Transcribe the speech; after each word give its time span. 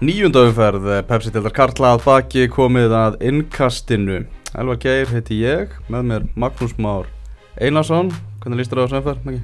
Nýjundauðumferð, 0.00 0.86
Pepsi 1.04 1.28
Tildar 1.34 1.52
Karla 1.52 1.90
að 1.92 2.04
baki 2.06 2.46
komið 2.48 2.92
að 2.96 3.16
innkastinu. 3.28 4.22
Elvar 4.56 4.78
Geir 4.80 5.10
heiti 5.12 5.36
ég, 5.42 5.74
með 5.92 6.06
mér 6.08 6.22
Magnús 6.40 6.72
Már 6.80 7.10
Einarsson. 7.60 8.08
Hvernig 8.40 8.62
líst 8.62 8.72
þér 8.72 8.80
á 8.80 8.84
þessu 8.86 9.00
umferð, 9.02 9.26
Maggi? 9.26 9.42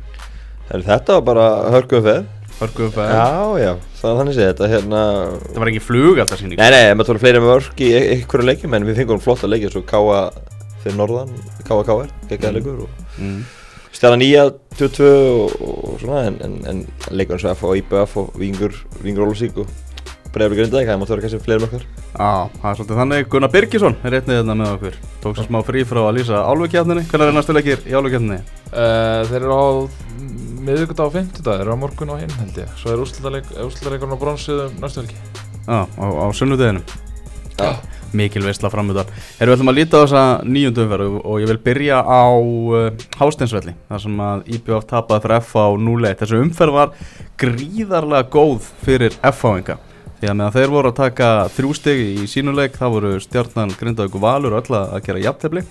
Þetta 0.87 1.19
var 1.19 1.27
bara 1.29 1.45
hörkuum 1.75 2.07
feð. 2.07 2.31
Hörku 2.57 2.87
umferð. 2.87 3.13
Já, 3.13 3.61
já, 3.67 3.71
þannig 4.01 4.39
sé 4.39 4.49
þetta 4.49 4.71
hérna... 4.73 5.03
Það 5.51 5.61
var 5.61 5.73
ekki 5.75 5.85
flug 5.91 6.23
alltaf 6.25 6.41
síning. 6.41 6.57
Nei, 6.63 6.71
nei, 6.73 6.83
maður 6.97 7.11
tóla 7.13 7.23
fleiri 7.27 7.45
með 7.45 7.53
örk 7.59 7.85
í 7.85 7.93
einhverju 8.01 8.49
leikjum 8.49 8.79
en 8.81 8.89
við 8.89 9.01
fengum 9.03 9.21
flotta 9.27 9.51
leikjum 9.53 9.75
svo 9.77 9.85
Káa 9.93 10.23
fyrir 10.81 10.97
norðan, 10.97 11.37
Káa 11.69 11.85
Káar, 11.85 12.09
geggaði 12.33 12.63
leikur 12.63 12.87
og 12.87 13.03
Mm. 13.17 13.45
stjala 13.97 14.17
nýja 14.21 14.43
22 14.77 15.07
og, 15.09 15.53
og 15.65 15.93
svona 16.03 16.27
en, 16.29 16.35
en, 16.45 16.57
en 16.69 16.81
leikur 17.17 17.37
eins 17.39 17.47
og 17.49 17.55
F 17.57 17.63
og 17.65 17.79
IBF 17.81 18.17
og 18.21 18.35
Vingur, 18.37 18.75
Vingur 19.01 19.25
Ólusík 19.31 19.57
og 19.63 19.71
Breiður 20.37 20.59
Grindavík, 20.59 20.89
það 20.91 20.99
mátt 21.01 21.11
vera 21.15 21.23
kannski 21.25 21.39
fleiri 21.41 21.63
með 21.63 21.71
okkar. 21.71 21.85
Já, 22.13 22.33
það 22.61 22.67
er 22.69 22.75
svolítið 22.77 22.99
þannig. 23.01 23.29
Gunnar 23.33 23.53
Birgisson 23.55 23.95
er 24.03 24.17
einnig 24.19 24.37
þetta 24.37 24.57
með 24.61 24.73
okkur. 24.75 24.99
Tók 25.23 25.39
sér 25.39 25.47
smá 25.49 25.59
frí 25.65 25.85
frá 25.89 26.01
að 26.03 26.19
lýsa 26.19 26.43
álfukjarninni. 26.51 27.05
Hvernig 27.09 27.31
er 27.31 27.37
næstu 27.39 27.57
leikir 27.57 27.87
í 27.89 27.95
álfukjarninni? 27.97 28.37
Uh, 28.69 29.23
þeir 29.31 29.39
eru 29.39 29.57
á 29.57 29.65
miðugudag 30.67 31.07
og 31.07 31.15
fimmtudag, 31.15 31.57
þeir 31.57 31.65
eru 31.65 31.79
á 31.79 31.83
morgun 31.87 32.13
og 32.13 32.21
hinn 32.21 32.37
held 32.37 32.61
ég 32.61 32.77
Svo 32.77 32.93
er 32.93 33.03
úrslutaleikurinn 33.07 34.13
á 34.13 34.21
bronsiðum 34.21 34.77
næstu 34.83 35.05
helgi 35.05 35.17
Já, 35.67 35.87
á, 35.87 36.05
á 36.05 36.27
sunnudeginum. 36.37 36.85
Já. 37.57 37.73
Mikil 38.17 38.45
veistla 38.45 38.71
framöðar. 38.71 39.09
Erum 39.41 39.51
við 39.51 39.57
ætlum 39.57 39.73
að 39.73 39.79
líta 39.81 39.99
á 39.99 40.03
þessa 40.05 40.27
nýjundu 40.47 40.85
umferð 40.85 41.17
og 41.23 41.41
ég 41.43 41.51
vil 41.51 41.59
byrja 41.65 41.99
á 42.05 42.25
uh, 42.37 43.09
Hásteinsvelli. 43.19 43.75
þar 43.89 44.05
sem 44.05 44.23
að 44.29 44.47
IBF 44.59 44.87
tapaði 44.93 45.25
fyrir 45.25 45.43
FH 45.49 45.67
0-1. 45.89 46.21
Þessu 46.21 46.45
umferð 46.45 46.77
var 46.77 46.95
gríðarlega 47.41 48.31
góð 48.37 48.71
fyrir 48.85 49.17
FH-inga. 49.25 49.81
Því 50.17 50.31
að 50.31 50.37
meðan 50.39 50.55
þeir 50.55 50.71
voru 50.73 50.89
að 50.91 50.97
taka 50.97 51.27
þrjú 51.53 51.71
stig 51.77 51.99
í 52.23 52.29
sínuleik, 52.31 52.77
þá 52.79 52.87
voru 52.89 53.17
stjarnan 53.21 53.75
Grindavík 53.77 54.15
og 54.17 54.23
Valur 54.23 54.57
öll 54.57 54.77
að 54.79 55.03
gera 55.05 55.21
jafntefli. 55.21 55.63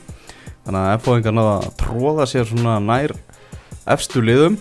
Þannig 0.65 0.81
að 0.81 0.91
FH-ingar 0.99 1.33
náða 1.33 1.55
að 1.55 1.73
tróða 1.81 2.27
sér 2.29 2.45
svona 2.49 2.75
nær 2.81 3.15
efstu 3.95 4.21
liðum 4.21 4.59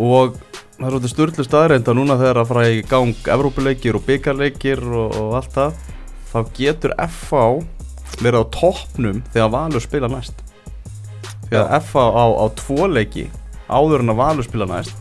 og 0.00 0.38
það 0.76 0.86
er 0.86 0.94
svolítið 0.94 1.12
sturglu 1.12 1.44
staðreind 1.44 1.88
að 1.88 1.98
núna 1.98 2.16
þegar 2.20 2.40
að 2.40 2.50
fara 2.50 2.64
í 2.72 2.82
gang 2.88 3.30
Evrópuleikir 3.36 3.96
og 3.96 4.04
byggarleikir 4.08 4.82
og, 4.84 5.16
og 5.20 5.36
allt 5.38 5.52
það 5.56 5.78
þá 6.32 6.38
getur 6.56 6.96
FH 7.06 7.44
verið 8.24 8.40
á 8.40 8.52
toppnum 8.56 9.22
þegar 9.32 9.52
Valur 9.52 9.84
spila 9.84 10.12
næst. 10.12 10.40
Því 11.48 11.60
að 11.60 11.74
FH 11.82 12.08
á, 12.08 12.24
á 12.40 12.46
tvo 12.56 12.88
leiki 12.88 13.28
áður 13.68 14.04
en 14.04 14.12
að 14.16 14.20
Valur 14.22 14.48
spila 14.48 14.68
næst 14.72 14.96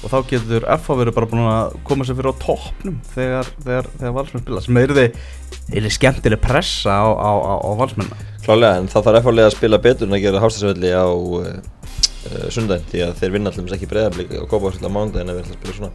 og 0.00 0.12
þá 0.12 0.18
getur 0.30 0.66
FH 0.78 0.98
verið 1.02 1.16
bara 1.18 1.30
búin 1.30 1.46
að 1.50 1.78
koma 1.84 2.06
sér 2.08 2.16
fyrir 2.18 2.32
á 2.32 2.42
toppnum 2.42 2.98
þegar, 3.14 3.52
þegar, 3.60 3.92
þegar 3.98 4.16
Valsmenn 4.16 4.44
spila 4.46 4.64
sem 4.64 4.80
er 4.80 4.96
þið 5.70 5.88
skemmtileg 5.96 6.42
pressa 6.42 6.96
á, 7.04 7.08
á, 7.10 7.30
á, 7.36 7.54
á 7.60 7.70
Valsmenna 7.80 8.28
Klálega, 8.40 8.80
en 8.80 8.88
það 8.88 9.06
þarf 9.06 9.20
efallega 9.20 9.50
að 9.50 9.56
spila 9.56 9.78
betur 9.84 10.08
en 10.08 10.16
að 10.16 10.22
gera 10.24 10.40
Hásteinsvelli 10.40 10.92
á 10.96 11.06
uh, 11.06 11.50
uh, 12.30 12.46
sundaginn 12.52 12.88
því 12.88 13.02
að 13.04 13.18
þeir 13.20 13.34
vinna 13.36 13.52
allum 13.52 13.68
ekki 13.76 13.88
breyðablík 13.90 14.32
og 14.40 14.48
kópa 14.50 14.72
á 14.72 14.88
mándaginn 14.88 15.34
við 15.34 15.42
ætlum 15.42 15.52
að 15.52 15.60
spila 15.60 15.76
svona. 15.76 15.92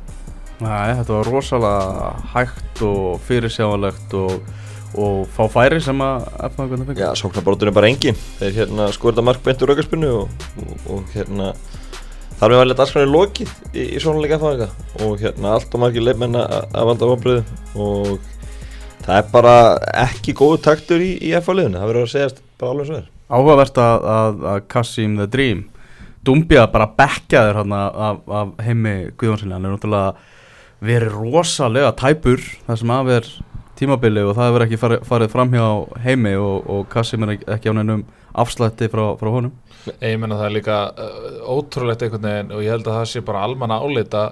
Nei, 0.62 0.94
þetta 1.00 1.18
var 1.18 1.30
rosalega 1.34 2.12
hægt 2.32 2.84
og 2.88 3.26
fyrirsjáanlegt 3.28 4.16
og, 4.22 4.36
og 5.02 5.18
fá 5.36 5.42
færi 5.52 5.82
sem 5.84 6.06
að 6.06 6.30
FH 6.52 6.96
Já, 7.02 7.10
sóknarbortur 7.20 7.72
er 7.72 7.76
bara 7.76 7.90
engin. 7.90 8.22
Þeir 8.38 8.62
hérna 8.62 8.88
skorða 8.96 9.26
mark 9.26 9.42
beint 9.44 9.66
úr 9.66 9.74
aukarspunni 9.74 10.14
og, 10.14 10.46
og, 10.62 10.88
og 10.94 11.18
hérna 11.18 11.52
þar 12.40 12.52
með 12.54 12.60
valið 12.62 12.80
dagskrænir 12.82 13.12
lokið 13.14 13.52
í, 13.74 13.84
í 13.96 14.00
svona 14.04 14.24
leika 14.24 14.40
fáinga 14.42 14.68
og 15.06 15.20
hérna 15.22 15.54
allt 15.56 15.76
og 15.78 15.84
margir 15.86 16.04
leifmenn 16.06 16.36
að 16.42 16.90
valda 16.90 17.10
vonbröðu 17.12 17.44
og 17.76 18.10
það 19.06 19.20
er 19.22 19.30
bara 19.32 19.56
ekki 20.06 20.36
góðu 20.38 20.60
taktur 20.66 21.04
í, 21.06 21.14
í 21.22 21.32
FH-liðinu, 21.40 21.80
það 21.80 21.92
verður 21.92 22.08
að 22.08 22.14
segjast 22.16 22.42
bara 22.60 22.74
alveg 22.76 22.90
svo 22.90 23.00
er. 23.00 23.08
Áhugavert 23.36 23.80
að, 23.82 24.08
að, 24.16 24.44
að 24.52 24.60
Kassim 24.76 25.16
the 25.20 25.28
Dream 25.32 25.64
Dumbia 26.26 26.64
bara 26.74 26.88
bekkaður 26.98 27.60
hann 27.62 27.74
af, 27.78 28.22
af 28.34 28.54
heimi 28.66 28.96
Guðjónsinni, 29.18 29.54
hann 29.54 29.68
er 29.70 29.76
náttúrulega 29.76 30.16
verið 30.86 31.14
rosalega 31.20 31.92
tæpur 31.98 32.42
það 32.68 32.80
sem 32.82 32.94
af 32.96 33.12
er 33.16 33.28
tímabili 33.80 34.24
og 34.26 34.34
það 34.38 34.50
hefur 34.50 34.66
ekki 34.66 34.80
farið, 34.82 35.04
farið 35.10 35.34
fram 35.34 35.54
hjá 35.54 35.66
heimi 36.06 36.34
og, 36.40 36.66
og 36.72 36.86
Kassim 36.94 37.26
er 37.28 37.36
ekki- 37.38 37.72
á 37.72 37.78
neinum 37.78 38.04
afslætti 38.36 38.90
frá, 38.92 39.04
frá 39.20 39.30
honum 39.32 39.54
Ég 40.02 40.20
menna 40.22 40.38
það 40.40 40.48
er 40.50 40.54
líka 40.56 40.78
uh, 40.92 41.40
ótrúlegt 41.56 42.06
einhvern 42.06 42.28
veginn 42.30 42.54
og 42.56 42.64
ég 42.66 42.74
held 42.76 42.88
að 42.90 43.00
það 43.00 43.10
sé 43.12 43.24
bara 43.28 43.44
almanna 43.46 43.80
álita 43.84 44.24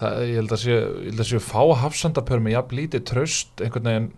það, 0.00 0.20
ég 0.28 0.36
held 0.40 0.54
að 0.56 0.62
sé, 0.64 0.76
ég 0.78 1.08
held 1.12 1.24
að 1.24 1.30
sé 1.32 1.40
fá 1.44 1.62
hafsandapör 1.84 2.42
með 2.44 2.56
jafn 2.56 2.78
lítið 2.80 3.04
tröst 3.10 3.64
einhvern 3.64 3.90
veginn 3.90 4.08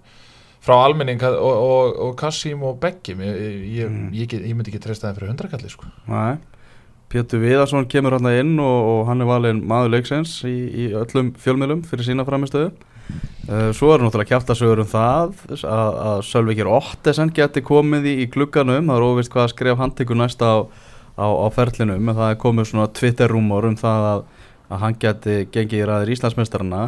frá 0.67 0.75
almenning 0.83 1.23
og, 1.23 1.37
og, 1.47 1.97
og 2.09 2.13
Kassim 2.19 2.63
og 2.67 2.79
Beggi 2.83 3.15
ég, 3.15 3.41
ég, 3.77 3.89
Mm. 3.91 4.09
ég, 4.17 4.33
ég 4.35 4.55
myndi 4.57 4.73
ekki 4.73 4.83
treysta 4.83 5.07
þeim 5.11 5.19
fyrir 5.21 5.31
hundrakalli 5.31 5.71
sko. 5.71 5.87
Nei. 6.11 6.39
Pétur 7.13 7.39
Viðarsson 7.39 7.87
kemur 7.87 8.17
hann 8.17 8.27
inn 8.33 8.57
og, 8.59 8.79
og 8.91 9.01
hann 9.07 9.23
er 9.23 9.29
valinn 9.31 9.61
maður 9.69 9.93
leiksins 9.95 10.41
í, 10.49 10.55
í 10.75 10.87
öllum 10.99 11.29
fjölmiðlum 11.39 11.85
fyrir 11.87 12.09
sína 12.09 12.25
framistöðu 12.27 12.73
svo 13.77 13.93
er 13.94 14.03
náttúrulega 14.03 14.33
kjáltasögur 14.33 14.83
um 14.83 14.91
það 14.91 15.37
að, 15.55 15.99
að 16.09 16.21
Sölvikir 16.27 16.71
Ottesen 16.71 17.31
geti 17.34 17.62
komið 17.62 18.09
í, 18.11 18.15
í 18.25 18.28
glugganum 18.33 18.91
það 18.91 18.99
er 18.99 19.06
óvist 19.06 19.31
hvað 19.31 19.44
að 19.44 19.53
skref 19.55 19.78
handtekur 19.78 20.19
næst 20.19 20.43
á, 20.43 20.67
á, 21.15 21.27
á 21.31 21.47
ferlinum 21.55 22.11
en 22.11 22.19
það 22.19 22.33
er 22.33 22.41
komið 22.43 22.71
svona 22.72 22.89
Twitter-rúmor 22.99 23.69
um 23.71 23.78
það 23.78 24.06
að, 24.11 24.25
að 24.67 24.83
hann 24.83 24.99
geti 25.06 25.37
gengið 25.55 25.84
í 25.84 25.89
ræðir 25.91 26.15
Íslandsmeistarana 26.17 26.83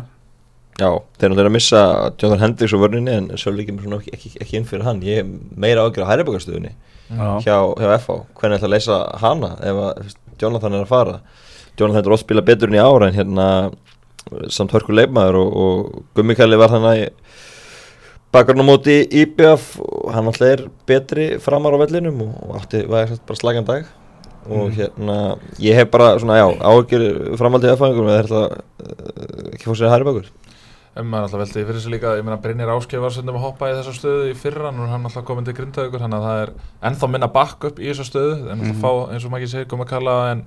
Já, 0.79 0.93
þeir 1.19 1.33
náttúrulega 1.33 1.51
að 1.51 1.55
missa 1.57 1.81
Jonathan 2.23 2.43
Hendricks 2.45 2.75
á 2.75 2.79
vörninni 2.79 3.15
en 3.17 3.25
sjálf 3.35 3.63
ekki, 3.65 3.75
ekki, 3.97 4.13
ekki, 4.15 4.31
ekki 4.45 4.59
inn 4.61 4.67
fyrir 4.69 4.85
hann. 4.87 5.01
Ég 5.03 5.25
er 5.25 5.31
meira 5.59 5.83
ágjör 5.83 6.07
á 6.07 6.11
hæribokarstöðunni 6.13 6.71
Já. 6.71 7.31
hjá, 7.43 7.57
hjá 7.81 7.89
FH. 7.97 8.19
Hvernig 8.39 8.61
ætla 8.61 8.69
að 8.69 8.75
leysa 8.77 8.99
hana 9.19 9.51
ef 9.59 9.81
að 9.83 9.89
þú 9.97 10.05
veist, 10.05 10.21
Jonathan 10.39 10.77
er 10.79 10.85
að 10.85 10.93
fara? 10.93 11.17
Jonathan 11.81 12.05
er 12.05 12.15
oft 12.15 12.27
spila 12.27 12.45
betur 12.47 12.71
en 12.71 12.79
í 12.79 12.83
ára 12.85 13.09
en 13.09 13.19
hérna 13.19 13.49
samt 14.53 14.73
hörku 14.77 14.93
leifmaður 14.97 15.39
og, 15.43 15.57
og 15.57 16.03
Gummikæli 16.19 16.59
var 16.61 16.73
þannig 16.75 17.05
í 17.05 17.09
bakarn 18.35 18.61
á 18.61 18.65
móti 18.69 18.99
IBF 19.23 19.79
og 19.81 20.11
hann 20.13 20.29
alltaf 20.29 20.49
er 20.51 20.67
betri 20.89 21.29
framar 21.41 21.73
á 21.77 21.81
vellinum 21.81 22.21
og 22.29 22.59
átti 22.61 22.83
var 22.89 23.09
bara 23.27 23.39
slagan 23.41 23.65
dag. 23.69 23.87
Og 24.49 24.71
hérna 24.73 25.37
ég 25.61 25.77
hef 25.77 25.91
bara 25.93 26.15
svona 26.21 26.39
já 26.41 26.47
ágjör 26.65 27.37
framaldið 27.37 27.75
FH-ingum 27.77 28.07
eða 28.09 28.23
ætla 28.25 28.43
uh, 28.49 29.49
ekki 29.53 29.67
fór 29.69 29.77
sér 29.77 29.91
hæri 29.93 30.07
bakur 30.09 30.29
en 30.99 31.07
maður 31.07 31.27
alltaf 31.29 31.43
veldi 31.43 31.65
fyrir 31.69 31.83
sig 31.85 31.93
líka 31.93 32.15
ég 32.17 32.25
meina 32.27 32.39
Brynir 32.43 32.71
Áskei 32.73 32.99
var 32.99 33.13
stundum 33.15 33.37
að 33.39 33.45
hoppa 33.45 33.69
í 33.71 33.75
þessa 33.77 33.93
stöðu 33.95 34.31
í 34.33 34.39
fyrra 34.39 34.73
og 34.73 34.89
hann 34.91 35.05
alltaf 35.07 35.27
komin 35.29 35.45
til 35.47 35.53
Grindavíkur 35.59 36.01
þannig 36.03 36.17
að 36.19 36.27
það 36.27 36.41
er 36.47 36.53
ennþá 36.89 37.11
minna 37.13 37.29
backup 37.37 37.79
í 37.79 37.91
þessa 37.93 38.07
stöðu 38.09 38.39
en 38.51 38.59
Mhm. 38.65 38.73
að 38.73 38.81
fá 38.83 38.91
eins 39.13 39.25
og 39.25 39.31
maður 39.31 39.43
ekki 39.45 39.53
segir 39.53 39.69
koma 39.71 39.85
að 39.85 39.93
kalla 39.93 40.17
en 40.33 40.43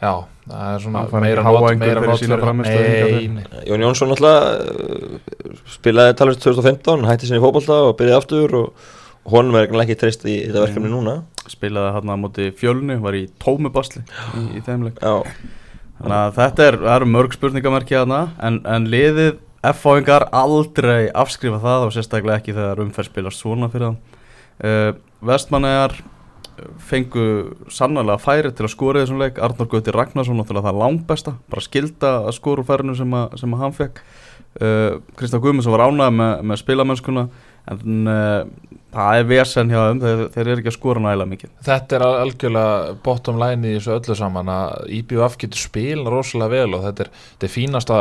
já, 0.00 0.12
það 0.46 0.70
er 0.70 0.84
svona 0.84 1.02
meira 1.24 1.44
einhver 1.44 1.78
meira 1.80 2.04
fyrir 2.04 2.54
nei, 2.60 2.78
hingað 2.80 3.34
nei. 3.36 3.66
Jón 3.68 3.84
Jónsson 3.86 4.14
alltaf 4.14 4.38
uh, 4.48 5.60
spilaði 5.76 6.16
talvist 6.20 6.46
2015 6.46 7.06
hætti 7.08 7.28
sinni 7.28 7.40
í 7.40 7.44
fótbolta 7.44 7.78
og 7.88 7.94
byrjaði 8.00 8.18
aftur 8.18 8.56
og, 8.62 8.88
honum 9.30 9.58
er 9.60 9.68
ekki 9.84 9.98
treyst 10.00 10.24
í 10.24 10.38
þetta 10.46 10.64
verkefni 10.64 10.90
núna. 10.90 11.18
Spilaði 11.50 11.92
hann 11.98 12.12
á 12.12 12.16
móti 12.18 12.48
fjölni 12.56 12.96
var 13.02 13.16
í 13.18 13.26
tómu 13.42 13.72
basli 13.74 14.00
í, 14.38 14.46
í 14.56 14.64
þeimleik 14.64 15.00
Já, 15.02 15.20
Þannig 16.00 16.16
að 16.16 16.36
þetta 16.38 16.66
er, 16.70 16.76
eru 16.94 17.08
mörg 17.12 17.34
spurningamerki 17.36 17.98
þarna 17.98 18.20
en, 18.40 18.62
en 18.64 18.88
liðið 18.88 19.34
F-fáingar 19.70 20.24
aldrei 20.32 21.10
afskrifa 21.12 21.58
það 21.60 21.82
og 21.84 21.92
sérstaklega 21.92 22.40
ekki 22.40 22.54
þegar 22.56 22.80
umferð 22.86 23.10
spilast 23.10 23.42
svona 23.42 23.68
fyrir 23.72 23.90
það 23.90 23.98
uh, 24.64 24.94
Vestmannegar 25.28 25.98
fengu 26.90 27.26
sannlega 27.72 28.18
færi 28.20 28.52
til 28.54 28.66
að 28.66 28.72
skora 28.74 29.04
þessum 29.04 29.20
leik. 29.22 29.38
Arnór 29.42 29.68
Gauti 29.70 29.94
Ragnarsson 29.94 30.40
náttúrulega 30.40 30.70
það 30.70 30.80
langbesta 30.82 31.36
bara 31.50 31.64
skilda 31.64 32.12
að 32.24 32.34
skora 32.38 32.64
úr 32.64 32.68
færinu 32.68 32.96
sem, 32.98 33.16
sem 33.40 33.54
að 33.56 33.62
hann 33.64 33.76
fekk 33.76 34.02
uh, 34.02 34.98
Kristján 35.18 35.44
Guðmundsson 35.44 35.76
var 35.76 35.86
ánægð 35.88 36.16
með, 36.18 36.34
með 36.50 36.62
spilamennskuna 36.64 37.26
en 37.70 38.08
uh, 38.10 38.44
það 38.90 39.18
er 39.20 39.26
vesen 39.30 39.70
hjá 39.70 39.80
þeim 39.90 40.00
þeir, 40.02 40.20
þeir 40.34 40.48
eru 40.48 40.54
ekki 40.62 40.70
að 40.72 40.76
skora 40.76 41.02
nægilega 41.04 41.30
mikið. 41.30 41.50
Þetta 41.66 41.96
er 41.98 42.04
al- 42.06 42.16
algjörlega 42.24 42.94
bottom 43.04 43.38
line 43.42 43.68
í 43.68 43.74
þessu 43.76 43.92
öllu 43.98 44.16
saman 44.18 44.50
að 44.50 44.88
IBF 45.00 45.36
getur 45.44 45.62
spila 45.62 46.10
rosalega 46.16 46.54
vel 46.56 46.78
og 46.78 46.86
þetta 46.88 47.04
er, 47.06 47.12
þetta 47.34 47.48
er 47.50 47.54
fínasta 47.54 48.00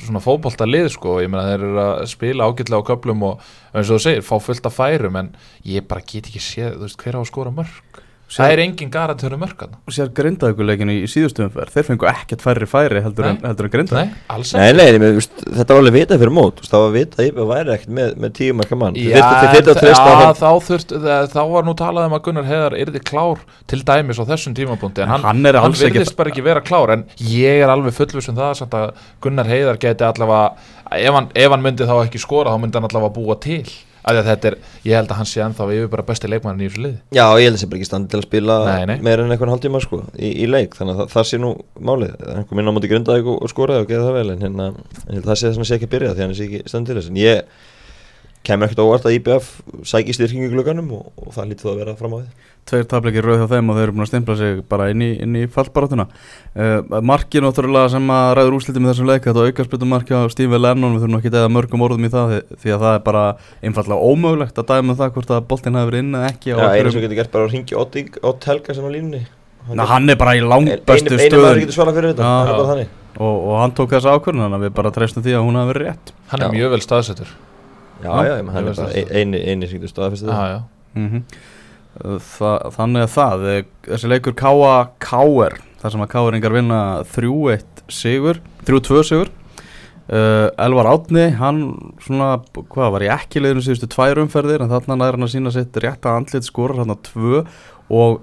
svona 0.00 0.24
fótbolta 0.24 0.66
lið 0.66 0.88
sko. 0.96 1.18
Ég 1.22 1.30
meina 1.30 1.44
þeir 1.50 1.66
eru 1.68 1.82
að 1.84 2.02
spila 2.10 2.48
ágætlega 2.50 2.82
á 2.82 2.88
köflum 2.90 3.22
og 3.28 3.46
eins 3.76 3.86
og 3.92 4.00
þú 4.00 4.02
segir, 4.08 4.26
fá 4.26 4.36
fullt 4.48 4.66
af 4.72 4.78
færum 4.80 5.20
en 5.22 5.30
ég 5.68 5.86
bara 5.86 6.02
get 6.06 6.26
ekki 6.32 6.42
séð, 6.42 6.74
þú 6.80 6.88
veist, 6.88 7.00
hver 7.04 7.18
á 7.18 7.20
að 7.22 7.30
skora 7.30 7.54
mörg 7.54 8.02
það 8.26 8.52
er 8.52 8.60
engin 8.64 8.90
garantur 8.90 9.34
um 9.36 9.40
mörkan 9.44 9.74
og 9.86 9.94
sér 9.94 10.08
grindaðuguleikinu 10.16 10.94
í 10.98 11.06
síðustu 11.10 11.44
umferð. 11.46 11.70
Þeir 11.76 11.84
fengu 11.86 12.08
ekkert 12.10 12.42
færri 12.42 12.66
færi 12.66 13.02
heldur 13.04 13.28
en, 13.30 13.38
en 13.46 13.70
grindaði 13.70 14.08
nei, 14.08 14.16
alls 14.34 14.50
Nei, 14.56 14.72
nei, 14.74 14.86
nei, 14.96 14.98
nei 14.98 15.20
þetta 15.20 15.76
var 15.76 15.82
alveg 15.84 15.94
vitað 15.94 16.22
fyrir 16.24 16.34
mót. 16.34 16.62
Það 16.66 16.82
var 16.84 16.94
vitað 16.96 17.22
að 17.22 17.30
Íbjöf 17.30 17.48
væri 17.52 17.74
ekkert 17.76 17.94
með, 17.98 18.12
með 18.24 18.34
tíu 18.40 18.56
marka 18.58 18.78
mann. 18.80 18.98
Þeir 18.98 19.14
Já, 19.14 19.26
þeir 19.30 19.54
þyrftu 19.54 19.70
að 19.70 19.76
en 19.76 19.82
treysta 19.84 20.02
á 20.02 20.10
það- 20.10 20.24
hann. 20.24 20.38
þá, 20.42 20.50
þurft, 20.66 20.96
þá 21.36 21.40
var 21.54 21.68
nú 21.70 21.74
talað 21.78 22.06
um 22.10 22.16
að 22.18 22.22
Gunnar 22.26 22.48
Heiðar 22.50 22.78
yrði 22.82 23.02
klár 23.06 23.38
til 23.70 23.82
dæmis 23.86 24.18
á 24.18 24.24
þessum 24.26 24.54
tímapunkti 24.58 25.02
en 25.06 25.08
hann, 25.14 25.22
hann 25.22 25.46
er 25.46 25.60
hann 25.60 25.70
alls 25.70 25.82
ekki- 25.86 26.00
virðist 26.00 26.16
bara 26.18 26.30
ekki 26.34 26.42
vera 26.50 26.60
klár 26.66 26.90
en 26.96 27.04
ég 27.22 27.62
er 27.62 27.68
alveg 27.70 27.94
fullvis 27.94 28.28
um 28.28 28.36
það 28.36 28.54
samt 28.58 28.74
að 28.74 28.94
Gunnar 29.22 29.46
Heiðar 29.46 29.78
geti 29.78 30.02
allavega 30.02 30.56
ef 30.92 31.14
hann, 31.14 31.30
ef 31.34 31.50
hann 31.50 31.62
myndi 31.62 31.86
þá 31.86 31.96
ekki 32.04 32.18
skora 32.22 32.50
þá 32.50 32.60
myndi 32.62 32.74
hann 32.80 32.88
allavega 32.90 33.14
búa 33.14 33.38
til. 33.40 33.62
að 33.62 33.95
þetta 34.06 34.50
er, 34.52 34.56
ég 34.86 34.94
held 34.94 35.10
að 35.10 35.18
hann 35.18 35.26
sé 35.26 35.40
ennþá 35.42 35.64
yfir 35.74 35.88
bara 35.90 36.04
besti 36.06 36.28
leikmann 36.30 36.60
í 36.62 36.68
þessu 36.68 36.82
liði. 36.84 36.98
Já, 37.16 37.24
ég 37.40 37.48
held 37.48 37.56
að 37.56 37.56
það 37.56 37.62
sé 37.62 37.68
bara 37.70 37.80
ekki 37.80 37.88
standi 37.88 38.12
til 38.12 38.20
að 38.20 38.26
spila 38.28 38.58
meira 39.02 39.24
en 39.24 39.34
einhvern 39.34 39.50
hálftíma 39.50 39.80
sko, 39.82 40.02
í, 40.14 40.30
í 40.44 40.46
leik. 40.46 40.76
Þannig 40.78 40.94
að 40.94 41.00
það, 41.00 41.08
það 41.16 41.26
sé 41.30 41.40
nú 41.42 41.50
málið. 41.90 42.12
Hann 42.36 42.46
kom 42.46 42.62
inn 42.62 42.70
á 42.70 42.76
móti 42.76 42.90
grindaði 42.92 43.26
og, 43.34 43.48
skoraði 43.50 43.82
og 43.82 43.90
geði 43.90 44.04
það 44.06 44.18
vel 44.20 44.34
en 44.36 44.44
hérna, 44.46 44.68
það 45.26 45.40
sé 45.42 45.52
sé 45.56 45.78
ekki 45.78 45.88
að 45.88 45.94
byrja 45.96 46.12
því 46.14 46.24
hann 46.26 46.36
sé 46.38 46.46
ekki 46.46 46.62
standi 46.70 46.92
til 46.92 47.00
þess. 47.00 47.10
En 47.10 47.18
ég 47.24 47.58
kemur 48.46 48.68
ekkert 48.68 48.82
óvart 48.84 49.06
að 49.08 49.16
IBF 49.18 49.48
sæki 49.86 50.14
styrkingu 50.16 50.48
í 50.48 50.52
glögganum 50.54 50.92
og, 50.96 51.08
og 51.20 51.34
það 51.34 51.50
lítið 51.52 51.72
að 51.72 51.80
vera 51.82 51.96
fram 51.98 52.14
á 52.14 52.18
því 52.20 52.44
tveir 52.66 52.86
tapleikir 52.90 53.22
rauð 53.26 53.42
hjá 53.44 53.48
þeim 53.52 53.68
og 53.70 53.76
þeir 53.78 53.84
eru 53.86 53.94
búin 53.94 54.04
að 54.04 54.08
stimpla 54.10 54.34
sig 54.40 54.62
bara 54.70 54.88
inn 54.90 55.02
í, 55.06 55.10
inn 55.22 55.36
í 55.38 55.44
fallbarátuna 55.54 56.06
uh, 56.08 56.98
marki 57.06 57.42
náttúrulega 57.42 57.92
sem 57.94 58.10
að 58.10 58.30
ræður 58.40 58.56
úrslitum 58.58 58.86
í 58.86 58.90
þessum 58.90 59.10
leik 59.10 59.28
þetta 59.28 59.44
aukarspiltum 59.46 59.92
marki 59.94 60.18
á 60.18 60.22
Steve 60.34 60.58
Lennon 60.58 60.96
við 60.96 61.04
þurfum 61.04 61.20
ekki 61.20 61.30
að 61.30 61.38
eða 61.44 61.52
mörgum 61.54 61.86
orðum 61.86 62.08
í 62.08 62.10
það 62.10 62.32
því, 62.34 62.58
því 62.64 62.74
að 62.74 62.84
það 62.86 62.98
er 62.98 63.04
bara 63.06 63.24
einfallega 63.62 64.10
ómögulegt 64.10 64.58
að 64.62 64.68
dæma 64.72 64.96
um 64.96 64.98
það 64.98 65.14
hvort 65.14 65.32
að 65.36 65.48
boltinn 65.52 65.78
hafi 65.78 65.90
verið 65.92 66.04
inn 66.06 66.18
eða 66.18 66.32
ekki 66.32 66.50
Já, 66.50 66.56
einu 66.56 66.66
einhverjum- 66.66 66.96
sem 66.96 67.06
getur 67.06 67.20
gert 67.22 67.34
bara 67.36 67.46
að 67.46 67.54
ringi 67.54 67.80
Ott 68.26 68.50
Helgason 68.50 68.90
á 68.90 68.90
línunni 68.90 69.22
Ná, 69.66 69.82
hann 69.90 70.10
er 70.10 70.18
bara 70.18 70.36
í 70.38 70.42
langbæstu 70.46 71.10
einu, 71.10 71.22
einu 71.22 71.38
maður 71.42 71.56
stöðun 71.56 71.64
getur 71.64 71.74
svarað 71.74 71.96
fyrir 71.98 72.12
þetta 72.12 72.22
Já. 72.22 72.34
það 72.34 72.46
er 72.46 72.50
Já. 72.50 72.58
bara 72.58 72.70
þannig 72.70 72.90
og, 73.16 73.36
og 73.46 73.56
hann 73.62 73.72
tók 73.74 73.94
þessa 73.96 74.12
ákvörðun 74.14 74.44
þannig 74.44 74.58
að 74.60 74.66
við 74.66 74.74
bara 74.76 74.92
treystum 74.94 75.24
því 75.26 75.34
að 75.34 75.46
hún 75.46 75.58
hafi 75.58 75.70
verið 75.72 75.86
rétt 75.88 76.12
hann 76.30 76.42
er 76.44 76.46
Já. 76.46 76.54
mjög 76.54 76.74
vel 76.76 76.82
staðsettur 76.84 77.32
Já, 78.04 78.12
já, 78.26 78.32
já, 78.36 78.42
hann 78.52 78.56
er 78.68 78.74
bara 78.74 78.74
það. 78.76 78.96
ein- 79.00 79.12
eini, 79.16 79.38
eini 79.48 79.68
sem 79.70 79.80
getur 79.80 79.92
staðfest 79.94 80.26
já, 80.26 80.32
þetta 80.32 80.48
já. 80.52 80.58
mm 81.00 81.22
Þa, 81.96 82.50
Þannig 82.76 83.06
að 83.06 83.12
það 83.14 83.44
eh, 83.54 83.62
þessi 83.86 84.08
leikur 84.12 84.34
Káa 84.36 84.72
Káer 85.00 85.54
þar 85.80 85.92
sem 85.94 86.02
að 86.04 86.10
Káeringar 86.12 86.52
vinna 86.52 86.80
3-1 87.08 87.62
sigur 87.88 88.40
3-2 88.68 89.00
sigur 89.08 89.30
uh, 90.12 90.50
Elvar 90.60 90.90
Átni 90.90 91.24
hann 91.40 91.62
svona, 92.04 92.34
hvað 92.74 92.92
var 92.98 93.06
ég 93.06 93.14
ekki 93.16 93.40
leiðinu 93.40 93.64
síðustu 93.64 93.88
tvær 93.94 94.20
umferðir 94.26 94.66
en 94.66 94.72
þarna 94.74 94.98
næður 95.00 95.16
hann 95.16 95.28
að 95.28 95.32
sína 95.38 95.54
sitt 95.56 95.80
rétta 95.86 96.12
andlit 96.18 96.44
skorar 96.50 96.82
hann 96.82 96.92
að 96.92 97.00
tvö 97.08 97.40
og 97.96 98.20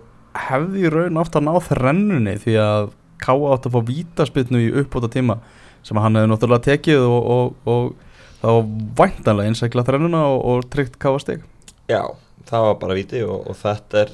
hefði 0.51 0.85
í 0.85 0.93
raun 0.93 1.17
átt 1.23 1.39
að 1.41 1.47
ná 1.49 1.53
þrennunni 1.71 2.37
því 2.45 2.59
að 2.61 2.91
Káa 3.25 3.53
átt 3.55 3.65
að 3.69 3.73
fá 3.79 3.81
vítaspilnu 3.89 4.61
í 4.67 4.71
uppbóta 4.83 5.09
tíma 5.17 5.39
sem 5.81 5.97
hann 5.97 6.13
hefði 6.21 6.29
náttúrulega 6.35 6.67
tekið 6.69 7.09
og, 7.09 7.21
og, 7.25 7.53
og 7.65 8.12
það 8.43 8.57
var 8.59 8.67
væntanlega 9.01 9.51
einsækla 9.53 9.85
þrennuna 9.87 10.21
og, 10.33 10.43
og 10.53 10.67
tryggt 10.73 10.99
Káa 11.01 11.21
stig 11.23 11.41
Já, 11.89 12.03
það 12.49 12.67
var 12.69 12.75
bara 12.83 12.97
viti 12.99 13.23
og, 13.25 13.47
og 13.49 13.55
þetta 13.63 14.03
er 14.05 14.11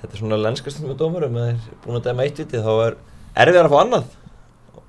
þetta 0.00 0.10
er 0.16 0.18
svona 0.24 0.38
lenskast 0.40 0.82
með 0.84 0.98
dómurum 1.00 1.38
að 1.38 1.48
þeir 1.52 1.78
búin 1.86 2.00
að 2.00 2.06
dæma 2.10 2.26
eitt 2.26 2.42
viti 2.42 2.60
þá 2.64 2.72
er 2.88 2.98
erfið 3.44 3.62
að 3.62 3.70
fá 3.74 3.78
annað. 3.84 4.04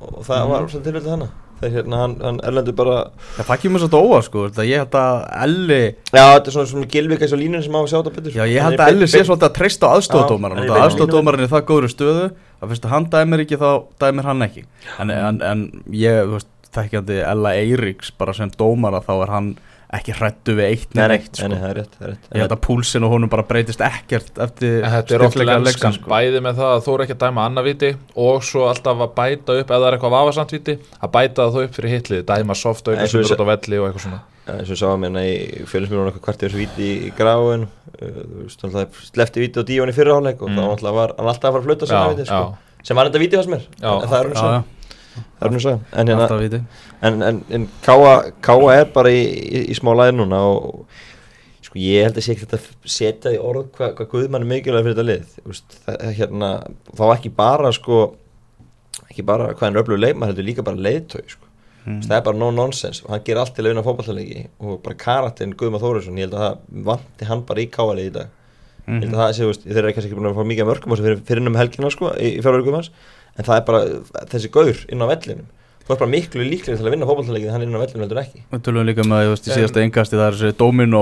Og 0.02 0.22
það 0.26 0.40
Mhm. 0.42 0.50
var 0.52 0.68
svona 0.72 0.86
tilvægt 0.88 1.10
hana 1.12 1.28
þeir 1.62 1.74
hérna, 1.76 1.98
hann, 2.02 2.14
hann 2.26 2.38
erlendur 2.50 2.74
bara 2.74 2.94
Já, 3.38 3.44
það 3.46 3.60
kemur 3.62 3.82
svolítið 3.84 4.06
óvart 4.08 4.26
sko, 4.26 4.46
þetta 4.50 4.64
ég 4.66 4.80
held 4.82 4.96
að 4.98 5.18
Elli, 5.44 5.82
Já, 6.10 6.24
þetta 6.34 6.48
er 6.50 6.56
svona, 6.56 6.70
svona 6.72 6.88
gilvika 6.96 7.26
eins 7.28 7.36
og 7.36 7.42
línun 7.44 7.62
sem 7.62 7.76
á 7.78 7.82
að 7.82 7.90
sjá 7.92 7.98
þetta 8.00 8.14
betur 8.16 8.34
já 8.40 8.46
ég 8.50 8.58
er 8.72 8.78
að 8.80 8.88
Elli 8.96 9.10
sé 9.12 9.22
svolítið 9.28 9.46
að 9.50 9.54
treysta 9.60 9.86
á 9.86 9.94
aðstofdómaran 10.00 10.64
er 10.64 10.72
og 10.74 10.80
aðstofdómaran 10.88 11.44
er 11.46 11.52
það 11.54 11.68
góður 11.70 11.94
stöðu 11.94 12.24
að 12.32 12.72
fyrst 12.74 12.88
að 12.90 12.96
hann 12.96 13.06
dæmir 13.14 13.44
ekki 13.46 13.60
þá 13.62 13.70
dæmir 14.02 14.26
hann 14.32 14.42
ekki. 14.48 14.64
En, 15.06 15.14
en, 15.14 15.42
en 15.52 15.62
ég, 15.94 16.24
þú 16.26 16.40
veist, 16.40 16.50
þekkjandi 16.78 17.20
Ella 17.26 17.54
Eiríks 17.60 18.14
bara 18.18 18.34
sem 18.38 18.52
dómara 18.58 19.02
þá 19.06 19.14
er 19.26 19.36
hann 19.36 19.52
ekki 19.92 20.14
hrættu 20.16 20.54
við 20.56 20.68
eitt 20.70 20.94
nefn 20.96 21.14
eitt 21.18 21.36
sko. 21.36 21.48
það 21.52 21.66
er 21.68 21.78
rétt, 21.82 21.96
það 22.00 22.06
er 22.06 22.12
rétt 22.14 22.28
ég 22.32 22.44
held 22.46 22.54
að 22.56 22.62
púlsin 22.64 23.04
og 23.04 23.12
honum 23.12 23.32
bara 23.34 23.44
breytist 23.50 23.82
ekkert 23.84 24.40
eftir 24.46 24.86
er 24.88 25.04
styrkleika 25.04 25.58
leiksins, 25.66 25.98
sko. 26.00 26.12
bæði 26.14 26.42
með 26.46 26.62
það 26.62 26.72
að 26.78 26.84
þú 26.86 26.94
er 26.96 27.04
ekki 27.06 27.16
að 27.18 27.24
dæma 27.26 27.48
annað 27.50 27.68
viti 27.68 27.90
og 28.26 28.46
svo 28.48 28.68
alltaf 28.72 29.04
að 29.04 29.12
bæta 29.20 29.58
upp, 29.60 29.66
ef 29.68 29.74
það 29.76 29.88
er 29.90 29.98
eitthvað 29.98 30.16
vafasamt 30.16 30.56
viti, 30.56 30.78
að 30.96 31.14
bæta 31.18 31.50
það 31.52 31.68
upp 31.68 31.76
fyrir 31.76 31.96
hitlið, 31.98 32.24
dæma 32.32 32.58
soft 32.62 32.88
og 32.88 33.04
sem 33.04 33.20
við 33.20 33.28
er 33.28 33.36
út 33.36 33.44
á 33.44 33.52
velli 33.52 33.82
og 33.82 33.90
eitthvað 33.90 34.06
svona. 34.08 34.24
Eins 34.52 34.72
og 34.74 34.80
sáum 34.80 35.04
hérna 35.06 35.22
í 35.28 35.36
fjölusmjörnum 35.70 36.08
eitthvað 36.10 36.26
kvartir 36.26 36.50
þessu 36.50 36.64
víti 36.64 36.88
í, 36.88 37.12
gráin 37.20 37.68
uh, 37.68 38.88
slefti 39.12 39.44
víti 39.44 39.60
á 39.60 39.64
díón 39.68 39.92
í 39.92 39.96
fyrirháleik 39.96 40.40
og 40.42 40.50
Mm. 40.50 40.58
þá 40.58 40.64
náttúrulega 40.72 40.98
var 40.98 41.14
hann 41.20 41.28
alltaf 41.36 41.52
að 41.52 41.54
fara 41.54 41.62
að 41.62 41.68
flöta 41.68 41.88
sem 41.92 42.26
sko. 42.26 42.96
var 42.98 43.12
þetta 43.12 43.22
víti 43.22 43.38
hans 43.38 43.52
mér 43.52 43.68
það 45.16 45.46
er 45.46 45.52
hann 45.52 45.64
svo 45.64 45.74
en 45.92 46.12
hérna 46.12 46.28
en, 47.02 47.22
en, 47.30 47.40
en 47.58 47.68
Káa, 47.86 48.14
Káa 48.46 48.74
er 48.80 48.90
bara 48.94 49.12
í, 49.14 49.22
í, 49.22 49.64
í 49.72 49.78
smá 49.78 49.92
læði 49.98 50.16
núna 50.18 50.40
og 50.48 50.86
sko 51.66 51.80
ég 51.82 52.08
held 52.08 52.18
að 52.20 52.26
sé 52.26 52.36
ekki 52.36 52.48
þetta 52.48 52.90
setja 52.98 53.36
í 53.36 53.40
orð 53.42 53.70
hvað 53.78 53.94
hva 54.00 54.10
Guðmann 54.14 54.46
er 54.46 54.52
mikilvæg 54.54 54.88
fyrir 54.88 54.98
þetta 54.98 55.08
lið 55.10 55.38
veist, 55.52 55.78
það, 55.86 56.02
hérna, 56.20 56.52
þá 56.98 57.06
ekki 57.16 57.34
bara 57.38 57.72
sko 57.76 58.02
ekki 59.10 59.26
bara 59.28 59.52
hvað 59.54 59.68
hann 59.68 59.78
er 59.80 59.84
öflug 59.84 60.02
leikmann 60.02 60.32
heldur 60.32 60.48
líka 60.48 60.66
bara 60.66 60.80
leiðtög 60.80 61.32
sko. 61.36 61.48
Mm. 61.82 62.04
það 62.06 62.18
er 62.20 62.26
bara 62.28 62.38
no 62.38 62.52
nonsense 62.54 63.02
og 63.06 63.10
hann 63.16 63.24
ger 63.26 63.40
allt 63.42 63.56
til 63.58 63.64
að 63.66 63.72
vinna 63.72 63.84
fótballtaleiki 63.86 64.44
og 64.62 64.84
bara 64.86 65.00
karatinn 65.02 65.56
Guðmann 65.58 65.82
Þórisson 65.82 66.20
ég 66.22 66.28
held 66.30 66.38
að 66.38 66.44
það 66.46 66.86
vanti 66.92 67.30
hann 67.32 67.42
bara 67.50 67.64
í 67.64 67.72
Káa 67.74 67.98
í 67.98 68.12
dag 68.14 68.38
Mhm. 68.82 68.98
ég 68.98 69.08
held 69.08 69.14
að 69.16 69.22
það 69.22 69.34
sé, 69.38 69.70
þeir 69.70 69.78
eru 69.82 69.94
kannski 69.94 70.10
ekki 70.10 70.18
búin 70.18 70.30
að 70.32 70.38
fá 70.40 70.46
mikið 70.50 70.66
mörgum 70.66 70.96
fyrir, 70.98 71.20
fyrir 71.28 71.48
um 71.48 71.58
helgina 71.60 71.92
sko 71.94 72.10
í, 72.18 72.32
fjárverku 72.42 72.74
hans 72.74 72.90
en 73.38 73.48
það 73.48 73.58
er 73.58 73.66
bara 73.72 73.82
þessi 74.36 74.54
gaur 74.54 74.86
inn 74.92 75.04
á 75.04 75.12
vellinum. 75.12 75.50
Þú 75.82 75.96
er 75.96 75.98
bara 75.98 76.12
miklu 76.12 76.44
líklega 76.46 76.78
til 76.78 76.86
að 76.86 76.94
vinna 76.94 77.08
fótballtaleiki 77.10 77.50
hann 77.52 77.64
inn 77.66 77.74
á 77.74 77.82
vellinum 77.82 78.04
heldur 78.06 78.20
ekki. 78.22 78.44
Við 78.52 78.60
tölum 78.68 78.86
líka 78.86 79.04
með 79.04 79.18
að 79.18 79.24
ég 79.26 79.32
veist 79.34 79.48
í 79.48 79.56
síðasta 79.56 79.82
engasti 79.82 80.16
það 80.20 80.28
er 80.28 80.36
þessi 80.38 80.58
domino 80.60 81.02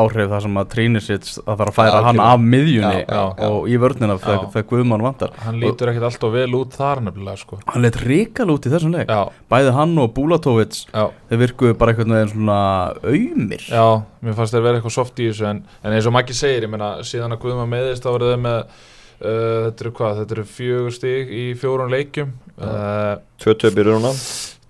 áhrif 0.00 0.30
þar 0.32 0.42
sem 0.46 0.56
að 0.62 0.70
trínir 0.72 1.04
sitt 1.04 1.28
að 1.44 1.50
það 1.50 1.62
að 1.66 1.72
færa 1.76 1.92
Já, 1.92 2.06
hann 2.08 2.22
af 2.24 2.46
miðjunni 2.54 3.02
Já, 3.04 3.20
já, 3.20 3.44
og 3.50 3.68
í 3.68 3.76
vörnina 3.84 4.16
þegar 4.24 4.64
Guðmann 4.72 5.04
vantar. 5.04 5.36
Hann 5.44 5.60
lítur 5.60 5.92
ekkert 5.92 6.08
alltaf 6.08 6.32
vel 6.34 6.56
út 6.56 6.78
þar 6.80 7.04
nefnilega, 7.04 7.36
sko. 7.44 7.60
hann 7.68 7.84
leitt 7.84 8.00
ríkal 8.00 8.48
út 8.56 8.64
í 8.64 8.72
þessum 8.72 8.96
leik. 8.96 9.12
Já, 9.12 9.44
bæði 9.52 9.76
hann 9.76 9.94
og 10.02 10.10
Búlatovits 10.16 10.86
þeir 11.28 11.42
virkuðu 11.44 11.76
bara 11.78 11.92
einhvern 11.92 12.16
veginn 12.16 12.32
svona 12.32 12.58
auðmir 13.04 13.68
já, 13.68 13.86
mér 14.24 14.40
fannst 14.40 14.56
þeir 14.56 14.66
vera 14.66 14.80
eitthvað 14.80 14.96
soft 14.96 15.20
í 15.20 15.28
þessu 15.28 15.46
en, 15.52 15.62
en 15.84 15.94
eins 15.94 16.08
og 16.08 16.16
Maggi 16.16 16.34
segir, 16.36 16.64
ég 16.66 16.72
meina, 16.72 16.96
síðan 17.06 17.36
að 17.36 17.44
Guðma 17.44 17.68
meðist 17.70 18.02
þá 18.06 18.10
voru 18.14 18.32
þeir 18.32 18.42
með, 18.48 18.82
uh, 19.20 19.68
þetta 19.68 19.86
eru 19.86 19.94
hvað, 19.98 20.18
þetta 20.22 20.36
eru 20.38 20.46
fjögur 20.56 20.96
stig 20.96 21.32
í 21.34 21.44
fjórun 21.60 21.94
leikjum, 21.94 22.34
uh, 22.58 23.14
tvö 23.42 23.56
töp 23.62 23.80
í 23.80 23.86
runa 23.86 24.12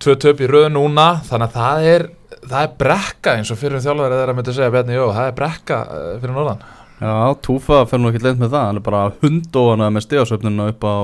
tvö 0.04 0.16
töp 0.20 0.40
í 0.44 0.48
röð 0.50 0.70
núna 0.74 1.08
þannig 1.24 1.50
að 1.50 1.58
það 1.58 1.90
er, 1.90 2.06
það 2.44 2.62
er 2.62 2.72
brekka 2.82 3.36
eins 3.38 3.52
og 3.54 3.60
fyrir 3.60 3.84
þjálfari 3.84 4.18
þeirra 4.20 4.34
myndi 4.36 4.56
segja 4.56 4.72
Bjarni 4.74 4.98
Jó, 4.98 5.04
það 5.16 5.28
er 5.30 5.36
brekka 5.38 5.78
uh, 5.84 6.08
fyrir 6.20 6.34
norðan. 6.36 6.64
Já, 7.00 7.14
Túfa 7.44 7.78
fer 7.90 8.00
nú 8.00 8.10
ekki 8.10 8.22
leint 8.22 8.42
með 8.42 8.52
það 8.54 8.66
hann 8.68 8.80
er 8.80 8.84
bara 8.84 9.04
hundóana 9.22 9.88
með 9.92 10.04
stegasöfnuna 10.06 10.68
upp 10.74 10.84
á 10.84 10.94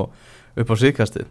upp 0.60 0.70
á 0.70 0.75
síðkastið 0.82 1.26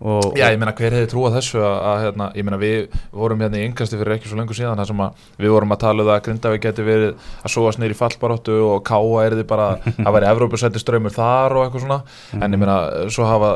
og, 0.00 0.32
Já, 0.38 0.46
ég 0.48 0.58
meina 0.60 0.72
hver 0.76 0.96
hefði 0.96 1.10
trúað 1.12 1.36
þessu 1.36 1.60
að, 1.60 1.76
að 1.90 2.02
hérna, 2.04 2.28
ég 2.38 2.46
meina 2.46 2.58
við 2.60 2.98
vorum 3.12 3.44
hérna 3.44 3.60
í 3.60 3.66
yngasti 3.68 4.00
fyrir 4.00 4.16
ekki 4.16 4.30
svo 4.30 4.38
lengur 4.40 4.56
síðan 4.56 4.80
þar 4.80 4.90
sem 4.90 5.02
að 5.04 5.26
við 5.44 5.54
vorum 5.54 5.74
að 5.76 5.82
tala 5.84 6.02
um 6.04 6.08
það 6.08 6.16
að 6.16 6.22
Grindavík 6.28 6.64
geti 6.64 6.86
verið 6.86 7.26
að 7.44 7.54
sóast 7.54 7.82
neyri 7.82 7.98
fallbaróttu 7.98 8.58
og 8.64 8.84
Káa 8.88 9.24
er 9.26 9.36
því 9.38 9.46
bara 9.50 9.68
að 10.06 10.12
væri 10.16 10.30
Evrópusætti 10.30 10.82
ströymur 10.82 11.14
þar 11.14 11.56
og 11.56 11.66
eitthvað 11.66 11.84
svona. 11.86 12.00
En 12.40 12.56
ég 12.56 12.62
meina 12.62 12.78
svo 13.12 13.28
hafa 13.28 13.52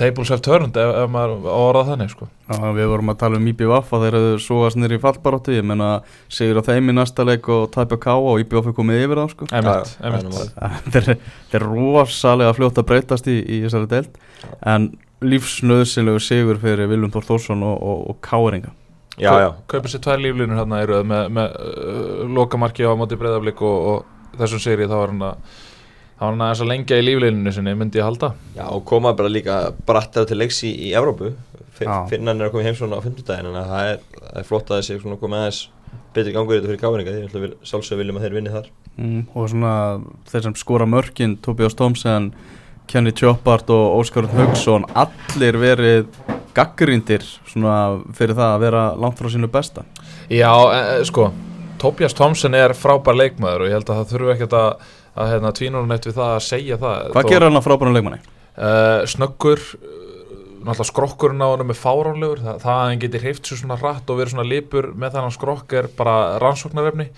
tables 0.00 0.30
have 0.32 0.40
turned 0.44 0.76
ef, 0.80 0.92
ef 1.04 1.10
maður 1.12 1.48
orðað 1.50 1.90
þannig 1.92 2.12
sko. 2.12 2.28
Já, 2.48 2.56
við 2.76 2.88
vorum 2.92 3.12
að 3.12 3.18
tala 3.20 3.38
um 3.40 3.48
IBVF 3.50 3.92
að 3.96 4.04
þeir 4.04 4.16
hefðu 4.18 4.38
súast 4.44 4.78
nýri 4.80 4.98
í 4.98 5.02
fallbaróttu 5.02 5.54
ég 5.56 5.64
menna 5.66 5.90
sigur 6.32 6.60
á 6.60 6.62
þeim 6.66 6.92
í 6.92 6.96
næsta 6.96 7.24
leik 7.26 7.48
og 7.52 7.66
tæpa 7.74 7.98
K 8.00 8.16
og 8.16 8.42
IBVF 8.44 8.70
er 8.70 8.76
komið 8.76 9.04
yfir 9.06 9.20
þá 9.20 9.26
sko. 9.32 9.48
Emitt, 9.60 9.94
Það 15.24 15.32
lífsnöðsynlegu 15.32 16.20
sigur 16.20 16.58
fyrir 16.60 16.88
Viljum 16.90 17.12
Þór 17.14 17.24
Þórsson 17.24 17.62
og, 17.64 17.76
og, 17.80 18.00
og 18.12 18.16
Káringa. 18.24 18.72
Já, 19.16 19.30
já, 19.40 19.46
Kaupið 19.70 19.92
sér 19.94 20.02
tvær 20.04 20.20
líflínur 20.20 20.58
hérna 20.58 20.80
í 20.82 20.88
röð 20.90 21.04
með, 21.06 21.28
með 21.32 21.54
uh, 21.64 22.24
lokamarki 22.34 22.84
á 22.84 22.92
móti 22.98 23.16
breyðablík 23.16 23.62
og, 23.64 23.86
og 23.88 24.34
þessum 24.40 24.60
sigri 24.60 24.88
þá 24.90 24.94
var 24.98 25.12
hann 25.14 25.22
að 25.24 25.54
þá 26.18 26.20
var 26.20 26.28
hann 26.34 26.44
aðeins 26.44 26.62
að 26.64 26.70
lengja 26.72 26.98
í 26.98 27.06
líflínunni 27.06 27.54
sinni 27.54 27.76
myndi 27.78 28.02
ég 28.02 28.08
halda. 28.08 28.34
Já 28.58 28.66
og 28.66 28.82
koma 28.90 29.14
bara 29.16 29.30
líka 29.32 29.58
brattar 29.86 30.26
til 30.28 30.40
leiks 30.42 30.60
í, 30.66 30.74
í 30.90 30.92
Evrópu. 30.98 31.32
Já. 31.78 32.04
finnan 32.10 32.38
er 32.38 32.50
að 32.50 32.52
koma 32.54 32.66
í 32.66 32.68
heimsóna 32.68 33.00
á 33.00 33.06
50 33.06 33.24
daginn 33.30 33.48
en 33.50 33.70
það 33.70 33.88
er, 33.94 34.02
það 34.18 34.36
er 34.42 34.48
flott 34.50 34.68
að 34.68 34.82
þessi 34.82 34.98
svona 35.00 35.20
koma 35.22 35.40
aðeins 35.40 35.62
betri 36.14 36.34
gangur 36.34 36.58
í 36.58 36.60
þetta 36.60 36.70
fyrir 36.70 36.82
káringa 36.82 37.14
því 37.32 37.40
við 37.46 37.56
sjálfsög 37.66 38.02
viljum 38.02 38.20
að 38.20 38.26
þeir 38.26 38.36
vinni 38.36 38.52
þar. 38.52 38.68
Mm, 38.98 39.24
og 39.32 39.48
svona 39.50 39.72
þeir 40.30 40.44
sem 40.48 40.58
skora 40.60 40.86
mörkin 40.86 41.38
Tobias 41.42 41.74
Thompson, 41.78 42.28
Kenny 42.90 43.14
Choppart 43.16 43.70
og 43.74 44.00
Óskar 44.00 44.28
Haugsson 44.32 44.86
allir 44.94 45.58
verið 45.60 46.18
gaggríndir 46.54 47.24
svona 47.48 48.02
fyrir 48.14 48.36
það 48.38 48.50
að 48.50 48.66
vera 48.66 48.84
langt 49.00 49.18
frá 49.18 49.30
sínu 49.32 49.50
besta? 49.50 49.86
Já, 50.30 50.52
e, 50.70 50.82
e, 51.00 51.06
sko 51.08 51.30
Tobias 51.82 52.14
Thompson 52.16 52.54
er 52.56 52.76
frábær 52.78 53.16
leikmaður 53.18 53.64
og 53.64 53.70
ég 53.72 53.78
held 53.78 53.90
að 53.90 53.98
það 54.02 54.12
þurfi 54.14 54.34
ekkert 54.36 54.60
að 54.60 54.68
að 55.14 55.30
hérna, 55.30 55.52
tvínur 55.54 55.84
neitt 55.88 56.08
við 56.08 56.16
það 56.18 56.32
að 56.32 56.44
segja 56.48 56.78
það. 56.80 57.10
Hvað 57.14 57.28
gerir 57.30 57.46
hann 57.48 57.58
að 57.60 57.66
frábærum 57.68 57.94
leikmanni? 57.96 58.20
Uh, 58.54 59.04
snöggur 59.10 59.62
náttúrulega 60.64 60.88
skrokkurinn 60.88 61.44
á 61.44 61.48
hann 61.52 61.70
er 61.70 61.78
fáránlegur. 61.78 62.42
Það, 62.42 62.60
það 62.64 62.74
að 62.74 62.84
hann 62.88 63.02
geti 63.04 63.22
hreift 63.22 63.48
svo 63.48 63.58
svona 63.60 63.78
rætt 63.78 64.10
og 64.10 64.20
verið 64.20 64.34
svona 64.34 64.48
lipur 64.48 64.90
með 64.98 65.18
þannig 65.18 65.36
skrokk 65.36 65.74
er 65.78 65.90
bara 65.98 66.16
rannsóknarefni 66.42 67.08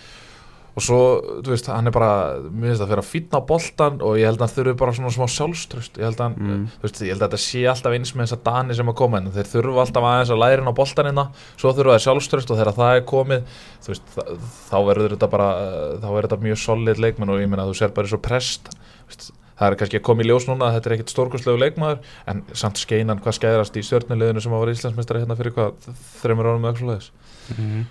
og 0.76 0.84
svo, 0.84 0.96
þú 1.40 1.52
veist, 1.54 1.68
hann 1.72 1.86
er 1.88 1.94
bara 1.96 2.08
mér 2.52 2.68
finnst 2.68 2.82
það 2.82 2.84
að 2.84 2.90
fyrir 2.92 3.00
að 3.02 3.08
fýtna 3.08 3.38
á 3.40 3.48
boltan 3.48 3.94
og 4.04 4.18
ég 4.20 4.26
held 4.28 4.36
að 4.36 4.44
hann 4.44 4.52
þurfi 4.56 4.74
bara 4.82 4.92
svona 4.98 5.12
smá 5.14 5.24
sjálfströst 5.32 5.96
ég 5.96 6.04
held 6.04 6.18
að, 6.20 6.24
hann, 6.26 6.34
Mm. 6.36 6.66
þú 6.76 6.84
veist, 6.84 7.00
ég 7.00 7.12
held 7.14 7.22
að 7.22 7.30
þetta 7.30 7.40
sé 7.46 7.62
alltaf 7.72 7.96
eins 7.96 8.12
með 8.12 8.26
þessa 8.26 8.42
dani 8.44 8.74
sem 8.76 8.90
að 8.92 8.98
koma 9.00 9.16
en 9.22 9.30
þeir 9.32 9.48
þurfa 9.54 9.80
alltaf 9.86 10.04
aðeins 10.10 10.32
að 10.36 10.42
læra 10.44 10.60
inn 10.60 10.68
á 10.68 10.74
boltanina 10.76 11.24
svo 11.56 11.72
þurfa 11.72 11.96
það 11.96 12.04
sjálfströst 12.06 12.50
og 12.52 12.60
þegar 12.60 12.76
það 12.76 12.92
er 13.00 13.06
komið 13.08 13.42
veist, 13.88 14.06
þa- 14.14 14.36
þá 14.68 14.76
verður 14.90 15.16
þetta 15.16 15.30
bara 15.32 15.48
þá 15.96 16.08
verður 16.12 16.28
þetta 16.28 16.42
mjög 16.44 16.58
solid 16.66 16.98
leikmenn 17.00 17.30
og 17.32 17.40
ég 17.40 17.48
meina 17.48 17.64
þú 17.66 17.74
sér 17.80 17.94
bara 17.96 18.06
svo 18.12 18.18
prest. 18.20 18.68
Veist, 19.08 19.30
það 19.56 19.70
er 19.72 19.76
kannski 19.80 19.96
að 19.96 20.02
koma 20.04 20.20
í 20.22 20.26
ljós 20.28 20.44
núna 20.50 20.68
að 20.68 20.74
þetta 20.76 20.90
er 20.90 20.94
ekkit 20.98 21.12
stórkostlegu 21.16 21.56
leikmaður 21.62 21.98
en 22.28 22.42
samt 22.52 22.76
skeinan 22.76 23.22
hvað 23.24 23.38
skeiðrast 23.40 23.76
í 23.80 23.84
stjórnuleginu 23.88 24.42
sem 24.44 24.52
að 24.52 24.60
var 24.60 24.72
Íslandsmeistari 24.74 25.22
hérna 25.24 25.36
fyrir 25.38 25.54
hvað 25.56 25.72
þreymur 26.20 26.50
árum 26.52 26.66
eða 26.66 26.74
eitthvað 26.74 26.84
svoleiðis 26.84 27.86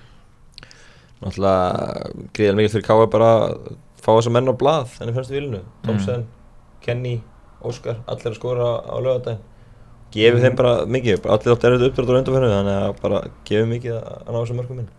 Náttúrulega 1.26 2.28
gríðan 2.38 2.60
mikið 2.60 2.76
fyrir 2.76 2.88
Káa 2.88 3.08
bara 3.12 3.30
að 3.36 3.72
fá 4.06 4.12
þessa 4.14 4.34
menn 4.36 4.52
á 4.52 4.54
blað 4.54 4.98
í 5.02 5.14
fremstu 5.16 5.36
vilinu 5.36 5.62
Tomsen, 5.86 6.28
Kenny, 6.86 7.16
Óskar 7.66 8.04
allir 8.06 8.32
að 8.32 8.38
skora 8.38 8.68
á 8.86 8.96
lögadaginn 9.02 9.42
gefið 10.16 10.46
þeim 10.46 10.60
bara 10.60 10.76
mikið, 10.88 11.18
bara 11.24 11.40
allir 11.40 11.56
átt 11.56 11.66
erfið 11.68 11.88
uppdrátt 11.90 12.12
á 12.14 12.18
undanferðu 12.20 12.52
þannig 12.54 12.78
að 12.84 13.02
bara 13.02 13.24
gefið 13.50 13.72
mikið 13.74 13.98
að 13.98 14.06
að 14.16 14.30
ná 14.30 14.38
þessum 14.38 14.62
mörgum 14.62 14.80
minn 14.84 14.94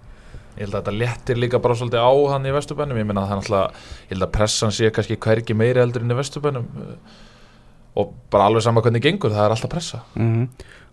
Ég 0.57 0.65
held 0.65 0.73
að 0.73 0.87
þetta 0.87 0.93
léttir 0.97 1.37
líka 1.37 1.59
bara 1.61 1.75
svolítið 1.77 2.01
á 2.01 2.13
hann 2.33 2.49
í 2.49 2.53
Vesturbænum 2.57 2.97
ég 2.97 3.05
meina 3.05 3.23
að 3.23 3.27
það 3.29 3.35
er 3.35 3.41
náttúrulega, 3.43 3.81
ég 4.07 4.13
held 4.15 4.25
að 4.25 4.31
pressan 4.33 4.71
sé 4.73 4.89
kannski 4.89 5.19
hvergi 5.21 5.57
meiri 5.57 5.83
heldur 5.83 6.05
inn 6.07 6.15
í 6.15 6.17
Vesturbænum. 6.17 6.69
Og 8.01 8.15
bara 8.33 8.47
alveg 8.49 8.65
sama 8.65 8.81
hvernig 8.85 9.05
gengur, 9.05 9.35
það 9.35 9.45
er 9.45 9.55
alltaf 9.57 9.73
pressa. 9.73 10.01
Mhm. 10.17 10.47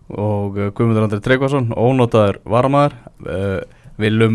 og 0.04 0.58
uh, 0.60 0.68
Guðmundur 0.76 1.06
Andri 1.06 1.20
Tryggvason 1.24 1.70
ónótaður 1.80 2.36
varamæður 2.44 2.94
uh, 3.24 3.62
Willum, 3.96 4.34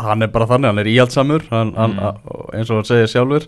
hann 0.00 0.22
er 0.22 0.28
bara 0.30 0.46
þannig 0.46 0.70
hann 0.70 0.78
er 0.78 0.84
íhaldsamur 0.92 1.42
hann, 1.50 1.72
hann, 1.74 1.92
Mm. 1.96 1.98
a- 1.98 2.56
eins 2.56 2.70
og 2.70 2.76
hann 2.78 2.84
segir 2.84 3.08
sjálfur 3.10 3.46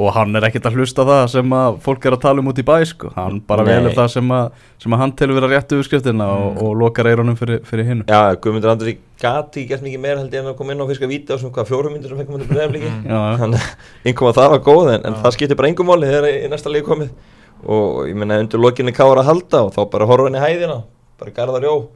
og 0.00 0.12
hann 0.14 0.36
er 0.36 0.40
ekkert 0.48 0.64
að 0.70 0.76
hlusta 0.78 1.04
það 1.04 1.28
sem 1.28 1.50
að 1.50 1.78
fólk 1.84 2.06
er 2.06 2.12
að 2.16 2.20
tala 2.22 2.38
um 2.40 2.48
út 2.48 2.58
í 2.58 2.64
bæ 2.64 2.84
sko. 2.86 3.10
hann 3.16 3.40
bara 3.40 3.64
Nei. 3.64 3.72
velur 3.74 3.92
það 3.98 4.08
sem 4.10 4.28
að, 4.30 4.50
sem 4.78 4.92
að 4.92 4.98
hann 4.98 5.12
telur 5.12 5.34
vera 5.40 5.48
réttu 5.52 5.78
uppskriftina 5.80 6.26
og, 6.30 6.54
Mm. 6.56 6.62
og 6.62 6.76
lokar 6.76 7.04
eirunum 7.10 7.36
fyrir, 7.36 7.60
fyrir 7.64 7.84
hinnu 7.84 8.04
Já, 8.06 8.34
Guðmundur 8.36 8.70
Andri 8.70 8.96
gati 9.20 9.66
gert 9.68 9.82
mikið 9.82 10.00
meira 10.00 10.18
held 10.18 10.30
ég 10.32 10.40
en 10.40 10.52
að 10.54 10.56
koma 10.56 10.72
inn 10.72 10.80
á 10.80 10.86
fiska 10.88 11.06
víti 11.10 11.28
á 11.28 11.36
svona 11.36 11.52
hvað 11.52 11.68
fjórum 11.68 11.92
myndir 11.92 12.08
sem 12.08 12.18
fengum 12.18 12.38
hann 12.38 12.46
til 12.46 12.54
bregðarbliki 12.54 12.90
Mm. 12.90 13.04
Já, 13.10 13.36
þannig 13.36 13.60
að 13.60 13.76
innkoma 14.06 14.32
það 14.32 14.50
var 14.50 14.58
góð 14.60 14.94
en, 14.94 15.06
en 15.06 15.14
það 15.22 15.32
skiptir 15.36 15.56
bara 15.56 15.68
máli 15.68 16.06
þegar 16.08 16.28
í 16.32 16.48
næsta 16.48 16.70
leik 16.72 16.84
komið 16.86 17.10
og 17.66 18.06
ég 18.08 18.14
menna 18.16 18.38
undir 18.40 18.58
lokinni 18.58 18.92
Káar 18.96 19.18
að 19.20 19.24
halda 19.28 19.64
og 19.66 19.74
þá 19.74 19.90
bara 19.90 20.06
horfa 20.06 20.30
hann 20.30 20.38
í 20.40 20.44
hæðina 20.46 20.82
bara 21.18 21.30
Garðar 21.32 21.62
Jó, 21.68 21.88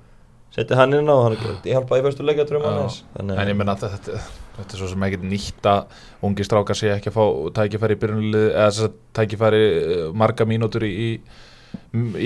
setja 0.54 0.78
hann 0.78 0.94
inn 0.96 1.10
á 1.10 1.14
og 1.14 1.24
hann 1.26 1.36
er 1.36 1.98
í 1.98 2.02
fyrstu 2.06 2.26
leika 2.26 2.46
trúum 2.48 2.64
Já. 2.64 2.88
hann 3.18 3.32
en 3.34 3.50
ég 3.50 3.58
meina 3.58 3.74
að 3.74 3.88
þetta, 3.96 4.20
þetta 4.58 4.76
er 4.76 4.82
svo 4.82 4.90
sem 4.92 5.06
ekkert 5.08 5.26
nýtt 5.30 5.70
að 5.70 5.96
ungi 6.28 6.46
strákar 6.46 6.78
sé 6.78 6.92
ekki 6.94 7.10
að 7.10 7.16
fá 7.18 7.24
tækifæri 7.60 7.96
í 7.96 8.02
byrjunlið 8.04 8.46
eða 8.50 8.68
þess 8.68 8.86
að 8.86 9.00
tækifæri 9.18 9.64
uh, 9.70 10.04
marga 10.24 10.46
mínútur 10.48 10.86
í, 10.86 10.92
í, 10.94 11.08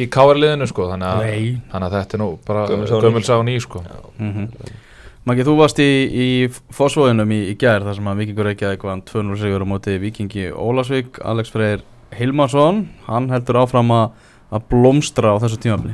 í 0.04 0.08
káarliðinu 0.12 0.68
sko. 0.68 0.90
Þannig 0.92 1.08
að, 1.08 1.30
þannig 1.72 1.88
að 1.88 1.96
þetta 1.96 2.18
er 2.18 2.22
nú 2.24 2.28
bara 2.48 2.66
Gömul 2.68 3.24
saga 3.24 3.40
og 3.40 3.48
ný. 3.48 3.56
sko. 3.64 3.82
Mm 4.18 4.52
Maggi, 5.28 5.44
þú 5.44 5.54
varst 5.58 5.80
í, 5.82 5.86
í 6.08 6.26
fósfóðinum 6.72 7.32
í, 7.36 7.38
í 7.50 7.54
gær 7.60 7.84
þar 7.84 7.96
sem 7.98 8.06
að 8.08 8.20
Víkingur 8.22 8.46
Reykjavík 8.48 8.84
vann 8.88 9.02
2-0 9.04 9.34
sigur 9.36 9.60
á 9.60 9.68
móti 9.68 9.96
Víkingi 10.00 10.46
Ólasvík 10.56 11.18
Alex 11.20 11.52
Freyr 11.52 11.82
Hilmarsson 12.16 12.78
hann 13.04 13.26
heldur 13.28 13.58
áfram 13.60 13.92
að, 13.92 14.14
að 14.56 14.64
blómstra 14.72 15.34
á 15.36 15.40
þessu 15.42 15.58
tímafli 15.60 15.92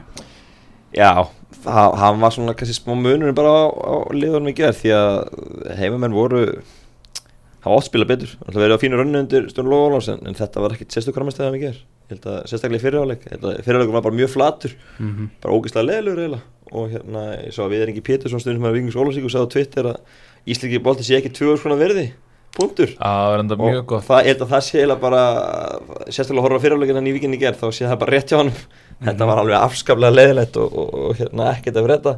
Já, 0.95 1.27
það, 1.65 1.99
hann 2.03 2.23
var 2.23 2.35
svona 2.35 2.55
kannski 2.59 2.77
smá 2.77 2.95
munurinn 2.95 3.37
bara 3.37 3.53
á, 3.53 3.63
á 3.73 3.95
liðunum 4.15 4.53
í 4.53 4.57
gerð 4.59 4.81
því 4.83 4.95
að 4.99 5.19
heimamenn 5.81 6.17
voru 6.17 6.45
hafa 7.65 7.77
oft 7.79 7.89
spilað 7.89 8.13
betur. 8.13 8.37
Það 8.45 8.63
verið 8.63 8.77
á 8.77 8.83
fínu 8.83 9.01
rönnu 9.01 9.21
undir 9.25 9.51
Stjórn 9.51 9.73
Lóðalás 9.73 10.11
en, 10.13 10.25
en 10.29 10.37
þetta 10.39 10.65
var 10.65 10.77
ekkit 10.77 10.95
sérstu 10.95 11.15
kramastæðan 11.17 11.59
í 11.59 11.63
gerð 11.65 11.85
Ég 12.05 12.19
held 12.19 12.27
að 12.29 12.43
sérstaklega 12.51 12.77
í 12.77 12.85
fyrirháleik 12.85 13.23
Fyrirháleikum 13.65 13.97
var 13.97 14.03
bara 14.05 14.17
mjög 14.19 14.31
flatur. 14.35 14.75
Mm 14.99 15.13
-hmm. 15.13 15.29
bara 15.41 15.55
ógeðslega 15.55 15.87
leðilegur 15.89 16.21
eiginlega. 16.21 16.43
Og 16.75 16.91
hérna, 16.91 17.23
ég 17.47 17.55
sá 17.55 17.63
að 17.65 17.73
við 17.73 17.81
erum 17.81 17.95
ekki 17.95 18.09
Pétursson 18.09 18.41
stundum 18.41 18.61
sem 18.61 18.69
er 18.69 18.77
Víkings 18.77 18.97
Ólasík 18.97 19.25
og 19.25 19.33
sagði 19.33 19.47
á 19.49 19.55
Twitter 19.55 19.85
að 19.85 19.97
Ísliki 20.45 20.83
bolti 20.83 21.05
sé 21.05 21.17
ekki 21.17 21.33
tvö 21.33 21.57
svona 21.57 21.81
verði 21.81 22.13
punktur. 22.53 22.93
Og 23.97 24.05
það, 24.05 24.21
ég 24.21 24.35
held 24.35 24.43
að 24.45 24.53
það 24.53 24.63
sé 24.67 24.79
eiginlega 24.79 25.01
bara 25.01 25.23
sérstaklega 26.13 26.41
að 26.41 26.47
horfa 26.47 26.63
fyrirháleikin 26.65 26.99
hann 27.01 27.09
í 27.09 27.15
Víkinni 27.17 27.41
gerð 27.41 27.63
þá 27.63 27.69
sé 27.73 27.89
það 27.89 28.01
bara 28.03 28.13
rétt 28.13 28.29
hjá 28.29 28.39
hann 28.43 28.53
þetta 29.03 29.29
var 29.29 29.43
alveg 29.43 29.61
afskaplega 29.61 30.15
leðilegt 30.15 30.57
og, 30.61 30.81
og, 30.81 30.97
og 31.09 31.21
hérna 31.21 31.51
ekkert 31.55 31.81
að 31.81 31.89
verða 31.89 32.17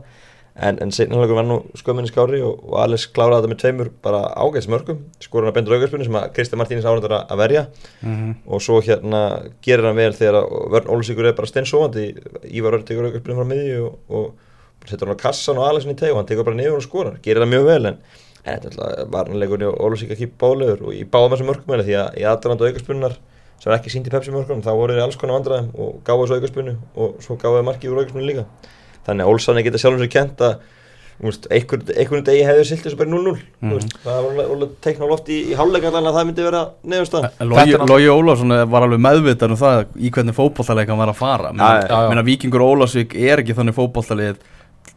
en, 0.56 0.78
en 0.80 0.92
seinanleikur 0.94 1.36
var 1.36 1.46
nú 1.46 1.58
skömminni 1.76 2.10
skári 2.10 2.40
og, 2.44 2.62
og 2.64 2.78
Alex 2.80 3.06
kláraði 3.12 3.44
þetta 3.44 3.52
með 3.52 3.60
tveimur 3.62 3.90
bara 4.04 4.22
ágæðs 4.40 4.68
mörgum 4.72 5.02
skorur 5.22 5.46
hann 5.46 5.52
að 5.52 5.58
bendur 5.58 5.76
aukarspunni 5.76 6.06
sem 6.08 6.18
að 6.18 6.30
Kristi 6.36 6.60
Martínis 6.60 6.88
árundar 6.88 7.16
að 7.18 7.42
verja. 7.42 7.66
Og 8.46 8.64
svo 8.64 8.80
hérna 8.84 9.22
gerir 9.64 9.88
hann 9.88 9.98
vel 9.98 10.12
þegar 10.16 10.48
vörn 10.72 10.90
Ólusíkur 10.94 11.28
er 11.28 11.36
bara 11.36 11.50
steinsóandi 11.50 12.06
Ívar 12.48 12.78
Örn 12.78 12.86
tekur 12.88 13.10
aukarspunni 13.10 13.36
frá 13.36 13.50
miðju 13.52 13.84
og, 13.84 14.00
og 14.08 14.88
setur 14.88 15.12
hann 15.12 15.20
á 15.20 15.24
kassan 15.26 15.60
og 15.60 15.68
Alexin 15.68 15.92
í 15.92 15.98
teg 16.00 16.14
og 16.14 16.22
hann 16.22 16.30
tekur 16.30 16.48
bara 16.48 16.56
niður 16.56 16.80
og 16.80 16.86
skorar, 16.86 17.20
gerir 17.20 17.44
það 17.44 17.52
mjög 17.52 17.68
vel 17.68 17.92
en 17.92 18.02
þetta 18.46 18.68
er 18.68 18.72
alltaf 18.72 19.08
varnarleikurinn 19.12 19.70
og 19.72 19.80
Ólusík 19.84 20.12
ekki 20.14 20.32
bálegur 20.40 20.86
og 20.86 20.96
ég 20.96 21.08
báðum 21.10 21.34
þessum 21.34 21.50
mörgum 21.50 21.80
því 21.82 21.96
að 22.00 22.20
í 22.20 22.28
aðdraðan 22.30 22.62
og 22.62 22.70
aukarspunnar 22.70 23.16
sem 23.60 23.72
er 23.72 23.78
ekki 23.78 23.90
sínt 23.94 24.06
í 24.08 24.12
Pepsi 24.12 24.30
mörgum 24.34 24.62
þá 24.62 24.72
voru 24.76 24.94
þeir 24.96 25.04
alls 25.06 25.16
konar 25.20 25.38
vandræðum 25.40 25.68
og 25.80 26.00
gáðu 26.06 26.26
þessu 26.26 26.38
aukarspunni 26.40 26.76
og 26.96 27.16
svo 27.24 27.36
gáðu 27.40 27.58
þeir 27.60 27.68
markið 27.70 27.92
úr 27.94 28.00
aukarspunni 28.02 28.26
líka 28.30 28.46
þannig 29.06 29.24
að 29.26 29.30
Olsson 29.32 29.62
geta 29.64 29.78
sjálfum 29.80 30.02
sér 30.04 30.12
kent 30.12 30.42
að 30.44 30.58
einhvern, 31.48 31.86
degi 32.26 32.42
hefur 32.44 32.66
silt 32.68 32.82
þessu 32.84 32.98
bara 33.00 33.08
0-0 33.08 33.38
Mhm. 33.62 33.70
mm. 33.72 33.92
það 34.04 34.16
var 34.20 34.26
alveg- 34.30 34.50
á 35.00 35.06
loft 35.08 35.28
í, 35.32 35.38
í 35.48 35.54
hálfleika 35.56 35.88
allan 35.88 36.10
að 36.10 36.16
það 36.18 36.26
myndi 36.28 36.44
vera 36.44 36.60
er 37.72 37.78
náttúrulega- 37.78 37.88
Logi 37.88 38.10
Ólafsson 38.12 38.52
var 38.70 38.82
alveg 38.84 39.00
meðvitað 39.00 39.50
um 39.50 39.56
það 39.56 39.86
í 39.96 40.10
hvernig 40.12 40.36
fótballtaleik 40.36 40.88
hann 40.92 40.98
var 40.98 41.08
að 41.14 41.16
fara 41.16 41.52
já. 41.88 42.08
Meina, 42.10 42.22
Víkingur 42.28 42.60
Ólafsvík 42.68 43.14
er 43.16 43.38
ekki 43.40 43.56
þannig 43.56 43.74
fótballtalið 43.78 44.36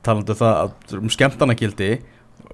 talandi 0.04 0.30
um 0.36 0.36
það 0.36 0.54
að 0.60 0.98
um 1.00 1.10
skemmtanagildi 1.10 1.92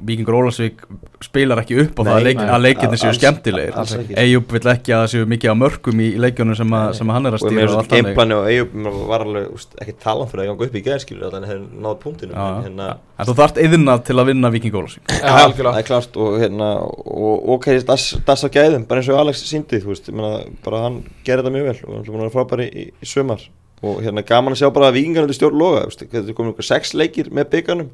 Víkingur 0.03 0.35
Ólafsvík 0.35 0.81
spilar 1.23 1.61
ekki 1.61 1.77
upp 1.85 1.99
á 1.99 2.01
það 2.03 2.09
Nei, 2.09 2.15
að, 2.15 2.25
leik, 2.27 2.37
nei. 2.41 2.49
að 2.51 2.63
leikirni 2.65 2.97
séu 2.99 3.13
skemmtilegir 3.15 3.77
ekki. 3.79 4.15
Eyjup 4.19 4.51
vill 4.55 4.69
ekki 4.73 4.91
að 4.95 5.03
það 5.05 5.11
séu 5.13 5.27
mikið 5.31 5.53
á 5.53 5.55
mörgum 5.61 6.01
í, 6.03 6.07
leikjunum 6.19 6.57
sem, 6.59 6.73
að- 6.75 6.89
Nei. 6.89 6.97
sem 6.99 7.07
að 7.11 7.15
hann 7.15 7.25
er 7.29 7.31
að 7.31 7.39
og 7.39 7.43
stýra 7.45 7.55
mér 7.55 7.63
og 7.63 7.69
finnst 7.69 7.79
allt 7.79 7.89
þannig. 7.93 8.03
gameplani 8.03 8.35
og 8.35 8.49
Eyjup 8.51 8.73
var 9.09 9.23
alveg 9.25 9.65
ekki 9.85 9.95
talan 10.03 10.27
fyrir 10.31 10.43
að 10.43 10.49
ganga 10.51 10.67
upp 10.67 10.75
í 10.75 10.83
gæðskilur 10.89 11.27
allan 11.29 11.47
hefur 11.47 11.65
náð 11.85 11.95
punktinu 12.03 12.31
Já, 12.35 12.43
já. 12.43 12.55
en 12.57 12.63
hérna 12.67 12.89
En 13.15 13.25
þú 13.29 13.35
þarft 13.39 13.61
yðna 13.63 13.97
til 14.03 14.15
að 14.19 14.25
vinna 14.33 14.51
Víking 14.51 14.75
Ólafsvík 14.75 15.15
Já, 15.15 15.35
það 15.55 15.77
er 15.79 15.87
klart 15.87 16.17
og 16.25 16.39
hérna 16.43 16.69
og 16.83 17.49
ok, 17.55 17.67
das, 17.87 18.09
das 18.27 18.43
á 18.43 18.49
gæðum, 18.51 18.85
bara 18.89 18.99
eins 18.99 19.09
og 19.09 19.19
Alex 19.23 19.45
síndi 19.47 19.79
þú 19.79 19.93
veist, 19.93 20.09
ég 20.11 20.17
meina, 20.19 20.43
bara 20.65 20.81
hann 20.89 21.03
gerði 21.23 21.45
þetta 21.47 21.55
mjög 21.55 21.69
vel 21.71 21.77
og 21.85 21.93
hann 21.95 22.03
er 22.03 22.09
að 22.11 22.19
vera 22.19 22.35
frábæri 22.35 22.67
í, 22.67 22.85
í 22.99 23.05
sumar 23.07 23.47
og 23.85 24.01
hérna 24.03 24.23
gaman 24.25 24.53
að 24.55 24.59
sjá 24.63 24.69
bara 24.73 24.87
að 24.91 24.97
vikingarnir 24.99 25.35
stjórn 25.37 25.57
loga, 25.59 25.85
þetta 25.91 26.19
er 26.25 26.33
komin 26.35 26.51
ykkur 26.55 26.65
sex 26.67 26.93
leikir 26.97 27.27
með 27.31 27.49
byggarnum 27.55 27.89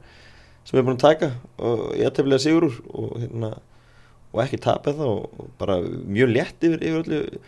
sem 0.65 0.79
er 0.79 0.85
búin 0.85 0.99
að 0.99 1.05
taka 1.05 1.31
og 1.57 1.83
ég 1.97 2.07
ætla 2.09 2.39
sigur 2.41 2.69
úr 2.69 2.79
og 2.93 3.11
hérna 3.21 3.51
og 4.31 4.43
ekki 4.45 4.61
tapja 4.63 4.93
það 4.95 5.09
og, 5.11 5.47
bara 5.59 5.79
mjög 5.83 6.31
létt 6.31 6.67
yfir, 6.67 6.79
yfir 6.79 7.01
öllu 7.03 7.41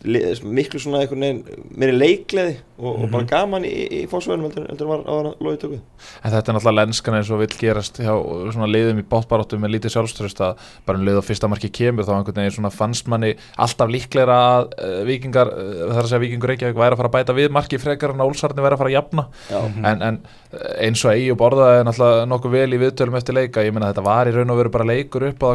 miklu 0.00 0.80
svona 0.80 1.02
einhvern 1.02 1.24
veginn 1.24 1.64
meiri 1.76 1.96
leikleði 1.96 2.58
og, 2.80 2.92
og 2.92 3.08
bara 3.12 3.26
gaman 3.28 3.66
í, 3.68 3.72
í 4.00 4.02
fósvæðunum 4.10 4.46
heldur, 4.48 4.66
heldur 4.70 4.86
en 4.86 4.92
var 4.92 5.02
á 5.04 5.12
hann 5.12 5.30
loðið 5.42 5.58
tökuð 5.64 5.80
En 6.22 6.34
þetta 6.34 6.52
er 6.52 6.56
náttúrulega 6.56 6.78
lenskan 6.78 7.16
eins 7.18 7.32
og 7.32 7.42
vill 7.42 7.56
gerast 7.60 8.00
hjá 8.00 8.12
svona 8.54 8.68
liðum 8.70 9.02
í 9.02 9.06
bátbaráttu 9.10 9.58
með 9.60 9.74
lítið 9.76 9.96
sjálfströst 9.96 10.40
að 10.46 10.62
bara 10.86 11.00
um 11.00 11.04
leið 11.08 11.20
og 11.20 11.26
fyrsta 11.26 11.50
marki 11.50 11.72
kemur 11.74 12.08
þá 12.08 12.14
einhvern 12.16 12.40
veginn 12.40 12.56
svona 12.56 12.72
fannst 12.74 13.10
manni 13.10 13.34
alltaf 13.60 13.92
líklegra 13.92 14.38
að 14.50 14.70
uh, 14.78 15.00
vikingar, 15.08 15.52
uh, 15.52 15.74
það 15.90 15.98
er 15.98 16.02
að 16.04 16.10
segja 16.12 16.24
vikingur 16.24 16.50
Reykjavík 16.50 16.78
væri 16.80 16.94
að 16.94 17.00
fara 17.00 17.10
að 17.10 17.16
bæta 17.16 17.36
við 17.36 17.50
marki 17.54 17.80
frekar 17.80 18.14
en 18.14 18.22
að 18.22 18.32
Úlsarni 18.32 18.64
væri 18.64 18.76
að 18.76 18.82
fara 18.82 18.90
að 18.90 18.96
jafna. 18.96 19.24
Já, 19.50 19.58
en, 19.90 20.02
en 20.06 20.18
eh, 20.50 20.86
eins 20.86 21.04
og 21.04 21.12
eigi 21.12 21.30
og 21.32 21.38
borðaði 21.40 21.84
náttúrulega 21.86 22.28
nokkuð 22.30 22.54
vel 22.56 22.76
í 22.76 22.80
viðtölum 22.80 23.18
eftir 23.20 23.36
leika. 23.36 23.64
Ég 23.66 23.74
meina 23.74 23.90
þetta 23.90 24.04
var 24.06 24.30
í 24.30 24.34
raun 24.34 24.54
og 24.54 24.60
veru 24.60 24.72
bara 24.74 24.88
leikur 24.88 25.26
upp 25.30 25.46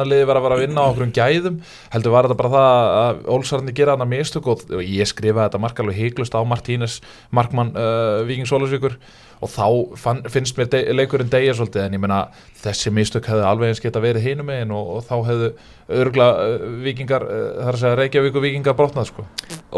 þar 0.00 0.12
sem 0.12 0.22
að 0.22 0.46
vera 0.46 0.56
að 0.56 0.62
vinna 0.62 0.84
á 0.84 0.90
okkur 0.90 1.06
um 1.06 1.14
gæðum. 1.16 1.58
Heldur 1.92 2.14
var 2.14 2.28
þetta 2.28 2.38
bara 2.38 2.52
það 2.52 2.92
að 3.00 3.20
Ólsarni 3.34 3.74
gera 3.76 3.96
hann 3.96 4.04
að 4.04 4.12
mistök 4.12 4.48
og, 4.52 4.64
ég 4.82 5.10
skrifaði 5.10 5.48
þetta 5.48 5.60
mark 5.62 5.82
alveg 5.82 6.00
heiklust 6.00 6.36
á 6.36 6.40
Martínes 6.46 7.00
Markmann 7.30 7.74
uh, 7.76 8.22
Víkings 8.28 8.52
Ólusvíkur 8.54 8.96
og 9.42 9.50
þá 9.50 9.66
fann, 9.98 10.20
finnst 10.30 10.58
mér 10.58 10.68
de, 10.70 10.82
leikurinn 10.94 11.30
degja 11.30 11.56
svolítið 11.58 11.86
en 11.86 11.96
ég 11.96 12.02
meina 12.02 12.18
þessi 12.62 12.92
mistök 12.94 13.26
hefði 13.26 13.46
alveg 13.48 13.72
eins 13.72 13.82
geta 13.82 14.02
verið 14.02 14.28
hinum 14.28 14.46
megin 14.46 14.74
og, 14.76 14.92
og 14.96 15.06
þá 15.08 15.16
hefðu 15.30 15.48
örgla 16.02 16.28
uh, 16.44 16.66
vikingar, 16.84 17.26
uh, 17.26 17.48
þar 17.58 17.72
að 17.72 17.80
segja 17.80 17.98
Reykjavík 18.02 18.38
og 18.38 18.46
vikingar 18.46 18.78
brotnað 18.78 19.10
sko. 19.10 19.26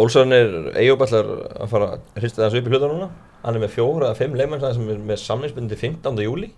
Olsson 0.03 0.37
er 0.37 0.59
ætlar 0.75 1.31
að 1.65 1.73
fara 1.73 1.95
að 1.95 2.21
hrista 2.21 2.45
þessu 2.45 2.61
upp 2.61 2.69
í 2.69 2.75
hluta 2.75 2.91
núna. 2.93 3.09
Hann 3.45 3.57
er 3.57 3.65
með 3.65 3.75
fjóra 3.77 4.13
fimm 4.19 4.37
leikmenn 4.37 4.63
sem 4.65 4.93
er 4.93 5.01
með 5.13 5.25
samlingsbundið 5.25 5.81
15. 5.89 6.23
júli 6.25 6.53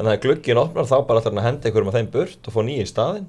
þannig 0.00 0.14
að 0.14 0.22
glugginn 0.24 0.60
opnar 0.62 0.86
þá 0.88 0.96
bara 1.04 1.20
ætlar 1.20 1.34
hann 1.34 1.42
að 1.42 1.46
henda 1.46 1.68
einhverjum 1.68 1.90
að 1.90 1.96
þeim 1.98 2.10
burt 2.14 2.46
og 2.48 2.54
fá 2.54 2.60
nýja 2.64 2.84
í 2.86 2.88
staðinn. 2.88 3.26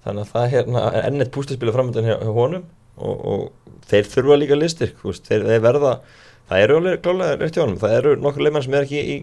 Þannig 0.00 0.22
að 0.22 0.30
það 0.30 0.44
er 0.46 0.52
hérna, 0.54 0.84
ennett 1.04 1.32
pústaspilu 1.34 1.74
framöndan 1.74 2.08
hjá, 2.08 2.14
hjá 2.22 2.30
honum 2.32 2.62
og, 2.96 3.18
og 3.20 3.74
þeir 3.90 4.08
þurfa 4.14 4.38
líka 4.40 4.56
listir 4.56 4.94
þeir, 4.96 5.44
þeir 5.44 5.64
verða, 5.66 5.92
það 6.48 6.64
eru 6.64 6.94
klálega 7.04 7.36
rétt 7.36 7.58
hjá 7.58 7.64
honum, 7.66 7.80
það 7.82 7.96
eru 7.98 8.14
nokkur 8.16 8.46
leikmenn 8.46 8.64
sem 8.64 8.76
er 8.78 8.86
ekki 8.86 9.02
í 9.02 9.18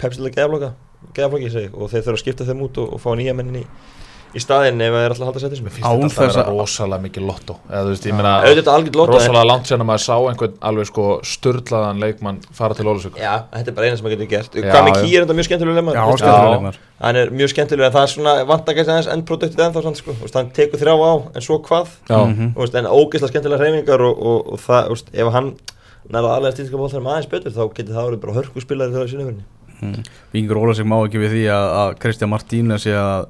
pepsilega 0.00 0.72
geðaflokki 1.12 1.66
og 1.74 1.92
þeir 1.92 2.06
þurfa 2.06 2.16
að 2.16 2.22
skipta 2.22 2.48
þeim 2.48 2.64
út 2.64 2.80
og, 2.80 2.96
og 2.96 3.04
fá 3.04 3.10
nýja 3.20 3.36
mennin 3.36 3.60
í, 3.60 3.66
í 4.34 4.40
staðinn 4.42 4.80
ef 4.82 4.92
það 4.94 5.04
er 5.04 5.12
alltaf 5.14 5.22
að 5.24 5.28
halda 5.30 5.40
sæti 5.44 5.56
sem 5.58 5.66
Mér 5.68 5.74
finnst 5.74 5.86
Án 5.86 5.94
þetta 5.94 6.04
alltaf 6.04 6.22
að 6.24 6.30
vera 6.34 6.44
að- 6.44 6.58
rosalega 6.58 7.02
mikið 7.04 7.26
lottó. 7.28 7.54
Eða 7.70 7.82
þú 7.84 7.90
veist, 7.94 8.06
ég 8.08 8.14
meina 8.18 8.32
auðvitað 8.44 8.74
algjörð 8.74 8.98
lóta 9.00 9.12
rosalega 9.14 9.46
langt 9.50 9.66
sérna 9.70 9.86
maður 9.88 10.02
sá 10.04 10.16
einhvern 10.30 10.56
alveg 10.70 10.86
sko 10.90 11.04
störlaðan 11.22 12.00
leikmann 12.02 12.40
fara 12.52 12.74
til 12.74 12.86
Ólusvík 12.90 13.18
Já, 13.20 13.34
þetta 13.54 13.68
er 13.70 13.76
bara 13.78 13.86
eina 13.86 13.96
sem 14.00 14.06
maður 14.06 14.16
getur 14.18 14.30
gert. 14.34 14.50
Já, 14.58 14.66
Hvað 14.70 14.84
með 14.88 14.94
já. 14.94 15.02
Ký 15.04 15.14
er 15.14 15.24
þetta 15.26 15.36
mjög 15.38 15.48
skemmtilega 15.48 15.78
lemma 15.80 15.94
Já, 15.94 16.04
skemmtilega 16.04 16.54
leikmaður. 16.54 16.78
Hann 17.04 17.16
er 17.22 17.30
mjög 17.30 17.52
skemmtilega 17.54 17.86
en 17.86 17.94
það 17.94 18.02
er 18.08 18.12
svona 18.14 18.34
vantakast 18.48 18.90
aðeins 18.94 19.10
endproduktið 19.14 19.64
ennþá 19.68 19.82
sann, 19.84 19.94
sko. 19.98 20.16
Hann 20.34 20.50
tekur 20.54 20.78
þrjá 20.82 20.94
á 20.94 21.12
en 21.34 21.42
svo 21.44 21.58
hvað? 21.62 21.94
En 22.10 22.90
ógeðslega 22.90 23.30
skemmtilega 23.34 23.60
hreyfingar 23.62 24.00
og, 24.08 24.14
og, 24.18 24.52
og 24.54 24.58
það, 24.62 24.88
þú 24.88 24.94
veist, 24.98 25.10
ef 25.14 25.32
hann 25.34 25.50
nærða 26.10 26.34
aðlega 26.36 26.56
stílska 26.58 26.76
bóð 26.80 26.92
þegar 26.94 27.10
aðeins 27.14 27.30
betur 27.32 27.54
þá 27.54 27.62
getur 27.74 27.94
það 27.96 28.08
verið 28.10 28.20
bara 28.24 28.34
hörkuspillari 28.38 28.92
þegar 28.92 29.08
sinni 29.08 29.24
verni 29.30 29.44
Vingur 30.32 30.60
Óla 30.60 30.74
sig 30.76 30.86
má 30.88 30.96
ekki 31.04 31.20
við 31.20 31.32
því 31.34 31.42
að, 31.52 31.66
að 31.80 31.94
Kristján 32.02 32.30
Martínez 32.32 32.84
sé 32.86 32.92
að 32.96 33.26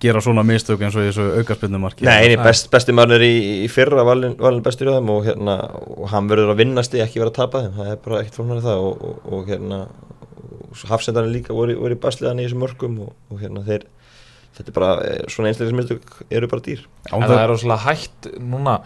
gera 0.00 0.22
svona 0.24 0.44
mistök 0.46 0.80
eins 0.84 0.96
og 0.96 1.04
þessu 1.04 1.26
aukarspilnumarki 1.40 2.06
Nei, 2.08 2.32
nei 2.32 2.38
best, 2.40 2.70
besti 2.72 2.94
er 2.94 3.24
í, 3.24 3.34
í 3.64 3.68
fyrra 3.72 4.04
valin, 4.06 4.36
valin 4.40 4.62
bestur 4.64 4.90
í 4.90 4.94
þeim 4.96 5.10
og, 5.12 5.24
hérna, 5.28 5.56
og 5.96 6.08
hann 6.12 6.30
verður 6.30 6.54
að 6.54 6.62
vinnast 6.62 6.96
í 6.96 7.02
ekki 7.04 7.20
vera 7.20 7.32
að 7.32 7.38
tapa 7.40 7.64
þeim. 7.64 7.74
Það 7.76 7.92
er 7.92 8.00
bara 8.06 8.20
ekkert 8.22 8.38
fórnari 8.40 8.64
það 8.64 8.84
og, 8.86 9.04
og, 9.10 9.30
og 9.36 9.50
hérna 9.50 9.80
hafsendarinn 10.90 11.34
líka 11.34 11.56
voru, 11.56 11.76
voru 11.80 11.96
í 11.96 12.00
basliðan 12.00 12.40
í 12.40 12.46
þessum 12.46 12.64
mörgum 12.64 12.98
og, 13.06 13.14
og 13.30 13.42
hérna 13.42 13.64
þeir 13.66 13.86
þetta 14.56 14.66
er 14.66 14.76
bara, 14.76 14.90
eh, 15.06 15.22
svona 15.30 15.50
einstaklega 15.50 15.78
mistök 15.78 16.16
eru 16.30 16.50
bara 16.50 16.64
dýr. 16.66 16.84
En 17.10 17.24
það 17.26 17.42
er 17.42 17.50
rosalega 17.52 17.86
hægt 17.86 18.30
núna 18.40 18.80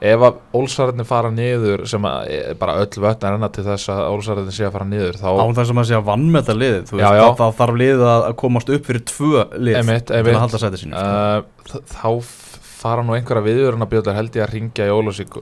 ef 0.00 0.20
að 0.26 0.34
Ólsarðin 0.58 1.06
fara 1.08 1.30
niður 1.32 1.86
sem 1.88 2.04
að 2.08 2.28
e, 2.28 2.38
bara 2.60 2.74
öll 2.82 3.00
vötn 3.06 3.26
er 3.28 3.36
enna 3.38 3.48
til 3.54 3.64
þess 3.64 3.88
að 3.94 4.00
Ólsarðin 4.12 4.52
sé 4.52 4.66
að 4.68 4.74
fara 4.76 4.88
niður 4.90 5.16
þá 5.22 5.28
Án 5.40 5.54
þess 5.56 5.72
að 5.72 5.78
maður 5.78 5.88
sé 5.90 5.96
að 5.96 6.06
vannmeta 6.10 6.56
liðið 6.56 6.82
þú 6.90 7.00
Já, 7.00 7.06
veist, 7.08 7.20
já. 7.22 7.28
Það 7.40 7.54
þarf 7.60 7.78
liðið 7.82 8.04
að 8.12 8.26
að 8.30 8.36
komast 8.42 8.72
upp 8.76 8.86
fyrir 8.90 9.04
tvö 9.12 9.44
lið 9.56 9.78
Einmitt, 9.80 10.06
til 10.10 10.20
að 10.20 10.40
halda 10.44 10.60
sæti 10.64 10.80
sínu 10.82 11.00
sko. 11.00 11.12
uh, 11.16 11.68
þ- 11.70 11.84
þá 11.96 12.08
f- 12.20 12.58
fara 12.76 13.02
nú 13.06 13.16
einhverja 13.16 13.46
viðurinn 13.48 13.86
held 14.16 14.36
ég 14.36 14.44
að 14.44 14.52
ringja 14.52 14.86
í 14.86 14.92
Ólafsvík. 14.92 15.38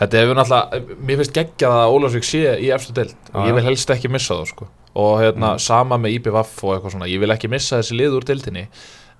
Þetta 0.00 0.16
hefur 0.22 0.38
náttúrulega, 0.38 0.96
mér 1.04 1.18
finnst 1.20 1.34
geggjað 1.36 1.74
að 1.76 1.94
Ólafsvík 1.96 2.24
sé 2.24 2.38
í 2.62 2.70
efstu 2.72 2.94
deild. 2.96 3.16
Og 3.34 3.48
ég 3.50 3.54
vil 3.58 3.64
helst 3.66 3.90
ekki 3.92 4.08
missa 4.08 4.38
það 4.38 4.46
sko. 4.54 4.68
Og 4.96 5.18
hérna, 5.20 5.50
sama 5.60 5.98
með 6.00 6.14
IPVF 6.16 6.54
og 6.64 6.72
eitthvað 6.78 6.94
svona 6.94 7.10
ég 7.10 7.20
vil 7.20 7.34
ekki 7.34 7.50
missa 7.52 7.82
þessi 7.82 7.98
lið 7.98 8.16
úr 8.16 8.24
deildinni. 8.30 8.62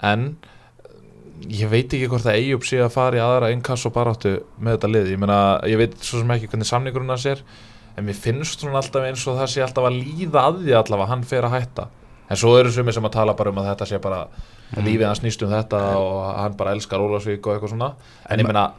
En 0.00 0.24
ég 1.48 1.68
veit 1.70 1.86
ekki 1.92 2.08
hvort 2.10 2.26
að 2.26 2.36
Eyjup 2.38 2.64
sé 2.68 2.80
að 2.84 2.92
fara 2.92 3.16
í 3.16 3.20
aðra 3.24 3.50
innkass 3.54 3.86
og 3.88 3.92
baráttu 3.94 4.34
með 4.60 4.76
þetta 4.76 4.90
lið, 4.92 5.10
ég 5.14 5.18
meina, 5.22 5.38
ég 5.70 5.78
veit 5.80 5.96
svo 6.02 6.20
sem 6.20 6.30
ekki 6.36 6.48
hvernig 6.52 6.68
samningurinn 6.68 7.08
hans 7.14 7.26
er 7.26 7.40
en 7.96 8.04
mér 8.06 8.14
finnst 8.18 8.60
svona 8.60 8.80
alltaf 8.82 9.02
eins 9.08 9.26
og 9.26 9.38
það 9.40 9.50
sé 9.54 9.62
alltaf 9.64 9.88
að 9.88 9.98
líða 10.04 10.44
að 10.50 10.60
því 10.64 10.76
allavega, 10.78 11.08
hann 11.10 11.22
fer 11.24 11.42
að 11.48 11.56
hætta. 11.58 11.88
En 12.30 12.36
svo 12.38 12.52
eru 12.60 12.70
sumir 12.70 12.92
sem 12.94 13.04
að 13.04 13.12
tala 13.16 13.34
bara 13.34 13.50
um 13.50 13.56
að 13.58 13.70
þetta 13.74 13.86
sé 13.90 13.98
bara 14.00 14.26
Mhm. 14.70 14.84
lífið 14.86 15.06
hans 15.06 15.18
snýst 15.20 15.42
um 15.42 15.50
þetta 15.50 15.78
og 15.98 16.36
hann 16.36 16.52
bara 16.54 16.70
elskar 16.76 17.00
Ólafsvík 17.02 17.46
og 17.46 17.56
eitthvað 17.58 17.70
svona. 17.74 17.92
En 18.30 18.38
ég 18.38 18.44
meina, 18.46 18.70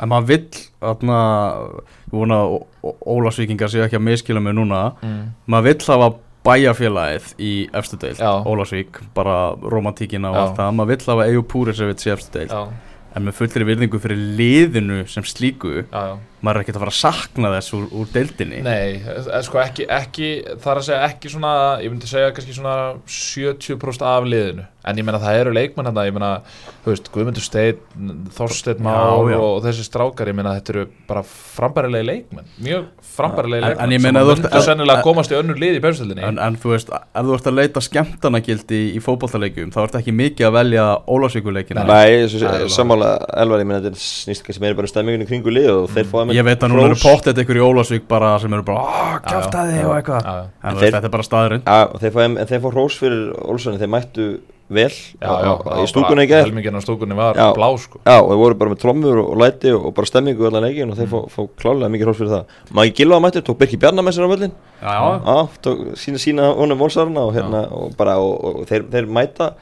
En 0.00 0.08
maður 0.08 0.26
vill 0.26 0.48
þarna, 0.82 1.18
ég 2.10 2.10
vona 2.10 2.34
að 2.34 2.48
Ó- 2.50 2.66
Ó- 2.82 2.96
Ólafsvíkingar 3.14 3.68
séu 3.70 3.84
ekki 3.84 3.94
að 3.96 4.02
miskila 4.02 4.40
mig 4.42 4.52
núna. 4.56 4.96
Mm, 5.02 5.28
maður 5.48 5.62
vill 5.62 5.86
hafa 5.86 6.14
bæjarfélagið 6.44 7.30
í 7.40 7.52
efstu 7.74 7.98
deild, 8.00 8.20
Já. 8.20 8.32
Ólafsvík 8.44 9.00
bara 9.16 9.54
romantíkina 9.60 10.32
og 10.32 10.40
allt 10.40 10.58
það. 10.58 10.74
Maður 10.78 10.90
vill 10.92 11.06
hafa 11.12 11.28
Eyjú 11.30 11.46
Púrisevits 11.54 12.08
í 12.08 12.12
efstu 12.14 12.38
deild. 12.38 12.52
Já, 12.52 12.92
en 13.14 13.26
með 13.28 13.36
fullri 13.38 13.68
virðingu 13.68 14.00
fyrir 14.02 14.20
liðinu 14.38 15.04
sem 15.10 15.24
slíku 15.26 15.84
já, 15.84 16.16
maður 16.42 16.58
er 16.58 16.64
ekkert 16.64 16.78
að 16.80 16.84
fara 16.84 16.94
að 16.94 16.98
sakna 16.98 17.52
þess 17.54 17.74
úr, 17.78 17.84
úr 17.94 18.12
deildinni. 18.12 18.60
Nei, 18.66 18.98
eh, 18.98 19.40
sko 19.46 19.62
ekki, 19.62 19.86
ekki, 19.86 20.30
það 20.58 20.70
er 20.72 20.80
að 20.80 20.86
segja 20.88 21.08
ekki 21.08 21.32
svona, 21.32 21.54
ég 21.84 21.94
myndi 21.94 22.10
segja 22.10 22.34
kannski 22.34 22.56
svona 22.58 22.76
70% 23.06 24.08
af 24.10 24.26
liðinu 24.28 24.66
En 24.84 24.96
ég 25.00 25.04
meina 25.06 25.18
það 25.22 25.38
eru 25.40 25.52
leikmenn 25.56 25.86
þetta, 25.90 26.02
ég 26.08 26.12
meina, 26.16 26.30
þú 26.84 26.90
veist, 26.92 27.06
Guðmundur 27.14 27.44
Steinn, 27.44 27.78
Þorsteinn 28.36 28.82
Már 28.84 29.30
og 29.38 29.62
þessi 29.64 29.84
strákar, 29.86 30.28
ég 30.28 30.36
meina 30.36 30.52
þetta 30.58 30.74
eru 30.74 30.84
bara 31.08 31.22
frambærilegi 31.24 32.06
leikmenn, 32.08 32.48
mjög 32.64 32.84
frambærilegi 33.14 33.62
En- 33.62 33.68
leikmenn 33.70 33.84
en 33.84 33.94
ég 33.94 34.00
sem 34.00 34.06
meina 34.08 34.20
að 34.20 34.26
þú 34.28 34.32
ert- 34.34 34.42
myndu 34.44 34.56
en- 34.58 34.66
sennilega 34.68 34.98
en- 34.98 35.06
komast 35.06 35.30
í 35.32 35.38
önnur 35.38 35.60
lið 35.62 35.78
í 35.78 35.82
benstöldinni 35.84 36.24
en, 36.28 36.38
en 36.38 36.56
þú 36.60 36.72
veist, 36.74 36.90
ef 36.92 37.24
þú 37.28 37.34
ert 37.38 37.46
að 37.50 37.56
leita 37.60 37.80
skemmtanagildi 37.88 38.80
í 38.96 39.00
fótballtaleikjum 39.04 39.70
þá 39.74 39.78
ert 39.86 39.94
ekki 40.00 40.12
mikið 40.14 40.48
að 40.48 40.56
velja 40.58 40.84
Ólafsvíkuleikina 41.08 41.84
Nei, 41.88 42.24
er 42.24 42.68
sammála 42.68 43.12
elvar, 43.40 43.60
ég 43.62 43.66
menn 43.70 43.80
þetta 43.82 43.92
er 43.94 44.00
snýst 44.04 44.44
kannski 44.44 44.60
meira 44.64 44.74
bara 44.78 44.88
um 44.88 44.92
stemmingunni 44.92 45.26
kringu 45.28 45.50
lið 45.54 45.70
og 45.74 45.88
þeir 45.94 46.10
fá 46.10 46.18
ég 46.34 46.44
veit 46.44 46.60
að 46.60 46.74
nú 46.74 46.84
eru 46.84 46.98
pottet 47.00 47.38
ykkur 47.44 47.56
í 47.60 47.64
Ólafsvík 47.64 48.06
bara 48.08 48.38
sem 48.42 48.52
eru 48.52 48.62
bara, 48.66 48.84
og 54.74 54.78
og 54.78 54.80
vel. 54.80 54.94
Já, 55.22 55.32
já, 55.44 55.82
í 55.82 55.88
stúkunni 55.90 56.26
gær. 56.28 56.44
Helmingin 56.48 56.76
á 56.76 56.82
stúkunni 56.82 57.16
var 57.16 57.36
Já. 57.38 57.54
blá, 57.54 57.68
sko. 57.78 58.00
Já, 58.04 58.18
og 58.20 58.30
þeir 58.30 58.40
voru 58.42 58.54
bara 58.58 58.70
með 58.70 58.80
trommur 58.82 59.18
og, 59.22 59.28
og 59.30 59.38
læti 59.40 59.72
og, 59.72 59.86
og 59.86 59.94
bara 59.94 60.06
stemmingu 60.06 60.46
allan 60.48 60.66
leikin 60.66 60.90
og 60.90 60.98
þeir 60.98 61.10
fá, 61.10 61.20
fá 61.30 61.42
klálega 61.60 61.90
mikið 61.92 62.08
hrós 62.08 62.18
fyrir 62.18 62.32
það. 62.34 62.56
Magi 62.74 62.94
Gilva 62.98 63.20
mættur, 63.22 63.44
tók 63.46 63.58
Birki 63.60 63.78
Bjarnar 63.80 64.04
með 64.04 64.16
sér 64.18 64.26
á 64.26 64.32
völlin 64.34 64.54
já, 64.82 64.94
já. 64.94 65.12
Já, 65.24 65.36
tók 65.62 65.84
sína, 65.96 66.18
sína 66.18 66.48
honum 66.58 66.78
volsarna 66.78 67.28
og 67.28 67.34
hérna 67.36 67.68
og 67.70 67.94
bara, 67.96 68.18
og, 68.18 68.34
og 68.44 68.66
þeir, 68.68 68.88
þeir 68.90 69.06
mæta 69.06 69.54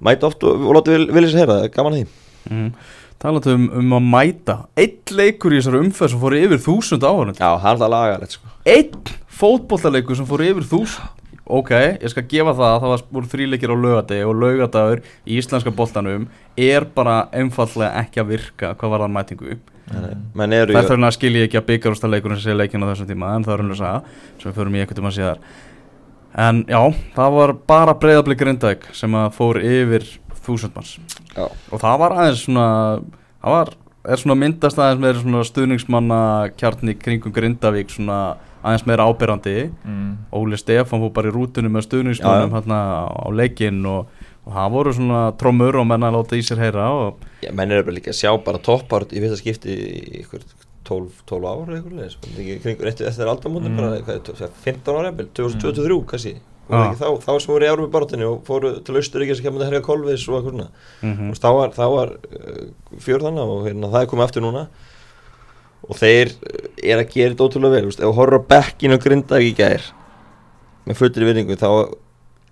mæta 0.00 0.30
oft 0.30 0.44
og, 0.44 0.62
og 0.62 0.78
láta 0.78 0.94
vil, 0.94 1.08
vilja 1.10 1.32
sér 1.32 1.44
heyra, 1.44 1.58
er 1.64 1.74
gaman 1.74 1.96
að 1.96 2.04
því? 2.04 2.22
Mm. 2.46 2.66
talandi 3.18 3.50
um, 3.56 3.68
um 3.80 3.94
að 3.96 4.04
mæta 4.12 4.56
eitt 4.78 5.10
leikur 5.10 5.54
í 5.54 5.58
þessari 5.58 5.80
umferð 5.82 6.12
sem 6.12 6.20
fór 6.22 6.36
yfir 6.38 6.60
þúsund 6.62 7.02
áhörund 7.02 7.40
Já, 7.40 7.48
hann 7.58 7.74
er 7.74 7.80
það 7.80 7.94
lagalegt 7.94 8.36
sko. 8.36 8.52
Einn 8.66 9.14
fótbollaleikur 9.26 10.18
sem 10.18 10.28
fór 10.28 10.44
yfir 10.46 10.68
þúsund 10.68 11.25
ok, 11.46 11.72
ég 12.02 12.10
skal 12.12 12.26
gefa 12.30 12.56
það 12.56 12.72
að 12.72 12.82
það 12.82 12.92
var 12.92 13.06
voru 13.16 13.30
þríleikir 13.32 13.72
á 13.72 13.76
laugadegi 13.76 14.26
og 14.26 14.42
laugadagur 14.42 15.02
í 15.24 15.38
íslenska 15.38 15.72
boltanum 15.74 16.26
er 16.56 16.86
bara 16.96 17.26
einfallega 17.32 18.02
ekki 18.02 18.22
að 18.22 18.30
virka 18.34 18.74
hvað 18.74 18.94
var 18.94 19.06
það 19.06 19.16
mætingu 19.20 19.56
Þetta 19.86 20.96
er 20.96 21.04
að 21.06 21.14
skilja 21.14 21.46
ekki 21.46 21.58
að 21.60 21.66
byggarústa 21.68 22.08
leikurinn 22.10 22.40
sem 22.40 22.50
sé 22.50 22.58
leikin 22.58 22.82
á 22.82 22.90
þessum 22.90 23.06
tíma 23.06 23.36
en 23.36 23.44
það 23.46 23.52
er 23.54 23.60
raunlega 23.62 23.76
að 23.76 23.82
saga 23.82 24.40
sem 24.40 24.48
við 24.48 24.56
förum 24.58 24.74
í 24.74 24.80
einhvern 24.82 24.98
tíma 24.98 25.12
síðar. 25.14 25.42
En 26.46 26.62
já, 26.66 26.80
það 27.14 27.36
var 27.36 27.52
bara 27.70 27.94
breyðablik 28.02 28.40
Grindavík 28.40 28.88
sem 28.98 29.14
að 29.14 29.28
fór 29.38 29.60
yfir 29.62 30.08
þúsundmanns 30.46 30.96
og 31.36 31.78
það 31.80 32.00
var 32.02 32.16
aðeins 32.16 32.42
svona 32.46 32.66
það 33.44 33.54
var, 33.54 33.72
er 34.10 34.22
svona 34.22 34.38
myndast 34.42 34.82
aðeins 34.82 35.22
svona 35.22 35.44
stuðningsmanna 35.46 36.20
kjarni 36.58 36.96
kringum 36.98 37.34
Grindavík 37.36 37.94
svona 37.94 38.20
aðeins 38.66 38.86
meira 38.88 39.06
ábyrrandi 39.06 39.56
mm. 39.70 40.10
Óli 40.36 40.58
Stefán 40.60 41.02
fór 41.04 41.12
bara 41.16 41.30
í 41.30 41.34
rútunum 41.34 41.76
með 41.76 41.86
já. 42.18 42.26
hérna 42.56 42.80
á 43.06 43.26
leikinn 43.30 43.80
og, 43.86 44.12
og 44.46 44.56
það 44.58 44.74
voru 44.76 44.94
svona 44.96 45.22
trommur 45.40 45.78
og 45.80 45.86
menna 45.88 46.12
láta 46.14 46.38
í 46.38 46.44
sér 46.46 46.62
heyra 46.64 46.90
og 46.90 47.24
Já, 47.44 47.52
menn 47.54 47.74
eru 47.74 47.86
bara 47.86 47.98
líka 47.98 48.12
að 48.14 48.20
sjá 48.20 48.32
bara 48.44 48.62
toppart 48.62 49.14
í 49.14 49.22
fyrsta 49.22 49.40
skipti 49.40 49.76
í 49.76 50.24
ykkur 50.24 50.44
12, 50.86 51.22
12 51.26 51.48
ára 51.50 51.78
eitthvað 51.78 52.02
ekki 52.06 52.58
kringur 52.62 52.90
eftir, 52.90 53.08
aldamótin 53.26 53.72
Mm. 53.72 53.80
bara 53.80 54.02
hvað, 54.06 54.30
er, 54.30 54.52
15 54.64 54.94
ára 54.94 55.08
jafnvel, 55.10 55.30
2023 55.34 56.04
kannski 56.12 56.34
og 56.66 56.74
Já. 56.74 56.82
ekki 56.82 56.98
þá, 56.98 57.08
þá 57.22 57.32
sem 57.42 57.52
voru 57.52 57.66
í 57.66 57.70
árum 57.70 57.86
í 57.86 57.92
baráttinni 57.94 58.26
og 58.26 58.40
fóru 58.46 58.72
til 58.82 58.96
Austuríkja 58.98 59.36
sem 59.38 59.46
kemur 59.46 59.62
að 59.62 59.70
herja 59.70 59.84
kolvis 59.86 60.26
og 60.26 60.38
eitthvað 60.38 60.56
svona 60.56 60.68
mm 61.02 61.30
og 61.30 61.38
þá 61.38 61.48
var, 61.54 61.74
var 61.94 62.14
uh, 62.16 62.62
fjör 63.02 63.22
þannig 63.22 63.52
og 63.54 63.66
hérna, 63.68 63.90
það 63.92 64.02
er 64.02 64.10
komið 64.10 64.26
aftur 64.26 64.42
núna 64.46 64.64
og 65.86 66.00
þeir 66.00 66.32
uh, 66.34 66.66
er 66.82 67.02
að 67.02 67.12
gera 67.14 67.34
þetta 67.34 67.46
ótrúlega 67.46 67.78
vel 67.78 67.92
ef 67.94 68.20
á 68.38 68.48
bekkinu 68.50 68.98
og 68.98 69.04
grinda 69.04 69.38
ekki 69.38 69.52
í 69.52 69.56
gær 69.58 69.86
með 70.86 71.00
fullri 71.00 71.28
virðingu 71.28 71.58
þá 71.58 71.70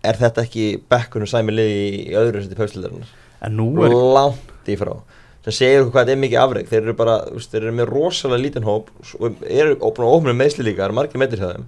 er 0.04 0.20
þetta 0.20 0.44
ekki 0.44 0.66
bekkunum 0.90 1.30
sæmi 1.30 1.54
liði 1.54 1.76
í, 1.84 2.00
öðru 2.18 2.42
seti 2.44 2.58
nú 3.52 3.68
er 3.84 3.92
langt 3.92 4.68
í 4.68 4.76
frá. 4.80 4.92
Sem 5.44 5.56
segir 5.58 5.86
hvað 5.86 6.06
þetta 6.06 6.14
er 6.14 6.20
mikið 6.22 6.40
afreg 6.40 6.68
þeir 6.70 6.80
eru 6.82 6.94
bara, 6.96 7.16
þeir 7.36 7.60
eru 7.62 7.72
með 7.76 7.90
rosalega 7.90 8.42
lítinn 8.42 8.68
hóp 8.68 8.88
og 9.20 9.42
eru 9.44 9.76
opna 9.84 10.36
meðsli 10.36 10.64
líka 10.64 10.82
það 10.82 10.86
eru 10.88 10.98
margir 10.98 11.20
meðlir 11.20 11.42
hjá 11.42 11.50
þeim 11.50 11.66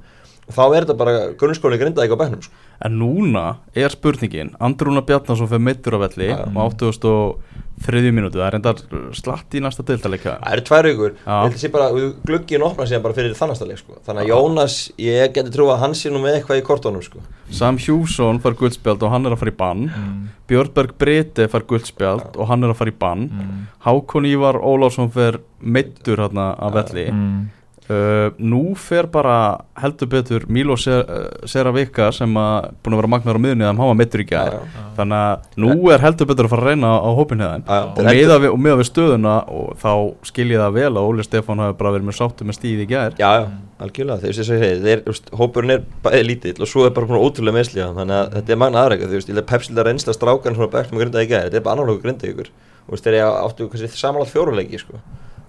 þá 0.53 0.63
er 0.77 0.85
þetta 0.87 0.97
bara 1.01 1.15
grunnskóli 1.41 1.79
grindaði 1.81 2.13
á 2.15 2.21
bekknum 2.21 2.43
sko. 2.47 2.55
En 2.87 2.99
núna 3.01 3.57
er 3.75 3.89
spurningin 3.91 4.51
Andrúna 4.61 5.01
Bjarnason 5.03 5.49
fyrir 5.49 5.65
meittur 5.65 5.97
á 5.97 5.99
velli 6.05 6.29
Já. 6.29 6.45
á 6.45 6.63
83 6.69 8.13
mínútu 8.13 8.37
það 8.41 8.47
er 8.51 8.57
endar 8.59 8.79
slatt 9.17 9.57
í 9.57 9.61
næsta 9.65 9.85
deildarleika 9.87 10.37
það 10.41 10.53
eru 10.57 10.65
tvær 10.69 10.89
held 11.27 11.57
að 11.57 11.59
sé 11.61 11.71
bara 11.73 11.89
glugginn 12.29 12.65
opna 12.65 12.87
síðan 12.89 13.03
bara 13.05 13.17
fyrir 13.17 13.35
þannastarleik 13.37 13.81
sko. 13.81 13.99
þannig 14.07 14.23
að 14.25 14.31
Jónas, 14.33 14.77
ég 15.01 15.33
geti 15.37 15.53
trú 15.57 15.69
að 15.73 15.81
hann 15.85 15.95
sé 15.99 16.13
nú 16.13 16.21
með 16.23 16.39
eitthvað 16.39 16.61
í 16.63 16.67
kortónum 16.69 17.05
sko. 17.05 17.21
Sam 17.51 17.77
Hjússon 17.81 18.41
fær 18.45 18.57
guldspjald 18.61 19.03
og 19.03 19.13
hann 19.13 19.27
er 19.27 19.33
að 19.37 19.43
fara 19.43 19.53
í 19.53 19.57
bann 19.57 19.85
Mm. 19.97 20.23
Björnberg 20.49 20.93
Briti 20.99 21.47
fær 21.51 21.65
guldspjald 21.67 22.37
og 22.37 22.49
hann 22.49 22.63
er 22.65 22.71
að 22.71 22.77
fara 22.81 22.91
í 22.93 22.99
bann 22.99 23.29
Mm. 23.29 23.67
Hákon 23.85 24.27
Ívar 24.29 24.61
Ólásson 24.61 25.11
fer 25.13 25.41
meittur 25.63 26.17
hérna 26.23 26.57
að 26.59 26.73
velli 26.81 27.11
Mm. 27.13 27.49
Uh, 27.87 28.33
nú 28.43 28.75
fer 28.75 29.07
bara 29.07 29.37
heldur 29.79 30.09
betur 30.11 30.47
Milo 30.51 30.75
Seravika 30.77 32.09
sem 32.15 32.33
að 32.41 32.73
búin 32.83 32.97
að 32.97 33.03
vera 33.03 33.11
magnar 33.13 33.39
á 33.39 33.41
miðunni 33.45 33.63
þegar 33.63 33.77
hann 33.79 33.91
var 33.93 33.99
mittur 34.01 34.25
í 34.25 34.27
já. 34.27 34.57
þannig 34.97 35.21
að 35.21 35.61
nú 35.63 35.93
er 35.95 36.03
heldur 36.03 36.27
betur 36.27 36.49
að 36.49 36.55
fara 36.57 36.65
að 36.65 36.73
reyna 36.73 36.91
á 36.99 37.11
hópin 37.15 37.45
hefðin 37.45 37.67
Já, 37.67 37.79
og 37.87 38.09
meða 38.09 38.39
við, 38.43 38.57
og 38.57 38.81
við 38.81 38.89
stöðuna 38.91 39.37
og 39.53 39.77
þá 39.83 39.93
skil 40.27 40.49
ég 40.51 40.63
það 40.63 40.77
vel 40.81 40.91
að 40.91 41.07
Óli 41.07 41.27
Stefán 41.27 41.63
hafi 41.63 41.77
bara 41.79 41.93
verið 41.95 42.09
með 42.09 42.19
sáttu 42.19 42.47
með 42.47 42.59
stíð 42.59 42.83
í 42.83 42.89
gær. 42.91 43.17
Já, 43.21 43.31
já, 43.41 43.47
algjörlega, 43.83 44.23
þeir 44.25 44.81
þeir, 44.85 45.03
þú 45.05 45.13
veist, 45.13 45.31
hópurinn 45.41 45.75
er 45.77 45.85
bæði 46.05 46.23
lítill 46.31 46.57
og 46.65 46.71
svo 46.71 46.87
er 46.87 46.95
bara 46.97 47.21
ótrúlega 47.21 47.59
meðsliða, 47.59 47.91
þannig 47.99 48.19
að 48.19 48.33
þetta 48.37 48.55
er 48.55 48.61
magna 48.63 48.83
aðrækja, 48.83 49.11
þú 49.11 49.19
veist, 49.19 49.31
ég 49.31 49.39
leið 49.39 49.49
pepsilega 49.53 49.87
reynsta 49.89 50.17
strákan 50.17 50.57
svona 50.57 50.73
bækt 50.73 50.95
með 50.95 51.05
grindaði 51.05 51.31
gæði, 51.33 51.47
þetta 51.49 51.61
er 51.61 51.67
bara 51.67 51.77
annarlóku 51.77 52.05
grindaði 52.05 52.35
ykkur, 52.35 52.51
þú 52.87 52.97
veist, 52.97 53.07
þeir 53.07 53.19
eru 53.21 53.31
áttu 53.43 53.93
samanlátt 53.97 54.33
fjóruleiki, 54.33 54.81
sko, 54.83 55.03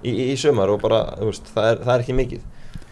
í, 0.08 0.30
í, 0.32 0.38
sumar 0.40 0.72
og 0.74 0.82
bara, 0.84 1.04
veist, 1.22 1.50
það 1.54 1.72
er, 1.72 1.82
það 1.84 1.94
er 1.96 2.06
ekki 2.06 2.18
mikið, 2.18 2.46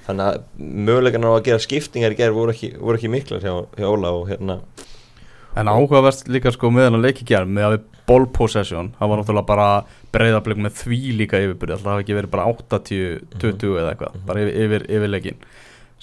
þannig 0.08 0.26
að 0.28 0.66
mögulegan 0.90 1.28
á 1.28 1.32
að 1.32 1.46
gera 1.48 1.64
skiptingar 1.66 2.16
í 2.16 2.20
gæði 2.20 2.36
voru 2.36 2.56
ekki, 2.56 2.72
voru 2.80 3.00
ekki 3.00 3.14
miklar 3.14 3.46
hjá, 3.46 3.56
hjá 3.80 3.88
Óla 3.90 4.14
og 4.20 4.30
hérna, 4.32 4.60
En 5.56 5.70
áhugaverst 5.72 6.28
líka 6.28 6.52
sko 6.52 6.68
með 6.68 6.90
hann 6.90 6.98
að 6.98 7.06
leiki 7.06 7.26
gær 7.28 7.46
með 7.48 7.64
að 7.66 7.74
við 7.78 7.84
ball 8.10 8.26
possession 8.36 8.90
það 8.98 9.12
var 9.12 9.22
náttúrulega 9.22 9.48
bara 9.48 9.68
breyðablík 10.12 10.60
með 10.66 10.82
því 10.82 10.98
líka 11.22 11.40
yfirbyrði, 11.40 11.78
alltaf 11.78 11.94
hafi 11.94 12.04
ekki 12.04 12.18
verið 12.18 12.34
bara 12.34 12.48
80-20 12.52 13.78
eða 13.80 13.94
eitthvað, 13.94 14.18
bara 14.28 14.44
yfir, 14.44 14.58
yfir, 14.66 14.86
yfir 14.98 15.14
leikin 15.14 15.40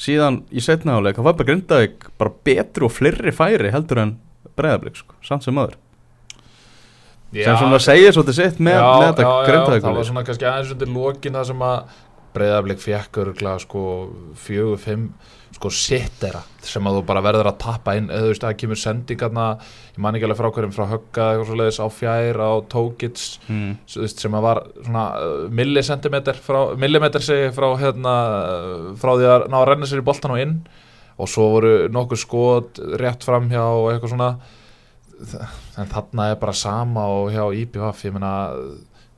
síðan 0.02 0.40
í 0.48 0.64
setna 0.64 0.96
áleik 0.96 1.18
það 1.18 1.28
var 1.28 1.38
bara 1.38 1.50
Grindavík 1.50 2.08
bara 2.20 2.34
betri 2.48 2.88
og 2.88 2.94
fleiri 2.96 3.34
færi 3.36 3.72
heldur 3.74 4.02
en 4.02 4.14
breyðablík 4.56 4.98
sko, 5.02 5.18
samt 5.24 5.44
sem 5.44 5.60
öður 5.60 5.76
sem 7.32 7.60
svona 7.60 7.82
segir 7.82 8.14
svolítið 8.14 8.38
sitt 8.38 8.62
með, 8.62 8.78
já, 8.78 8.88
með 8.92 9.06
þetta 9.08 9.26
já, 9.26 9.32
já, 9.32 9.50
Grindavík 9.50 9.84
það 9.84 10.00
var 10.00 10.08
svona 10.10 10.24
kannski 10.28 10.48
aðeins 10.48 10.72
undir 10.76 10.90
lokin 10.92 11.38
það 11.38 11.46
sem 11.50 11.68
að 11.68 12.00
breyðarblik 12.32 12.80
fekk 12.80 13.22
öruglega 13.22 13.62
sko 13.62 13.84
fjögur, 14.40 14.80
fimm 14.80 15.06
sko 15.52 15.70
sittera 15.74 16.40
sem 16.64 16.86
að 16.86 16.96
þú 16.98 17.02
bara 17.06 17.22
verður 17.24 17.50
að 17.50 17.58
tappa 17.62 17.94
inn. 17.98 18.08
Eða 18.10 18.24
þú 18.24 18.30
veist 18.32 18.44
að 18.44 18.48
það 18.48 18.58
kemur 18.62 18.80
sendingarna 18.80 19.46
ég 19.92 20.00
man 20.02 20.16
ekki 20.16 20.28
alveg 20.28 20.70
frá 20.76 20.86
högga 20.90 21.26
leiðis 21.58 21.80
á 21.82 21.86
fjær 21.92 22.40
á 22.40 22.52
tókits 22.72 23.26
mm. 23.46 23.74
sem 23.86 24.38
að 24.38 24.46
var 24.46 24.62
svona 24.80 25.04
uh, 25.18 25.34
millisentimeter 25.60 26.40
frá, 26.42 26.60
millimeter 26.78 27.24
segi 27.24 27.52
frá 27.54 27.68
hérna 27.80 28.16
frá 28.98 29.12
því 29.12 29.28
að 29.34 29.46
ná 29.52 29.58
að 29.60 29.68
renna 29.70 29.90
sér 29.90 30.02
í 30.02 30.06
boltan 30.08 30.34
og 30.34 30.42
inn. 30.42 30.56
Og 31.20 31.28
svo 31.28 31.50
voru 31.52 31.74
nokkuð 31.92 32.22
skot 32.22 32.82
rétt 32.98 33.26
fram 33.26 33.50
hjá 33.52 33.62
eitthvað 33.92 34.14
svona 34.14 34.32
en 35.78 35.92
þarna 35.92 36.30
er 36.32 36.40
bara 36.40 36.54
sama 36.56 37.06
og 37.10 37.30
hjá 37.34 37.44
IPVF, 37.62 38.04
ég 38.08 38.16
meina 38.16 38.32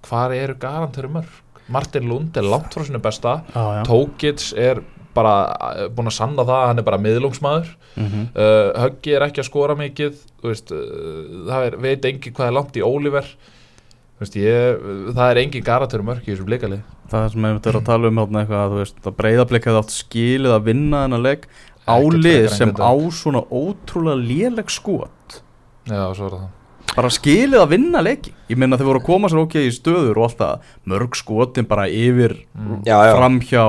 hvar 0.05 0.35
eru 0.37 0.57
garanteru 0.61 1.11
mörg? 1.13 1.41
Martin 1.73 2.09
Lund 2.11 2.37
er 2.37 2.45
langt 2.45 2.75
frá 2.75 2.85
sinni 2.85 3.01
besta 3.01 3.39
já. 3.55 3.85
Tókits 3.89 4.53
er 4.53 4.83
bara 5.15 5.35
uh, 5.55 5.89
búin 5.95 6.11
að 6.11 6.19
sanna 6.19 6.45
það 6.45 6.59
að 6.59 6.71
hann 6.71 6.83
er 6.83 6.89
bara 6.91 7.03
miðlungsmaður 7.03 7.75
Mm 7.95 8.07
-hmm. 8.11 8.23
uh, 8.35 8.81
Höggi 8.83 9.13
er 9.15 9.23
ekki 9.23 9.39
að 9.39 9.47
skora 9.47 9.75
mikið 9.79 10.15
veist, 10.43 10.73
uh, 10.75 11.47
það 11.47 11.67
er, 11.67 11.77
veit 11.79 12.05
engi 12.05 12.33
hvað 12.35 12.47
er 12.47 12.57
langt 12.57 12.77
í 12.77 12.83
Oliver 12.83 13.23
Þú 13.23 14.21
veist, 14.21 14.37
ég, 14.37 14.81
það 15.15 15.31
er 15.31 15.39
engin 15.39 15.63
garanteru 15.63 16.03
mörg 16.03 16.27
í 16.27 16.33
þessu 16.33 16.45
blikalið 16.45 16.81
það 17.09 17.29
sem 17.31 17.43
við 17.43 17.55
verðum 17.55 17.81
að 17.81 17.87
tala 17.87 18.09
um 18.09 18.19
eitthvað 18.19 18.75
veist 18.81 19.07
að 19.07 19.17
breyðablík 19.21 19.69
hefði 19.69 19.79
átt 19.79 19.95
skilið 19.95 20.57
að 20.57 20.67
vinna 20.67 21.05
þennan 21.05 21.27
Ekkert 21.31 21.49
álið 21.87 22.49
sem 22.51 22.73
á 22.75 22.95
svona 23.13 23.45
ótrúlega 23.53 24.19
léleg 24.19 24.73
skot 24.73 25.14
Já, 25.91 26.05
svo 26.17 26.27
er 26.31 26.37
það 26.39 26.53
bara 26.95 27.09
skilið 27.11 27.59
að 27.59 27.71
vinna 27.73 28.01
leiki 28.05 28.31
ég 28.53 28.59
meina 28.61 28.77
þau 28.79 28.85
voru 28.87 29.01
að 29.01 29.07
koma 29.09 29.29
sér 29.33 29.41
ok 29.41 29.55
í 29.67 29.71
stöður 29.75 30.19
og 30.21 30.27
alltaf 30.29 30.75
mörg 30.87 31.17
skotin 31.19 31.67
bara 31.67 31.87
yfir 31.91 32.35
Mm. 32.55 32.85
Já, 32.87 32.95
já. 33.09 33.15
framhjá 33.19 33.63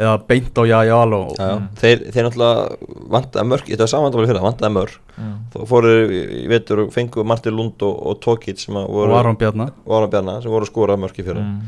eða 0.00 0.14
beint 0.26 0.56
á 0.58 0.62
jæjál 0.66 1.12
og 1.14 1.28
já, 1.36 1.44
já, 1.46 1.58
Mm. 1.60 1.68
þeir, 1.78 1.98
þeir 2.12 2.24
náttúrulega 2.26 2.76
vantaði 3.12 3.46
mörg, 3.52 3.64
þetta 3.70 3.84
var 3.86 3.92
samandáli 3.92 4.26
fyrir 4.26 4.40
það, 4.40 4.48
vantaði 4.48 4.72
mörg, 4.74 4.96
mm. 5.18 5.36
þá 5.52 5.58
fóru 5.70 5.92
í 6.10 6.48
vetur 6.50 6.80
og 6.82 6.90
fengu 6.92 7.24
Martin 7.24 7.54
Lund 7.56 7.82
og, 7.86 8.02
og 8.06 8.18
Tókic 8.20 8.58
sem 8.58 8.74
voru, 8.74 9.14
Aron 9.14 9.36
Bjarnar 9.38 9.70
og 9.86 9.94
Aron 9.96 10.10
Bjarnar 10.10 10.42
sem 10.42 10.50
voru 10.50 10.66
að 10.66 10.72
skora 10.72 10.96
mörg 10.98 11.14
í 11.22 11.22
fjöra 11.28 11.38
Mm. 11.44 11.60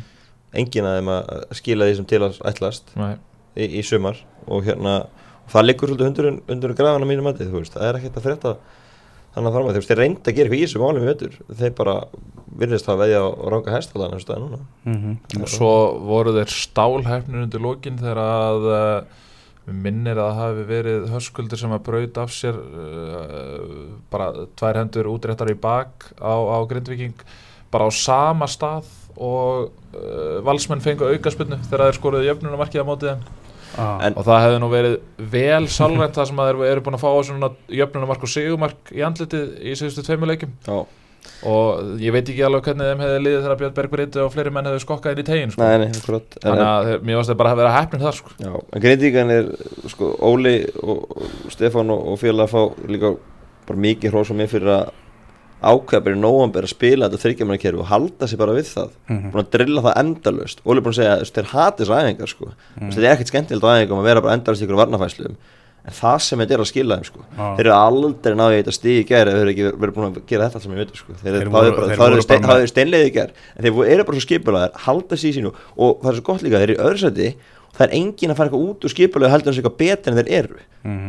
engin 0.55 0.85
að 0.85 0.99
þeim 0.99 1.09
að 1.14 1.55
skila 1.61 1.85
því 1.87 1.97
sem 1.97 2.05
til 2.11 2.21
að 2.27 2.40
ætlast 2.51 2.97
Nei. 2.97 3.14
í, 3.57 3.69
í 3.79 3.83
sumar 3.87 4.17
og 4.49 4.64
hérna 4.64 4.97
og 5.47 5.53
það 5.53 5.67
liggur 5.69 5.88
svolítið 5.95 6.07
undir, 6.11 6.40
undir 6.49 6.75
grafana 6.75 7.07
mínu 7.07 7.23
mati 7.23 7.45
þú 7.45 7.61
veist, 7.62 7.75
það 7.79 7.87
er 7.88 8.01
ekkert 8.01 8.17
að 8.19 8.27
frétta 8.27 8.57
þannig 9.35 9.49
að 9.49 9.57
fram 9.57 9.66
að 9.66 9.75
þú 9.75 9.81
veist, 9.81 9.90
þeir 9.90 10.01
reynda 10.01 10.31
að 10.31 10.38
gera 10.38 10.49
eitthvað 10.49 10.61
í 10.61 10.64
þessu 10.64 10.83
málum 10.83 11.03
í 11.05 11.11
vetur. 11.11 11.37
Þeir 11.59 11.75
bara 11.81 11.97
virðist 12.55 12.88
að 12.90 13.01
veðja 13.03 13.20
og 13.27 13.44
ranga 13.55 13.75
hestalana 13.75 14.16
þessu 14.16 14.27
staði 14.29 14.44
núna. 14.44 14.62
Mm 14.87 15.42
og 15.42 15.51
svo 15.51 15.75
voru 16.07 16.35
þeir 16.37 16.55
stálhæfnir 16.55 17.44
undir 17.44 17.64
lokin 17.64 17.99
þegar 17.99 18.20
að 18.23 18.68
uh, 18.70 19.23
minnir 19.66 20.20
að 20.20 20.29
það 20.29 20.40
hafi 20.42 20.66
verið 20.68 21.07
höskuldur 21.12 21.61
sem 21.61 21.73
að 21.73 21.85
braut 21.88 22.20
af 22.20 22.35
sér 22.35 22.59
uh, 22.59 23.94
bara 24.12 24.47
tvær 24.59 24.81
hendur 24.83 25.09
útréttar 25.14 25.51
í 25.51 25.57
bak 25.59 26.11
á, 26.20 26.35
á 26.37 26.59
Grindviking 26.68 27.16
bara 27.73 27.88
á 27.88 27.90
sama 27.97 28.47
stað 28.51 28.90
og 29.16 29.73
uh, 29.97 30.42
valsmenn 30.44 30.85
fengu 30.85 31.09
aukaspinnu 31.09 31.59
þegar 31.66 31.88
þeir 31.88 31.99
skoruðu 31.99 32.29
jöfnunamarkið 32.29 32.85
á 32.85 32.90
mótið 32.90 33.11
þeim 33.14 33.43
En- 33.78 34.14
og 34.18 34.26
það 34.26 34.42
hefði 34.44 34.58
nú 34.62 34.68
verið 34.72 34.98
vel 35.32 35.62
sálrænt 35.72 36.14
það 36.18 36.28
sem 36.30 36.42
að 36.42 36.50
þeir 36.50 36.66
eru 36.72 36.84
búin 36.87 36.98
að 36.98 37.04
fá 37.04 37.10
svona 37.28 37.50
jöfnunamark 37.80 38.22
og 38.26 38.30
sigumark 38.34 38.92
í 38.94 39.02
andlitið 39.06 39.56
í 39.64 39.74
síðustu 39.80 40.04
tveimu 40.06 40.28
leikjum 40.30 40.52
Já, 40.68 40.78
og 41.48 42.00
ég 42.00 42.14
veit 42.14 42.28
ekki 42.28 42.44
alveg 42.46 42.68
hvernig 42.68 42.90
þeim 42.90 43.04
hefði 43.04 43.20
liðið 43.24 43.44
þegar 43.46 43.60
Björn 43.62 43.76
Bergberg 43.78 44.06
Íttu 44.08 44.22
og 44.24 44.32
fleiri 44.34 44.52
menn 44.54 44.68
hefði 44.70 44.82
skokkað 44.84 45.14
inn 45.16 45.22
í 45.22 45.28
tegin 45.28 45.54
sko. 45.54 45.62
nei, 45.64 45.78
nei, 45.84 45.92
þannig 46.44 46.66
að 46.68 46.90
mér 47.04 47.18
varst 47.20 47.32
þeir 47.32 47.40
bara 47.42 47.54
að 47.54 47.62
vera 47.62 47.74
heppnir 47.78 48.04
þar 48.04 48.18
sko. 48.18 48.34
Já, 48.44 48.52
en 48.54 48.84
Grindíkan 48.84 49.32
er 49.34 49.48
sko, 49.92 50.10
Óli 50.24 50.56
og, 50.84 51.24
Stefán 51.52 51.92
og, 51.94 52.04
og 52.12 52.20
félag 52.20 52.52
fá 52.52 52.60
líka 52.88 53.14
bara 53.64 53.80
mikið 53.88 54.12
hrós 54.14 54.32
á 54.32 54.34
mig 54.37 54.52
fyrir 54.52 54.70
að 54.76 54.92
ákveða 55.64 56.05
bara 56.05 56.14
í 56.16 56.20
nóvambir 56.20 56.66
að 56.66 56.72
spila 56.74 57.09
þetta 57.09 57.22
þryggjamannakerfi 57.24 57.81
og 57.81 57.88
halda 57.90 58.27
sér 58.31 58.38
bara 58.42 58.53
við 58.57 58.68
það 58.74 58.90
Mhm. 59.09 59.31
búin 59.33 59.44
að 59.44 59.50
drilla 59.57 59.83
það 59.83 59.98
endalaust 60.05 60.62
Óli 60.64 60.79
er 60.79 60.85
búin 60.85 60.94
að 60.94 61.00
segja 61.00 61.16
að 61.20 61.33
þeir 61.35 61.50
hati 61.55 61.83
þessar 61.85 62.00
æfingar 62.05 62.29
sko. 62.29 62.46
mm. 62.81 62.90
þetta 62.92 63.05
er 63.05 63.12
ekkert 63.16 63.33
skemmtilegt 63.33 63.64
æfingum 63.64 63.98
að 64.00 64.09
vera 64.11 64.20
bara 64.20 64.35
endalaust 64.38 64.62
í 64.62 64.66
ykkur 64.66 64.81
varnafæsluðum 64.83 65.37
en 65.85 65.92
það 65.92 66.18
sem 66.24 66.38
þetta 66.40 66.55
er 66.57 66.61
að 66.64 66.68
skila 66.72 66.96
þeim 66.96 67.05
sko. 67.05 67.20
Já. 67.37 67.44
þeir 67.57 67.66
eru 67.66 67.74
aldrei 67.77 68.35
náðu 68.40 68.55
í 68.55 68.61
þetta 68.62 68.72
stíð 68.72 68.98
í 69.00 69.05
gæri 69.05 69.29
ef 69.29 69.35
þeir 69.37 69.42
eru 69.44 69.53
ekki 69.53 69.66
verið 69.85 69.94
búin 69.94 70.07
að 70.09 70.20
gera 70.27 70.44
þetta 70.48 70.57
allt 70.57 70.62
sem 70.64 70.72
ég 70.72 70.81
veit 70.81 70.94
sko. 70.96 71.12
þeir, 71.12 71.20
Þeir 71.24 71.35
þeir, 71.35 71.50
voru- 71.53 71.53
voru, 71.53 71.74
þeir 71.74 71.94
það 71.94 71.98
bara 71.98 72.16
með- 72.16 72.48
það 72.48 72.61
eru 72.64 72.72
steinleiði 72.72 73.09
í 73.11 73.14
gæri 73.14 73.33
en 73.57 73.62
þeir 73.64 73.90
eru 73.92 74.05
bara 74.05 74.16
svo 74.16 74.24
skipulaðir, 74.24 74.72
halda 74.87 75.14
sér 75.20 75.29
í 75.29 75.35
sínu 75.37 75.53
og 75.77 76.00
það 76.00 76.09
er 76.09 76.16
svo 76.16 76.24
gott 76.24 76.42
líka, 76.42 76.57
þeir 76.57 76.70
eru 76.70 76.74
í 76.74 76.85
öðru 76.88 77.00
sæti 77.05 77.29
og 77.35 77.74
það 77.77 77.85
er 77.85 77.94
engin 78.00 78.31
að 78.33 78.37
fara 78.37 78.48
eitthvað 78.48 78.64
út 78.70 78.81
úr 78.85 78.92
skipulegu 78.94 79.31
heldur 79.35 79.48
en 79.48 79.55
sér 79.55 79.61
eitthvað 79.61 79.77
betur 79.85 80.09
en 80.12 80.18
þeir 80.24 80.31
eru 80.40 80.59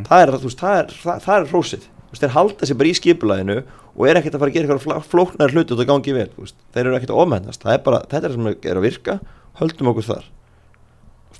það 0.04 0.20
er, 0.26 0.30
þú 0.36 0.48
veist, 0.50 0.60
það 0.60 0.76
er, 0.76 0.88
það, 1.06 1.18
það 1.24 1.36
er 1.39 1.48
hrósið 1.56 1.84
Þú 1.86 1.95
veist, 2.15 2.23
þeir 2.23 2.36
halda 2.36 2.69
sér 2.69 2.80
bara 2.80 2.91
í 2.91 2.97
skipulaginu 2.97 3.58
og 3.95 4.08
er 4.10 4.19
ekkert 4.19 4.38
að 4.38 4.43
fara 4.43 4.54
að 4.54 4.58
gera 4.58 4.78
eitthvað 4.78 5.10
flóknar 5.12 5.56
hluti 5.56 5.75
og 5.75 5.82
það 5.82 5.89
gangi 5.91 6.15
vel 6.15 6.30
veist. 6.39 6.58
þeir 6.73 6.86
eru 6.86 6.97
ekkert 6.99 7.13
að 7.13 7.21
ofmennast 7.25 7.65
það 7.65 7.78
er 7.78 7.84
bara, 7.86 8.04
þetta 8.08 8.21
er 8.21 8.34
það 8.34 8.38
sem 8.39 8.71
er 8.71 8.80
að 8.80 8.86
virka. 8.88 9.17
Höldum 9.56 9.91
okkur 9.93 10.08
þar. 10.10 10.30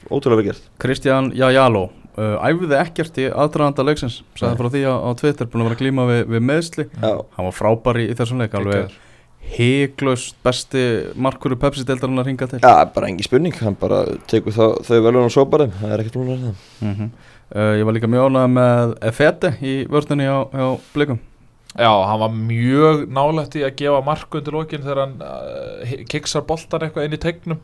Ótrúlega 0.08 0.42
vel 0.42 0.50
gert. 0.52 0.68
Kristján 0.80 1.32
Jajalo 1.36 1.88
uh, 2.20 2.36
æfði 2.46 2.78
ekkert 2.80 3.20
í 3.20 3.30
aðdraðanda 3.32 3.88
leiksins? 3.88 4.20
Sagði 4.40 4.60
frá 4.62 4.70
því 4.76 4.84
á, 4.88 4.94
á 4.96 5.10
Twitter 5.20 5.50
búin 5.50 5.66
að 5.66 5.70
vera 5.70 5.78
að 5.80 5.84
glíma 5.84 6.08
við, 6.12 6.22
við 6.36 6.46
meðsli 6.52 6.88
Já. 6.92 7.12
hann 7.36 7.50
var 7.50 7.58
frábær 7.58 8.02
í, 8.04 8.08
þessum 8.16 8.44
leik 8.44 8.56
alveg 8.60 8.96
hygglust 9.56 10.38
besti 10.42 10.82
markur 11.22 11.54
í 11.54 11.60
Pepsi-deildarinnar 11.62 12.26
hinga 12.26 12.48
til. 12.50 12.60
Já, 12.64 12.86
bara 12.96 13.12
engi 13.12 13.28
spurning, 13.28 13.54
hann 13.62 13.78
bara 13.78 14.02
tekur 14.32 14.56
þá, 14.56 14.64
þau 14.88 14.98
velun 15.06 15.28
og 15.28 15.34
sópar 15.34 15.66
þeim, 15.66 15.76
það 15.82 15.94
er 15.94 16.04
ekkert 16.04 16.18
múlið 16.22 16.46
það. 16.48 16.64
Mm 16.82 17.10
uh, 17.54 17.74
ég 17.78 17.86
var 17.88 17.96
líka 17.98 18.10
mjög 18.12 18.30
ánægð 18.32 18.54
með 18.56 18.94
Efete 19.12 19.52
í 19.62 19.78
vörðinni 19.92 20.28
á, 20.30 20.40
á 20.50 20.68
blikum. 20.96 21.22
Já, 21.76 21.92
hann 21.92 22.22
var 22.22 22.36
mjög 22.36 23.04
nálægt 23.12 23.58
í 23.60 23.66
að 23.68 23.76
gefa 23.82 24.04
mark 24.06 24.38
undir 24.40 24.56
lokin 24.56 24.86
þegar 24.86 25.02
hann 25.04 25.18
uh, 25.20 25.98
kiksar 26.12 26.46
boltan 26.48 26.88
eitthvað 26.88 27.10
inn 27.10 27.18
í 27.18 27.22
tegnum. 27.22 27.60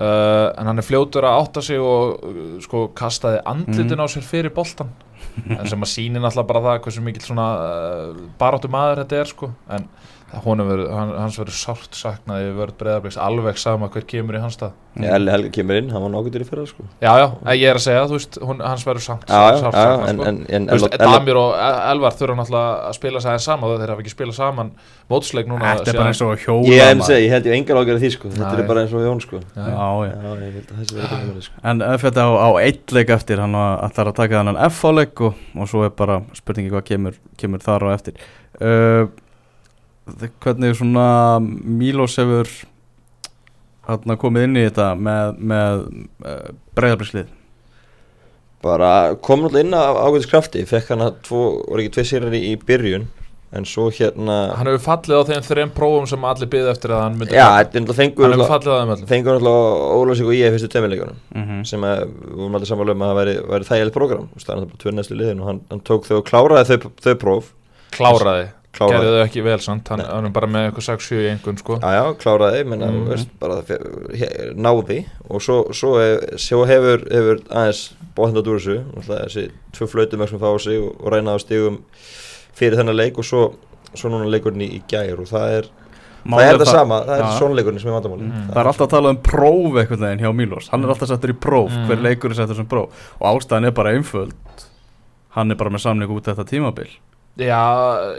Uh, 0.00 0.48
en 0.56 0.70
hann 0.70 0.80
er 0.80 0.86
fljótur 0.86 1.26
að 1.28 1.42
átta 1.42 1.62
sig 1.64 1.80
og 1.82 2.22
sko 2.64 2.88
kastaði 2.96 3.42
andlitin 3.50 4.00
á 4.00 4.06
sér 4.08 4.24
fyrir 4.24 4.54
boltan 4.54 4.92
en 5.44 5.66
sem 5.68 5.82
að 5.82 5.90
síni 5.90 6.20
náttúrulega 6.20 6.48
bara 6.48 6.62
það 6.64 6.78
hversu 6.84 7.02
mikill 7.04 7.24
svona 7.24 7.48
baráttu 8.40 8.70
maður 8.72 9.02
þetta 9.02 9.18
er 9.20 9.30
sko. 9.30 9.50
En 9.72 9.86
hann, 10.30 11.12
hans 11.18 11.38
verður 11.40 11.56
sárt 11.58 11.96
saknaði 11.98 12.52
vörð 12.54 12.76
breyðabliks 12.78 13.18
alveg 13.20 13.58
sama 13.58 13.88
hver 13.90 14.06
kemur 14.06 14.38
í 14.38 14.42
hans 14.42 14.58
stað. 14.58 14.76
Elli 14.98 15.30
Helga 15.30 15.50
kemur 15.54 15.78
inn, 15.78 15.90
hann 15.94 16.02
var 16.02 16.10
nokkuð 16.10 16.40
í 16.42 16.46
fyrra 16.48 16.64
sko. 16.66 16.84
Já, 16.98 17.10
já, 17.20 17.26
ég 17.54 17.70
er 17.70 17.78
að 17.78 17.84
segja, 17.84 18.06
þú 18.10 18.16
veist, 18.16 18.38
hún, 18.42 18.62
hans 18.64 18.82
verður 18.86 19.04
samt 19.04 19.28
Já, 19.30 19.38
já, 19.38 19.58
sárt 19.60 19.76
já, 19.78 19.84
saknað, 20.00 20.40
en, 20.50 20.66
sko. 20.82 20.90
Damir 20.98 21.38
og 21.38 21.52
Elvar 21.60 22.16
þurfa 22.18 22.36
náttúrulega 22.40 22.88
að 22.88 22.96
spila 22.98 23.22
sæðin 23.22 23.44
saman 23.44 23.74
þeir 23.76 23.92
hafa 23.94 24.04
ekki 24.04 24.14
spilað 24.16 24.38
saman 24.40 24.72
mótsleik 25.12 25.50
núna 25.50 25.76
Þetta 25.78 25.94
er 25.94 26.00
bara 26.00 26.10
eins 26.10 26.24
og 26.26 26.42
hjóla 26.42 26.74
Ég 26.74 27.04
segi, 27.06 27.28
ég 27.28 27.36
held 27.36 27.48
ég 27.50 27.56
engar 27.60 27.80
ágjörði 27.84 28.02
því 28.02 28.12
sko. 28.16 28.32
þetta 28.34 28.52
er 28.56 28.68
bara 28.72 28.84
eins 28.84 28.96
og 28.98 29.06
Jón 29.06 29.22
sko. 29.22 29.42
Já, 29.54 29.70
Já, 29.70 30.26
held 30.82 31.40
sko. 31.46 31.56
En 31.70 31.86
Efete 31.86 32.26
á, 32.26 32.30
á 32.34 32.48
eitt 32.58 32.98
leik 32.98 33.14
eftir 33.14 33.42
hann 33.46 33.54
var 33.54 33.80
allar 33.86 34.10
að 34.10 34.20
taka 34.24 34.40
þannan 34.40 34.62
F-leik 34.66 35.26
og, 35.30 35.38
og 35.54 35.70
svo 35.70 35.86
er 35.86 35.94
bara 35.94 36.20
spurningi 36.34 36.74
hvað 36.74 36.86
kemur, 36.90 37.18
kemur 37.38 37.62
þar 37.62 37.86
á 37.86 37.88
eftir 37.94 38.18
uh, 38.58 39.06
Hvernig 40.06 40.74
svona 40.78 41.08
Mílos 41.42 42.16
hefur 42.18 42.48
hann 43.90 44.16
komið 44.20 44.44
inn 44.46 44.56
í 44.60 44.64
þetta 44.68 44.88
með, 44.98 45.36
með 45.50 45.84
uh, 46.24 46.50
breyðablislið 46.78 47.28
bara 48.62 48.90
kom 49.24 49.40
náttúrulega 49.40 49.64
inn 49.66 49.74
af 49.78 49.96
ágætis 50.04 50.28
krafti 50.30 50.66
fekk 50.68 50.90
hann 50.92 51.04
að 51.06 51.14
tvo, 51.24 51.40
voru 51.64 51.80
ekki 51.84 51.94
tvei 51.96 52.04
sérar 52.10 52.34
í, 52.36 52.42
í 52.52 52.58
byrjun 52.60 53.06
en 53.56 53.64
svo 53.66 53.88
hérna 53.90 54.36
Hann 54.54 54.68
hefur 54.68 54.82
fallið 54.84 55.16
á 55.16 55.28
þeim 55.30 55.46
þreim 55.48 55.72
prófum 55.74 56.04
sem 56.06 56.26
allir 56.28 56.50
byggði 56.52 56.70
eftir 56.74 56.92
að 56.94 57.00
hann 57.06 57.16
myndi 57.18 57.34
já, 57.34 57.46
er 57.48 57.70
Hann 57.72 57.88
hefur 57.88 58.04
náttúrulega- 58.04 58.50
fallið 58.52 58.70
á 58.70 58.78
þeim 58.82 58.92
öllum. 58.94 59.08
fengur 59.10 59.38
náttúrulega 59.40 59.96
Ólafsík 59.96 60.28
og 60.30 60.36
ég 60.36 60.46
í 60.46 60.54
fyrstu 60.54 60.70
tveimileikunum 60.76 61.16
Mhm. 61.40 61.64
sem 61.66 61.80
að 61.88 62.04
við 62.04 62.36
vorum 62.36 62.54
alltaf 62.60 62.68
sammála 62.70 62.92
um 62.94 63.02
að 63.02 63.10
það 63.10 63.18
væri, 63.22 63.34
væri 63.50 63.68
þægilegt 63.70 63.96
program 63.96 64.28
það 64.36 64.52
er 64.52 64.60
náttúrulega 64.60 64.70
bara 64.70 64.82
tvö 64.84 64.94
næstu 65.00 65.18
liðin 65.18 65.40
og 65.40 65.46
hann, 65.50 65.60
hann 65.70 65.80
tók 65.80 66.04
þau 66.06 66.16
og 66.20 66.24
kláraði 66.30 66.68
þau, 66.70 66.90
þau 67.00 67.14
próf. 67.24 67.52
Kláraði, 67.96 68.46
Kláraði. 68.72 68.92
gerði 69.00 69.14
þau 69.16 69.24
ekki 69.26 69.42
vel 69.42 69.58
samt 69.58 69.88
Hann, 69.90 70.00
er 70.00 70.30
bara 70.30 70.46
með 70.46 70.68
eitthvað 70.70 70.86
6-7 70.86 71.16
í 71.24 71.30
einhvern 71.32 71.58
sko. 71.58 71.78
Já, 71.82 71.90
já, 71.96 72.04
kláraði, 72.22 72.60
menna, 72.70 72.86
Mhm. 72.86 73.08
mm. 73.10 74.54
náði. 74.56 74.98
Og 75.28 75.40
svo, 75.42 75.56
svo, 75.74 75.96
hef, 75.98 76.38
svo 76.38 76.64
hefur, 76.68 77.02
hefur 77.10 77.42
aðeins 77.50 77.82
bóðhund 78.16 78.46
úr 78.46 78.60
þessu. 78.60 78.76
Þessi 79.08 79.50
tvö 79.74 79.88
flautumverk 79.90 80.28
sem 80.30 80.38
fá 80.38 80.48
á 80.54 80.58
sig 80.60 80.78
og, 80.80 80.94
og 81.02 81.12
reyna 81.12 81.34
á 81.34 81.38
stigum 81.42 81.80
fyrir 82.54 82.78
þennan 82.78 82.96
leik 82.96 83.18
og 83.18 83.24
svo, 83.24 83.54
svo 83.94 84.08
núna 84.12 84.30
leikurinn 84.30 84.62
í, 84.62 84.70
í 84.78 84.82
gær 84.90 85.18
og 85.18 85.26
það 85.26 85.58
er, 85.58 85.68
það 86.30 86.46
er 86.46 86.58
það 86.60 86.70
sama, 86.70 87.00
það 87.08 87.18
er 87.24 87.38
svona 87.38 87.54
leikurinn 87.58 87.80
sem 87.80 87.90
er 87.90 87.96
vandamáli 88.00 88.30
Mm. 88.30 88.48
Það 88.52 88.60
er 88.62 88.66
alltaf 88.70 88.86
að 88.86 88.90
tala 88.94 89.10
um 89.10 89.16
próf 89.16 89.78
einhvern 89.80 90.00
veginn 90.06 90.20
hjá 90.24 90.32
Mílos 90.36 90.68
Hann 90.70 90.84
er 90.84 90.88
alltaf 90.94 91.08
settur 91.08 91.32
í 91.34 91.38
próf, 91.38 91.70
Mm. 91.70 91.86
hver 91.88 92.02
leikur 92.02 92.30
er 92.30 92.34
settur 92.34 92.56
sem 92.56 92.66
próf. 92.66 92.90
Og 93.20 93.26
ástæðan 93.40 93.66
er 93.66 93.70
bara 93.72 93.90
einföld. 93.96 94.32
Hann 95.30 95.50
er 95.50 95.54
bara 95.56 95.70
með 95.70 95.80
samning 95.80 96.08
út 96.10 96.22
þetta 96.26 96.44
tímabil 96.44 96.88
Já, 97.40 97.60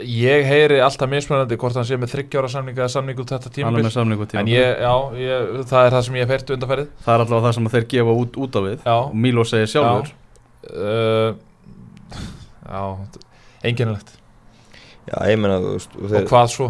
ég 0.07 0.45
heyri 0.49 0.79
alltaf 0.81 1.09
mismunandi 1.11 1.57
hvort 1.61 1.75
hann 1.77 1.85
sé 1.85 1.97
með 1.99 2.13
30 2.15 2.39
ára 2.41 2.49
samning 2.49 2.77
eða 2.79 2.89
samning 2.93 3.19
út 3.21 3.29
þetta 3.33 3.49
Hann 3.51 3.55
tímabil. 3.57 3.83
með 3.85 3.93
samning 3.95 4.23
út 4.23 4.33
En 4.39 4.47
ég, 4.49 4.79
já, 4.81 4.93
ég, 5.21 5.49
það 5.69 5.85
er 5.89 5.95
það 5.97 6.05
sem 6.07 6.15
ég 6.17 6.23
hef 6.25 6.33
heyrt 6.35 6.53
undanfærið 6.55 6.87
Það 7.05 7.13
er 7.13 7.23
alltaf 7.25 7.43
það 7.45 7.55
sem 7.57 7.69
þeir 7.75 7.85
gefa 7.93 8.15
út, 8.23 8.39
út 8.45 8.57
á 8.57 8.61
við. 8.65 8.77
Já. 8.87 8.95
Og 8.97 9.15
Mílos 9.25 9.51
segir 9.53 9.69
sjálfur. 9.73 10.13
Uh, 10.71 11.35
Já, 12.71 12.81
einkennilegt. 13.67 14.13
Já, 15.09 15.17
ég 15.29 15.37
menna, 15.41 15.59
þú 15.61 15.73
veist 15.75 15.95
og 15.97 16.05
Og 16.07 16.13
þeir, 16.15 16.25
hvað 16.31 16.49
svo? 16.55 16.69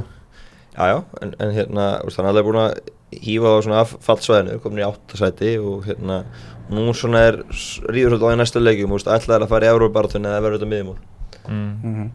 Já, 0.72 0.84
já, 0.88 0.98
en, 1.22 1.34
en 1.44 1.52
hérna, 1.56 1.86
þú 2.02 2.10
veist, 2.10 2.20
hann 2.22 2.30
er 2.42 2.46
búin 2.48 2.60
að 2.62 2.76
hýfa 3.22 3.52
á 3.52 3.58
svona 3.62 3.80
af 3.84 3.96
fallsvæðinu, 4.08 4.60
komin 4.64 4.80
í 4.82 4.86
áttasæti 4.88 5.54
og 5.60 5.84
hérna, 5.88 6.22
nú 6.72 6.86
svona 6.96 7.26
er 7.28 7.42
ríður 7.92 8.16
svolítið 8.16 8.28
á 8.32 8.34
í 8.34 8.40
næsta 8.40 8.62
leikjum, 8.64 8.94
þú 8.94 9.00
veist, 9.02 9.12
ætlaði 9.12 9.46
að 9.48 9.52
fara 9.52 9.68
í 9.68 9.74
Európa-baráttunni 9.76 10.32
eða 10.32 10.44
verður 10.48 10.60
þetta 10.62 10.72
miðjumól 10.76 11.00
Mm. 11.50 11.70
mm 11.82 12.10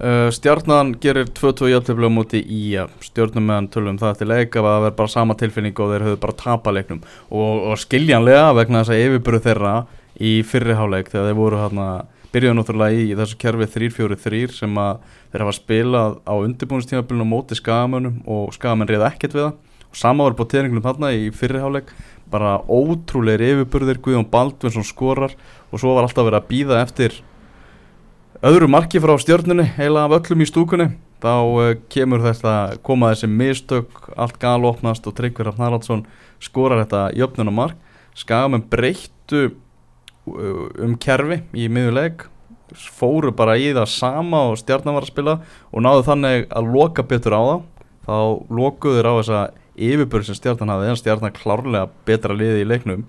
uh, 0.00 0.30
Stjarnan 0.34 0.94
gerir 1.02 1.28
2-2 1.30 1.70
jafntöflu 1.72 2.08
á 2.08 2.12
móti 2.12 2.40
í 2.42 2.62
Stjörnum 3.04 3.46
meðan 3.50 3.68
tölum 3.74 4.00
það 4.00 4.14
eftir 4.14 4.30
leik 4.30 4.56
að 4.56 4.68
það 4.68 4.80
verður 4.86 4.96
bara 5.02 5.14
sama 5.14 5.36
tilfinning 5.40 5.76
og 5.78 5.92
þeir 5.92 6.06
höfðu 6.08 6.22
bara 6.24 6.38
tapa 6.40 6.74
leiknum. 6.74 7.04
Og, 7.30 7.68
og 7.70 7.78
skiljanlega 7.82 8.50
vegna 8.58 8.82
þess 8.82 8.94
að 8.94 9.04
yfirburu 9.04 9.42
þeirra 9.44 9.76
í 10.20 10.34
fyrri 10.46 10.78
háleik 10.78 11.12
þegar 11.12 11.30
þeir 11.30 11.38
voru 11.40 11.60
hérna 11.62 11.88
byrjuðu 12.34 12.56
náttúrulega 12.58 12.98
í, 12.98 13.12
þessu 13.14 13.38
kerfi 13.38 13.68
3-4-3 13.70 14.56
sem 14.56 14.80
að 14.80 15.04
þeir 15.30 15.44
hafa 15.44 15.54
spilað 15.54 16.16
á 16.26 16.34
undirbúinistímabilinu 16.34 17.26
á 17.26 17.30
móti 17.30 17.58
skagamönnum 17.58 18.16
og 18.26 18.50
skagamenn 18.56 18.90
reyða 18.90 19.12
ekkert 19.12 19.36
við 19.36 19.46
það. 19.46 19.60
Og 19.94 20.00
sama 20.00 20.26
var 20.26 20.34
på 20.34 20.48
teininglum 20.50 20.82
þarna 20.82 21.12
í 21.14 21.28
fyrri 21.34 21.62
háleik 21.62 21.92
bara 22.30 22.56
ótrúleir 22.66 23.44
yfirburðir 23.44 24.00
Guðjón 24.02 24.26
Baldvinsson 24.32 24.86
skorar 24.86 25.36
og 25.70 25.78
svo 25.78 25.94
var 25.94 26.08
alltaf 26.08 26.26
verið 26.26 26.40
að 26.40 26.50
býða 26.50 26.80
eftir 26.82 27.20
öðru 28.44 28.68
marki 28.68 29.00
frá 29.00 29.14
stjörnunni 29.20 29.64
heila 29.78 30.04
af 30.04 30.18
öllum 30.18 30.44
í 30.44 30.48
stúkunni. 30.48 30.90
Þá 31.24 31.34
uh, 31.40 31.70
kemur 31.92 32.20
þetta 32.24 32.76
koma 32.84 33.14
þessi 33.14 33.30
mistök 33.32 34.10
allt 34.20 34.36
galopnast 34.42 35.06
og 35.08 35.16
Tryggvi 35.16 35.46
Rafn 35.46 35.64
Haraldsson 35.64 36.04
skorar 36.44 36.82
þetta 36.82 37.06
jöfnunamark 37.16 37.80
skagamenn 38.14 38.66
breyttu 38.70 39.46
uh, 39.48 40.68
um 40.84 40.96
kerfi 41.00 41.40
í 41.56 41.70
miðuleik 41.72 42.26
fóru 42.74 43.32
bara 43.36 43.56
í 43.60 43.70
það 43.74 43.88
sama 43.92 44.44
og 44.50 44.58
stjarnan 44.60 44.96
var 44.96 45.06
að 45.06 45.12
spila 45.12 45.34
og 45.70 45.84
náðu 45.84 46.06
þannig 46.08 46.46
að 46.50 46.70
loka 46.74 47.04
betur 47.06 47.36
á 47.36 47.42
það 47.42 47.60
þá 48.04 48.16
lokuður 48.60 49.08
á 49.08 49.12
þessa 49.18 49.42
yfirbörð 49.74 50.28
sem 50.28 50.38
stjarnan 50.38 50.72
hafði 50.74 50.90
en 50.90 51.00
stjarnan 51.00 51.36
klárlega 51.36 51.90
betra 52.08 52.36
liði 52.36 52.64
í 52.64 52.68
leiknum 52.68 53.04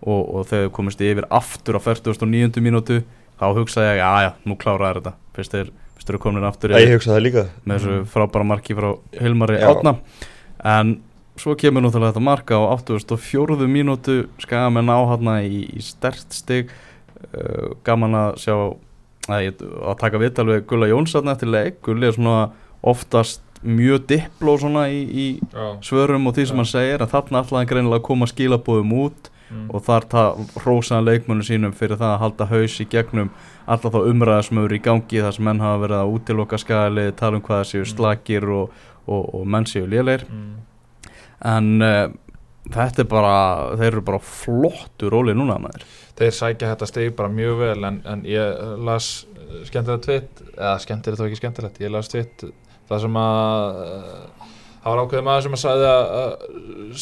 og, 0.00 0.20
og 0.20 0.46
þegar 0.50 0.72
komist 0.76 1.02
yfir 1.04 1.28
aftur 1.30 1.78
á 1.78 1.80
49. 1.84 2.62
mínútu 2.64 3.02
þá 3.40 3.46
hugsaði 3.56 3.92
ég, 3.94 4.00
já 4.02 4.10
já, 4.26 4.30
nú 4.46 4.56
kláraði 4.60 5.00
þetta. 5.00 5.12
Fyrst 5.36 5.54
þeir, 5.56 5.70
fyrst 5.96 6.12
eru 6.12 6.20
komin 6.22 6.46
aftur 6.48 6.74
Ég 6.74 6.84
yfir 6.86 6.98
hugsa 6.98 7.14
það 7.14 7.24
líka. 7.26 7.46
með 7.64 7.78
þessu 7.80 8.00
frábæra 8.12 8.48
marki 8.50 8.76
frá 8.76 8.90
Hilmari. 9.20 9.58
Átna 9.64 9.96
en 10.70 10.94
svo 11.40 11.54
kemur 11.56 11.80
náttúrulega 11.86 12.12
þetta 12.12 12.24
marka 12.26 12.58
á 12.60 12.62
84. 12.76 13.66
mínútu. 13.70 14.16
Skagamenn 14.42 14.92
á 14.92 15.00
hérna 15.08 15.38
í, 15.46 15.64
í 15.72 15.80
stert 15.84 16.36
stig. 16.36 16.72
Uh, 17.32 17.76
gaman 17.84 18.16
að 18.16 18.40
sjá 18.44 18.54
að, 19.28 19.60
að 19.60 19.96
taka 20.00 20.20
viðtal 20.20 20.48
við 20.48 20.66
Gulla 20.68 20.88
Jóns 20.90 21.14
þarna 21.16 21.36
eftir 21.36 21.52
leik. 21.52 21.80
Gulli 21.84 22.08
er 22.08 22.16
svona 22.16 22.50
oftast 22.80 23.42
mjög 23.60 24.06
dipló 24.08 24.54
svona 24.60 24.86
í, 24.88 25.00
í 25.04 25.26
svörum 25.84 26.28
og 26.30 26.36
því 26.36 26.46
sem 26.48 26.60
hann 26.62 26.68
segir 26.68 27.02
en 27.04 27.10
þarna 27.12 27.42
ætlaði 27.42 27.60
hann 27.60 27.70
greinilega 27.72 28.00
að 28.00 28.06
koma 28.06 28.28
skilabóðum 28.30 28.94
út 29.02 29.28
Mm. 29.50 29.66
og 29.74 29.82
þar 29.82 30.04
hrósaðan 30.62 31.04
leikmönu 31.08 31.42
sínum 31.42 31.72
fyrir 31.74 31.98
það 31.98 32.12
að 32.14 32.20
halda 32.22 32.46
haus 32.52 32.76
í 32.80 32.86
gegnum 32.92 33.30
alltaf 33.66 33.92
þá 33.96 34.00
umræða 34.12 34.42
sem 34.46 34.58
eru 34.62 34.76
í 34.76 34.82
gangi 34.84 35.22
þar 35.24 35.34
sem 35.34 35.44
menn 35.48 35.60
hafa 35.64 35.80
verið 35.84 35.98
að 36.00 36.12
útiloka 36.14 36.58
skali 36.62 37.06
tala 37.18 37.36
um 37.40 37.42
hvað 37.42 37.62
það 37.64 37.70
séu 37.72 37.80
Mm. 37.84 37.90
slakir 37.94 38.46
og, 38.50 38.70
og, 39.06 39.34
og 39.34 39.46
menn 39.46 39.66
séu 39.66 39.86
léleir 39.90 40.22
Mm. 40.30 40.54
en 41.44 41.82
uh, 41.82 42.12
þetta 42.70 43.02
er 43.02 43.08
bara 43.10 43.34
þeir 43.80 43.88
eru 43.92 44.02
bara 44.06 44.18
flottur 44.22 45.10
róli 45.10 45.34
núna 45.34 45.58
maður 45.58 45.82
Þeir 46.20 46.34
sækja 46.36 46.74
þetta 46.74 46.86
stig 46.90 47.14
bara 47.16 47.28
mjög 47.32 47.58
vel 47.58 47.84
en, 47.88 48.02
en 48.04 48.22
ég 48.28 48.78
las 48.84 49.26
skemmtilegt 49.66 50.04
tvitt 50.04 50.42
eða 50.56 50.74
skemmtilegt 50.84 51.20
og 51.20 51.26
ekki 51.30 51.40
skemmtilegt 51.40 51.80
ég 51.80 51.90
las 51.90 52.08
tvitt 52.12 52.44
það 52.90 53.00
sem 53.06 53.16
að 53.16 53.80
það 54.80 54.90
var 54.90 55.02
ákveðið 55.04 55.26
maður 55.26 55.46
sem 55.46 55.56
að 55.56 55.62
sagði 55.62 55.88
að 55.92 56.34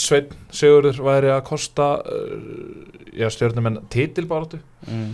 Sveinn 0.02 0.36
Sigurður 0.60 1.02
væri 1.06 1.32
að 1.32 1.42
kosta 1.48 1.88
uh, 2.02 2.38
já, 3.14 3.28
stjórnum 3.34 3.70
en 3.70 3.80
titilbáratu 3.92 4.60
mm. 4.88 5.10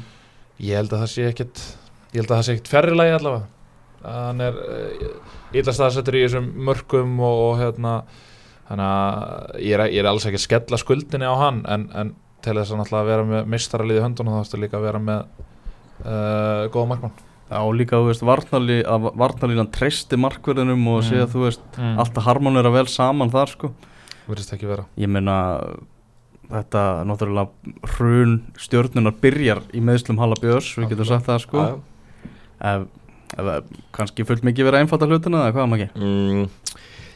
ég 0.64 0.80
held 0.80 0.94
að 0.94 1.04
það 1.04 1.12
sé 1.14 1.26
ekkit 1.30 1.64
ég 2.14 2.22
held 2.22 2.30
að 2.30 2.36
það 2.36 2.46
sé 2.46 2.56
ekkit 2.56 2.70
færri 2.72 2.94
lagi 2.96 3.16
allavega. 3.18 3.50
Hann 4.04 4.44
er 4.44 4.60
uh, 4.60 5.16
illa 5.54 5.74
staðsettur 5.76 6.18
í 6.18 6.24
þessum 6.26 6.50
mörkum 6.68 7.18
og, 7.20 7.40
og 7.48 7.58
hérna 7.62 7.96
þannig 8.68 8.88
að 8.88 9.60
ég 9.60 9.76
er, 9.76 9.86
ég 9.92 10.00
er 10.02 10.08
alls 10.08 10.24
ekki 10.28 10.40
að 10.40 10.46
skella 10.46 10.80
skuldinni 10.80 11.28
á 11.28 11.34
hann 11.36 11.64
en, 11.68 11.88
en 11.92 12.14
til 12.44 12.56
þess 12.58 12.74
að 12.76 13.08
vera 13.08 13.24
með 13.28 13.50
mistaralið 13.52 14.00
í 14.00 14.04
höndunum 14.04 14.34
þá 14.34 14.40
þarfstu 14.40 14.60
líka 14.60 14.80
að 14.80 14.86
vera 14.88 15.00
með 15.04 15.22
uh, 16.04 16.64
góða 16.72 16.88
markmann 16.92 17.16
Já, 17.54 17.60
líka, 17.78 18.00
þú 18.02 18.08
veist, 18.10 18.24
varnarlí, 18.26 18.80
að 18.82 19.04
varnarlínan 19.20 19.68
treysti 19.70 20.18
markverðinum 20.18 20.80
og 20.90 21.02
Mm. 21.04 21.08
segja, 21.08 21.26
þú 21.30 21.42
veist, 21.44 21.62
mm. 21.78 21.98
alltaf 22.02 22.24
harmonera 22.26 22.72
vel 22.74 22.86
saman 22.90 23.30
þar, 23.30 23.52
sko. 23.54 23.70
verðist 24.26 24.54
ekki 24.56 24.66
vera 24.66 24.86
Ég 24.98 25.06
meina, 25.12 25.36
þetta, 26.50 26.82
náttúrulega, 27.06 27.48
hrun 27.94 28.34
stjórnunar 28.58 29.14
byrjar 29.22 29.62
í 29.72 29.80
meðslum 29.84 30.18
Halla 30.18 30.34
Björns, 30.40 30.72
við 30.80 30.90
getum 30.94 31.06
sagt 31.12 31.26
það, 31.30 31.40
sko. 31.46 31.64
Já, 31.64 32.28
Ef, 32.64 32.84
ef, 33.38 33.64
kannski 33.92 34.24
fullt 34.26 34.44
mikið 34.46 34.64
verið 34.68 34.78
að 34.78 34.84
einfalda 34.86 35.08
hlutina, 35.10 35.44
eða 35.48 35.54
hvað 35.56 35.70
maður 35.70 35.86
ekki? 35.86 36.00
Mm, 36.00 36.48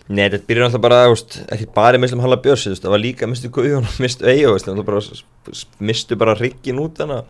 Nei, 0.08 0.22
þetta 0.32 0.46
byrjar 0.48 0.64
alltaf 0.70 0.80
bara, 0.86 0.98
þú 1.04 1.12
veist, 1.12 1.34
ekki 1.52 1.66
bara 1.74 1.98
í 1.98 2.00
mislum 2.00 2.22
Halla 2.24 2.38
Björns, 2.40 2.62
þú 2.64 2.70
veist, 2.72 2.84
það 2.86 2.94
var 2.94 3.02
líka 3.02 3.28
mistu 3.28 3.50
Guðjón 3.52 3.84
og 3.90 3.98
mistu 4.00 4.24
Eyjó, 4.30 4.48
þú 4.48 4.54
veist, 4.56 4.68
það 4.70 4.78
var 4.78 4.88
bara, 4.88 5.62
mistu 5.90 6.16
bara 6.22 6.34
riggin 6.38 6.78
út 6.80 7.02
hana 7.02 7.22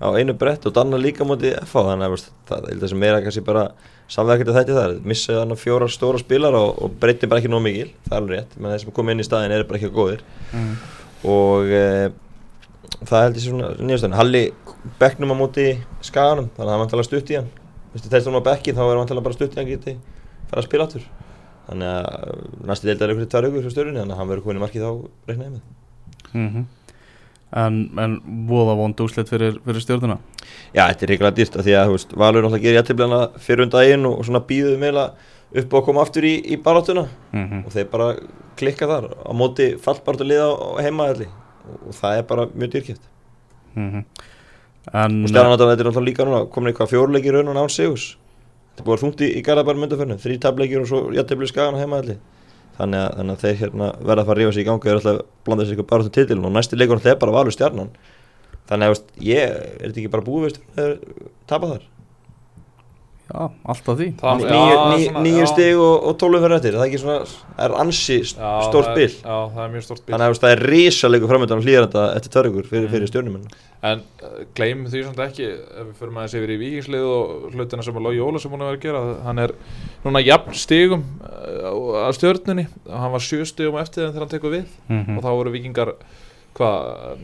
á 0.00 0.08
einu 0.16 0.34
brett 0.38 0.64
og 0.66 0.74
danna 0.74 0.96
líka 1.00 1.26
móti 1.28 1.52
FH, 1.52 1.82
þannig 1.90 2.06
að, 2.06 2.22
það 2.48 2.68
er 2.70 2.80
þessi 2.80 2.98
meira 2.98 3.20
kannski 3.24 3.42
bara 3.44 3.66
samvegkvæmt 4.10 4.56
þetta 4.56 4.76
þar, 4.78 4.94
missu 5.06 5.34
þarna 5.36 5.58
fjóra 5.60 5.88
stóra 5.92 6.20
spilar 6.22 6.56
og, 6.56 6.72
og 6.80 6.96
breytti 7.02 7.28
bara 7.30 7.42
ekki 7.42 7.52
nóg 7.52 7.62
mikil, 7.66 7.90
það 8.06 8.16
er 8.16 8.22
alveg 8.22 8.38
rétt, 8.38 8.56
menn 8.56 8.74
þeir 8.74 8.82
sem 8.84 8.96
kom 8.96 9.12
inn 9.12 9.20
í 9.20 9.26
staðin 9.26 9.54
eru 9.54 9.68
bara 9.68 9.80
ekki 9.80 9.92
góðir. 9.94 10.24
Mm. 10.56 10.72
og 11.30 11.74
e, 11.76 11.84
það 13.04 13.26
held 13.26 13.40
ég 13.40 13.44
svona 13.44 13.72
nýjastöðin, 13.76 14.16
Halli 14.16 14.44
bekknum 15.02 15.36
á 15.36 15.40
móti 15.42 15.68
skaganum, 16.06 16.48
þannig 16.56 16.64
að 16.64 16.64
það 16.64 16.72
var 16.72 16.84
vantilega 16.86 17.08
stutt 17.10 17.30
í 17.30 17.38
hann, 17.38 17.52
veist, 17.92 18.08
þegar 18.08 18.26
það 18.26 18.38
var 18.38 18.46
bekki 18.48 18.76
þá 18.78 18.82
er 18.86 19.02
vantilega 19.02 19.28
bara 19.28 19.36
stutt 19.36 19.52
í 19.52 19.60
hann 19.60 19.70
geti 19.70 19.96
fara 20.50 20.64
að 20.64 20.68
spila 20.70 20.88
aftur. 20.88 21.06
Þannig 21.68 21.90
að 21.92 22.44
næstu 22.66 22.88
deild 22.88 23.02
er 23.04 23.12
einhverju 23.12 23.30
tvær 23.30 23.46
aukur 23.46 23.66
frá 23.66 23.74
stjórnni 23.74 24.00
þannig 24.00 24.16
að 24.16 24.20
hann 24.20 24.30
verður 24.32 24.46
komin 24.46 24.58
í 24.58 24.62
markið 24.64 24.86
þá 24.86 24.90
reiknaði 25.28 25.50
með. 25.52 25.66
Mm 26.32 26.66
En, 27.50 27.80
en 27.98 28.16
voða 28.46 28.76
vond 28.78 29.00
úslit 29.02 29.30
fyrir, 29.30 29.56
fyrir 29.64 29.82
stjórnuna? 29.82 30.20
Já, 30.70 30.84
þetta 30.84 31.02
er 31.02 31.10
reyngilega 31.10 31.36
dýrt 31.36 31.56
því 31.58 31.76
að 31.80 31.92
veist, 31.96 32.12
Valur 32.14 32.44
náttúrulega 32.44 32.62
gerir 32.62 32.78
jættiblana 32.78 33.20
fyrir 33.42 33.64
um 33.66 33.72
daginn 33.74 34.06
og, 34.06 34.20
og 34.20 34.28
svona 34.28 34.42
býðuð 34.46 34.76
meila 34.78 35.08
upp 35.50 35.74
að 35.74 35.86
koma 35.88 36.04
aftur 36.06 36.28
í, 36.30 36.36
í 36.46 36.60
baráttuna. 36.62 37.08
Mm 37.34 37.64
og 37.66 37.74
þeir 37.74 37.88
bara 37.90 38.12
klikka 38.60 38.86
þar. 38.86 39.10
Á 39.26 39.32
móti 39.34 39.72
fallbartu 39.82 40.28
liða 40.28 40.52
á 40.54 40.78
heimaðalli 40.86 41.26
og, 41.26 41.88
og 41.90 41.96
það 41.98 42.20
er 42.20 42.28
bara 42.30 42.46
mjög 42.54 42.76
dýrkjöft 42.76 43.10
-hmm. 43.74 44.04
En, 44.92 45.22
og 45.24 45.28
stjarnan 45.28 45.58
þetta 45.58 45.72
er 45.72 45.86
náttúrulega 45.86 46.08
líka 46.08 46.24
núna 46.26 46.46
komin 46.50 46.72
eitthvað 46.72 46.92
fjórleikir 46.94 47.36
raun 47.36 47.48
og 47.52 47.56
nán 47.56 47.68
sigus 47.68 48.16
þetta 48.72 48.86
búið 48.86 49.02
þungt 49.04 49.20
í, 49.20 49.28
í 49.38 49.42
Garðabæri 49.44 49.82
myndaförnu 49.82 50.16
þrý 50.22 50.38
tableikir 50.40 50.80
og 50.80 50.88
svo 50.88 51.00
jættibli 51.14 51.48
skagan 51.50 51.78
heimaðalli 51.78 52.16
þannig 52.80 53.04
að, 53.04 53.14
þannig 53.20 53.36
að 53.36 53.44
þeir 53.44 53.60
hérna 53.60 53.90
verða 54.00 54.24
að 54.24 54.30
fara 54.30 54.36
að 54.36 54.40
rífa 54.40 54.56
sig 54.56 54.64
í 54.64 54.68
gangi 54.70 54.80
og 54.80 55.04
þeir 55.04 55.12
að 55.12 55.22
blanda 55.46 55.66
sér 55.66 55.76
eitthvað 55.76 55.90
bara 55.92 56.06
til 56.06 56.14
titilin 56.16 56.48
og 56.48 56.54
næsti 56.56 56.80
leikur 56.80 56.98
náttúrulega 56.98 57.16
er 57.16 57.22
bara 57.22 57.36
valur 57.36 57.56
stjarnan. 57.56 57.94
Þannig 58.70 58.92
að, 58.92 59.00
ég, 59.26 59.56
er 59.56 59.86
þetta 59.86 60.02
ekki 60.02 60.12
bara 60.12 60.26
búið 60.26 60.46
veist, 60.48 60.60
tapa 61.50 61.74
þar 61.74 61.88
Já, 63.30 63.44
alltaf 63.70 63.98
því. 64.00 64.06
Já, 64.18 64.30
já. 65.38 65.46
stig 65.46 65.76
og, 65.78 66.06
og 66.10 66.16
tólum 66.18 66.42
fyrir 66.42 66.56
eftir. 66.56 66.74
Það 66.74 66.82
er 66.82 66.88
ekki 66.90 67.00
svona, 67.02 67.18
það 67.56 67.64
er 67.68 67.74
ansi 67.84 68.16
Já, 68.18 68.28
stórt 68.66 68.88
það 68.88 68.90
er- 68.90 68.96
bil. 68.98 69.12
Já, 69.22 69.36
það 69.54 69.60
er 69.64 69.72
mjög 69.74 69.84
stórt 69.86 70.02
bil. 70.06 70.14
Þannig 70.14 70.32
að 70.34 70.40
það 70.44 70.54
er 70.56 70.62
risalegu 70.72 71.28
framöndan 71.30 71.62
hlýðaranda 71.64 72.04
eftir 72.16 72.32
törgur 72.34 72.66
fyrir, 72.66 72.88
Mm. 72.88 72.92
fyrir 72.94 73.10
stjórnumenn 73.12 73.50
En 73.82 74.02
uh, 74.20 74.44
gleymum 74.54 74.90
því 74.92 75.04
samt 75.06 75.20
ekki 75.24 75.46
ef 75.46 75.86
við 75.86 75.92
fyrir 76.00 76.10
maður 76.12 76.34
yfir 76.40 76.50
í 76.52 76.56
vikingslið 76.60 77.04
og 77.08 77.46
hlutina 77.54 77.82
sem 77.86 77.94
að 77.96 78.02
Lói 78.04 78.18
Óla 78.20 78.38
sem 78.42 78.50
hún 78.52 78.60
er 78.66 78.74
að 78.74 78.80
gera 78.82 79.00
hann 79.24 79.38
er 79.38 79.54
núna 80.04 80.20
jafn 80.20 80.52
stigum 80.52 81.04
uh, 81.24 82.02
að 82.04 82.18
stjörnunni. 82.18 82.66
Hann 82.90 83.12
var 83.14 83.24
sjö 83.24 83.46
stigum 83.48 83.78
eftir 83.80 84.10
þegar 84.10 84.26
hann 84.26 84.34
tekur 84.34 84.52
við. 84.58 84.66
Mhm. 84.90 85.16
og 85.16 85.24
þá 85.24 85.30
voru 85.32 85.54
vikingar 85.54 85.94
hvað, 86.58 87.22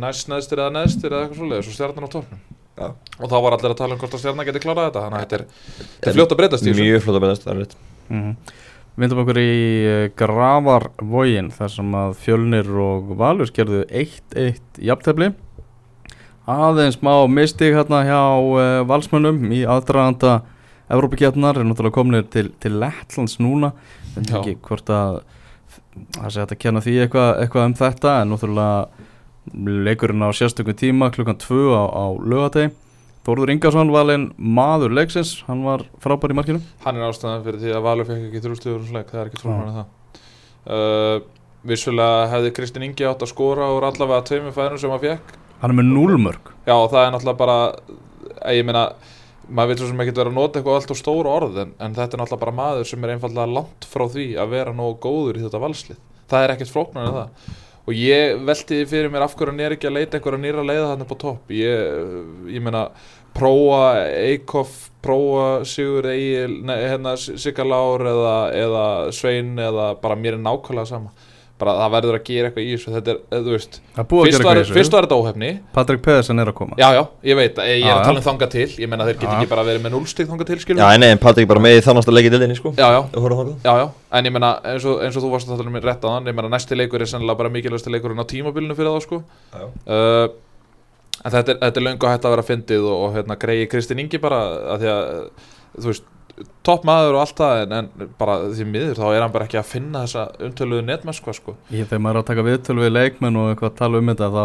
næst 0.00 0.30
neðstir 0.32 0.62
eða 0.62 0.72
neðstir 0.78 1.12
eða 1.12 1.26
eitthvað 1.26 1.42
svoleiðis 1.42 2.57
Já. 2.78 2.88
og 3.18 3.26
þá 3.32 3.36
var 3.42 3.56
allir 3.56 3.72
að 3.74 3.78
tala 3.82 3.94
um 3.96 4.00
hvort 4.02 4.14
að 4.14 4.22
stjarnan 4.22 4.46
geti 4.48 4.62
klárað 4.62 4.88
þetta 4.88 5.02
þannig 5.04 5.18
að 5.18 5.24
þetta 5.24 5.38
er, 5.38 5.44
þetta 5.82 6.10
er 6.12 6.16
fljótt 6.18 6.34
að 6.34 6.40
breytast 6.42 6.68
mjög 6.68 7.02
flott 7.04 7.18
að 7.18 7.24
beðast, 7.26 7.44
það 7.46 7.54
er 7.56 7.62
rétt 7.64 7.76
Mhm. 8.08 8.30
Vindum 8.98 9.18
okkur 9.22 9.38
í 9.38 9.50
eh, 9.86 10.04
Gravarvogin 10.18 11.50
þar 11.54 11.68
sem 11.70 11.92
að 11.94 12.14
Fjölnir 12.18 12.70
og 12.82 13.12
Valur 13.20 13.50
gerðu 13.54 13.84
1-1 13.86 14.80
jafntefli 14.82 15.28
aðeins 16.48 16.96
smá 16.96 17.12
mistig 17.28 17.74
hérna 17.76 18.00
hjá 18.08 18.20
uh, 18.40 18.84
valsmönnum 18.88 19.50
í 19.52 19.64
aðdraganda 19.68 20.38
Evrópakjarnar 20.88 21.58
er 21.60 21.66
náttúrulega 21.68 21.98
kominir 21.98 22.24
til, 22.32 22.48
til 22.62 22.78
Lettlands 22.80 23.36
núna 23.44 23.74
en 24.16 24.24
Já. 24.24 24.38
ekki 24.40 24.54
hvort 24.64 24.88
að 24.88 25.18
það 26.16 26.32
sé 26.32 26.46
að 26.46 26.54
kenna 26.62 26.80
því 26.80 26.94
eitthvað, 27.04 27.30
eitthvað 27.42 27.66
um 27.68 27.76
þetta 27.76 28.14
en 28.22 28.32
náttúrulega 28.32 29.07
leikurinn 29.54 30.24
á 30.24 30.30
sérstökum 30.32 30.76
tíma 30.78 31.10
klukkan 31.14 31.38
2 31.40 31.72
á, 31.74 31.84
á 31.88 32.04
lögategi 32.18 32.74
Þórður 33.28 33.50
Ingarsson 33.52 33.90
valinn 33.92 34.30
maður 34.38 34.94
leiksins, 34.96 35.42
hann 35.44 35.60
var 35.60 35.82
frábær 36.00 36.32
í 36.32 36.36
markinu. 36.38 36.62
Hann 36.80 36.96
er 36.96 37.10
ástæðan 37.10 37.42
fyrir 37.44 37.60
því 37.60 37.74
að 37.76 37.82
Valur 37.84 38.06
fekk 38.08 38.22
ekki 38.30 38.40
þrjústuður 38.46 38.78
um 38.78 38.86
sleik, 38.88 39.10
það 39.10 39.20
er 39.20 39.28
ekki 39.28 39.40
trónur 39.42 39.66
en 39.66 39.74
það. 39.74 40.22
Uh, 40.64 41.18
vissulega 41.66 42.26
hefði 42.32 42.54
Kristinn 42.56 42.86
Ingi 42.86 43.06
átt 43.08 43.22
að 43.24 43.32
skora 43.32 43.68
úr 43.74 43.86
allavega 43.88 44.24
tveimur 44.28 44.54
fæðunum 44.56 44.80
sem 44.80 44.92
hann 44.94 45.02
fekk 45.02 45.36
hann 45.62 45.72
er 45.72 45.78
með 45.80 45.88
núlmörk 45.90 46.52
Já, 46.68 46.74
það 46.74 47.00
er 47.00 47.14
náttúrulega 47.14 47.40
bara 47.40 47.56
eh, 48.44 48.58
ég 48.58 48.66
meina, 48.68 48.84
maður 49.48 49.72
vil 49.72 49.78
svo 49.80 49.88
sem 49.90 50.02
ekki 50.04 50.14
vera 50.18 50.32
að 50.32 50.38
nota 50.38 50.60
eitthvað 50.60 50.78
allt 50.78 50.92
og 50.94 51.00
stóru 51.00 51.32
orð 51.32 51.62
en, 51.64 51.72
en 51.82 51.96
þetta 51.96 52.16
er 52.16 52.22
náttúrulega 52.22 52.44
bara 52.44 52.58
maður 52.60 52.90
sem 52.90 53.04
er 53.04 53.14
einfallega 53.14 53.56
langt 53.58 53.88
frá 53.90 54.04
því 54.12 54.28
að 54.38 54.54
vera 54.54 54.76
nógu 54.76 54.98
góður 55.06 55.40
í 55.40 55.44
þetta 55.46 55.62
valslið 55.64 55.98
og 57.88 57.96
ég 57.96 58.42
velti 58.44 58.82
fyrir 58.88 59.08
mér 59.08 59.24
af 59.24 59.32
hverju 59.32 59.54
hann 59.54 59.62
er 59.64 59.74
ekki 59.76 59.88
að 59.88 59.96
leita 59.96 60.18
einhverja 60.18 60.42
nýra 60.42 60.64
leiða 60.66 60.90
upp 61.00 61.14
á 61.14 61.16
topp. 61.22 61.54
Ég, 61.56 62.02
ég 62.52 62.64
meina, 62.64 62.82
prófa 63.32 64.04
Eikoff, 64.12 64.90
prófa 65.04 65.64
Sigur 65.68 66.10
Egil, 66.12 66.58
hérna 66.68 67.16
Sigga 67.16 67.64
Lár 67.64 68.04
eða, 68.12 68.36
eða 68.52 68.84
Svein 69.16 69.56
eða 69.56 69.94
bara 70.02 70.18
mér 70.20 70.36
er 70.36 70.44
nákvæmlega 70.44 70.90
sama 70.92 71.14
bara 71.58 71.74
það 71.78 71.92
verður 71.94 72.16
að 72.18 72.24
gera 72.28 72.48
eitthvað 72.50 72.64
í 72.64 72.72
þessu 72.74 72.92
þetta 72.94 73.10
er, 73.12 73.18
eh, 73.32 73.40
þú 73.44 73.54
veist, 73.54 73.78
Það 73.96 74.04
að 74.04 74.10
fyrst 74.28 74.38
gera 74.38 74.48
var, 74.48 74.60
fyrst 74.78 74.94
var 74.96 75.06
þetta 75.08 75.18
óhefni. 75.18 75.50
Patrik 75.74 76.02
Pedersen 76.04 76.38
er 76.42 76.50
að 76.52 76.56
koma. 76.60 76.78
Já, 76.78 76.88
já, 76.94 77.02
ég 77.30 77.38
veit, 77.40 77.60
ég 77.68 77.84
er 77.86 77.94
að 77.96 78.04
tala 78.08 78.22
um 78.22 78.26
þanga 78.28 78.48
til 78.54 78.66
Ég 78.78 78.88
menna 78.88 79.04
þeir 79.08 79.18
get 79.18 79.28
Já. 79.28 79.36
ekki 79.38 79.50
bara 79.50 79.64
verið 79.68 79.84
með 79.86 79.94
núlstig 79.96 80.28
þanga 80.30 80.46
til 80.48 80.58
skilur 80.62 80.82
já, 80.82 80.98
nei, 80.98 81.08
en 81.12 81.22
Patrik 81.22 81.48
bara 81.50 81.60
með 81.60 81.78
í 81.78 81.84
þannast 81.88 82.08
að 82.08 82.18
leggja 82.18 82.34
dildinni 82.36 82.56
sko. 82.58 82.72
Já, 82.78 82.88
já, 82.94 83.00
og 83.04 83.22
horfa 83.26 83.42
þangað. 83.42 83.56
já, 83.64 83.74
já 83.82 83.88
En 84.18 84.24
ég 84.24 84.32
menna, 84.32 84.52
eins 84.64 84.84
og, 84.88 85.02
eins 85.04 85.16
og 85.18 85.22
þú 85.26 85.30
varst 85.34 85.48
að 85.50 85.58
tala 85.60 85.68
um 85.68 85.80
rétt 85.84 86.04
á 86.06 86.08
þann 86.08 86.26
Ég 86.30 86.34
menna, 86.38 86.48
næsti 86.54 86.76
leikur 86.78 87.02
er 87.02 87.10
sennilega 87.10 87.36
bara 87.42 87.50
mikilvægsti 87.52 87.90
leikurinn 87.92 88.22
á 88.22 88.26
tímabilinu 88.30 88.74
fyrir 88.78 88.94
þá, 88.94 89.02
sko. 89.04 89.22
Uh, 89.86 90.28
En 91.24 91.34
þetta 91.34 91.50
er, 91.54 91.58
þetta 91.64 91.80
er 91.80 91.84
löngu 91.88 92.06
hægt 92.06 92.26
að 92.28 92.34
vera 92.36 92.46
fyndið 92.46 92.84
og, 92.86 92.98
og 93.08 93.16
hérna 93.16 93.36
greiði 93.42 93.66
Kristinn 93.72 93.98
Ingi 94.04 94.20
bara 94.22 94.38
að 94.76 94.84
því 94.84 94.90
að, 94.92 95.08
þú 95.78 95.90
veist 95.90 96.04
topp 96.68 96.82
maður 96.84 97.16
og 97.16 97.22
allt 97.24 97.38
það 97.40 97.60
en, 97.62 97.72
en 97.78 98.10
bara 98.20 98.34
því 98.52 98.64
miður 98.68 98.98
þá 99.00 99.06
er 99.14 99.22
hann 99.24 99.32
bara 99.32 99.46
ekki 99.48 99.58
að 99.60 99.70
finna 99.70 100.02
þessa 100.04 100.26
umtöluðu 100.48 100.84
netmennskva 100.88 101.32
sko. 101.36 101.54
Ég, 101.72 101.86
þegar 101.88 102.02
maður 102.04 102.18
er 102.18 102.24
að 102.24 102.28
taka 102.32 102.44
viðtölu 102.48 102.84
við 102.84 102.92
leikmenn 102.98 103.38
og 103.40 103.52
eitthvað 103.54 103.70
að 103.72 103.78
tala 103.80 104.02
um 104.02 104.10
þetta 104.12 104.28
þá 104.34 104.44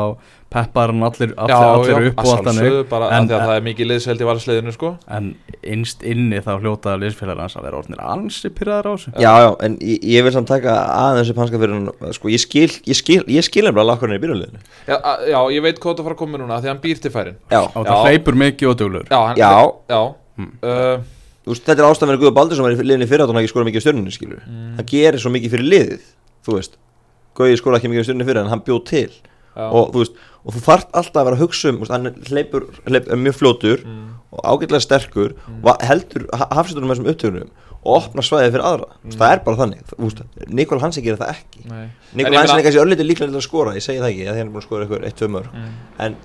peppar 0.54 0.92
hann 0.94 1.02
allir, 1.08 1.32
allir, 1.34 1.52
já, 1.52 1.70
allir 1.74 1.90
já, 1.90 2.10
upp 2.12 2.20
að 2.22 2.28
og 2.28 2.32
allt 2.34 2.44
sjálfsögðu 2.46 2.70
þannig 2.70 2.90
bara 2.94 3.06
En- 3.10 3.14
en, 3.18 3.24
að 3.24 3.30
því 3.32 3.36
að 3.40 3.46
það 3.50 3.56
er 3.58 3.64
mikið 3.68 3.88
liðsveldi 3.90 4.24
í 4.24 4.28
valsliðinu 4.30 4.74
sko. 4.76 4.92
en 5.18 5.30
innst 5.74 6.04
inni 6.14 6.42
þá 6.46 6.52
hljóta 6.62 6.94
liðsfélagar 7.02 7.42
hans 7.44 7.58
að 7.58 7.66
vera 7.68 7.80
orðinir 7.82 8.04
ansi 8.14 8.52
pyrraðar 8.54 8.88
á 8.88 8.94
þessu. 8.94 9.14
Já, 9.18 9.32
já, 9.44 9.50
en 9.68 9.78
ég, 9.82 10.04
ég 10.14 10.24
vil 10.28 10.34
samt 10.38 10.52
taka 10.54 10.76
aðeins 10.94 11.34
upp 11.34 11.42
hanska 11.44 11.62
fyrir 11.64 11.74
hann 11.80 12.14
sko, 12.20 12.30
ég 12.32 12.44
skil, 12.46 12.70
ég 12.86 13.00
skil, 13.02 13.20
ég 13.34 13.48
skil 13.50 13.66
hann 13.66 13.76
bara 13.76 13.90
lakkur 13.92 14.08
hann 14.14 14.20
í 14.20 14.24
byrjuleginu 14.24 14.62
já, 14.88 14.98
já, 15.34 15.40
ég 15.58 15.66
veit 15.66 15.82
hvað 15.82 15.98
þú 16.00 16.06
fara 16.08 16.16
að 16.20 16.22
koma 16.22 16.38
núna 16.44 16.62
því 16.62 16.72
hann 16.72 16.84
býr 16.86 17.02
til 17.02 17.12
færin. 17.18 17.42
Já, 17.50 17.62
og 17.74 17.90
það 17.90 18.06
hleypur 18.08 18.40
mikið 18.46 18.70
og 18.70 18.78
duglur 18.84 19.10
já, 19.10 19.20
hann, 19.26 19.42
já, 19.42 19.52
já. 19.90 20.02
Mm. 20.38 20.54
Uh, 20.62 21.02
veist, 21.52 21.66
þetta 21.68 21.84
er 21.84 21.90
ástæðan 21.90 22.12
fyrir 22.14 22.22
Guður 22.24 22.36
Baldur 22.38 22.56
sem 22.56 22.64
var 22.64 22.72
í 22.72 22.80
liðinni 22.88 23.08
fyrir 23.10 23.24
að 23.26 23.34
hann 23.34 23.42
ekki 23.44 23.52
skora 23.52 23.66
mikið 23.68 23.82
á 23.82 23.84
stjörnunni 23.86 24.14
skilur 24.16 24.42
Mm. 24.48 24.76
hann 24.78 24.86
gerir 24.94 25.20
svo 25.20 25.32
mikið 25.34 25.52
fyrir 25.58 25.68
liðið 25.74 26.02
þú 26.48 26.58
veist, 26.58 26.78
Guði 27.36 27.58
skora 27.60 27.78
ekki 27.82 27.90
mikið 27.92 28.04
á 28.04 28.06
stjörnunni 28.08 28.28
fyrir 28.30 28.42
en 28.46 28.52
hann 28.54 28.62
bjóð 28.64 28.84
til 28.86 29.10
já. 29.12 29.66
og 29.70 29.92
þú 29.94 30.00
veist, 30.04 30.14
og 30.46 30.54
þú 30.56 30.62
þarft 30.70 30.90
alltaf 30.94 31.20
að 31.22 31.26
vera 31.28 31.36
að 31.38 31.44
hugsa 31.44 31.70
um 31.74 31.78
veist, 31.84 31.92
hann 31.92 32.14
hleypur, 32.30 32.64
hleypur 32.88 33.18
mjög 33.26 33.36
fljótur 33.42 33.84
Mm. 33.84 34.10
og 34.34 34.40
ágætlega 34.50 34.82
sterkur 34.82 35.34
og 35.64 35.84
heldur 35.86 36.24
hafsiturum 36.32 36.88
með 36.90 36.96
þessum 36.98 37.12
upptökunum 37.14 37.50
og 37.84 37.98
opnar 38.00 38.24
svæðið 38.24 38.52
fyrir 38.56 38.64
aðra 38.66 38.88
mm. 39.04 39.12
það 39.20 39.32
er 39.34 39.40
bara 39.44 39.58
þannig, 39.60 39.82
Nikol 40.48 40.80
Hansen 40.80 41.04
gerir 41.04 41.20
það 41.20 41.34
ekki 41.36 41.66
Nei. 41.70 41.90
Nikol 42.16 42.38
Hansen 42.40 42.58
er 42.58 42.64
kannski 42.64 42.82
öllítið 42.82 43.10
líklega 43.12 43.30
til 43.30 43.42
að 43.42 43.46
skora 43.46 43.74
ég 43.76 43.84
segi 43.84 44.00
það 44.00 44.10
ekki, 44.14 44.24
að 44.24 44.34
því 44.34 44.40
hann 44.40 44.48
er 44.48 44.54
búin 44.54 44.64
að 44.64 44.68
skora 44.70 44.86
eitthvað 44.88 45.06
1-2 45.12 45.30
mörg 45.36 45.50
Mm. 45.54 45.74
en 46.00 46.16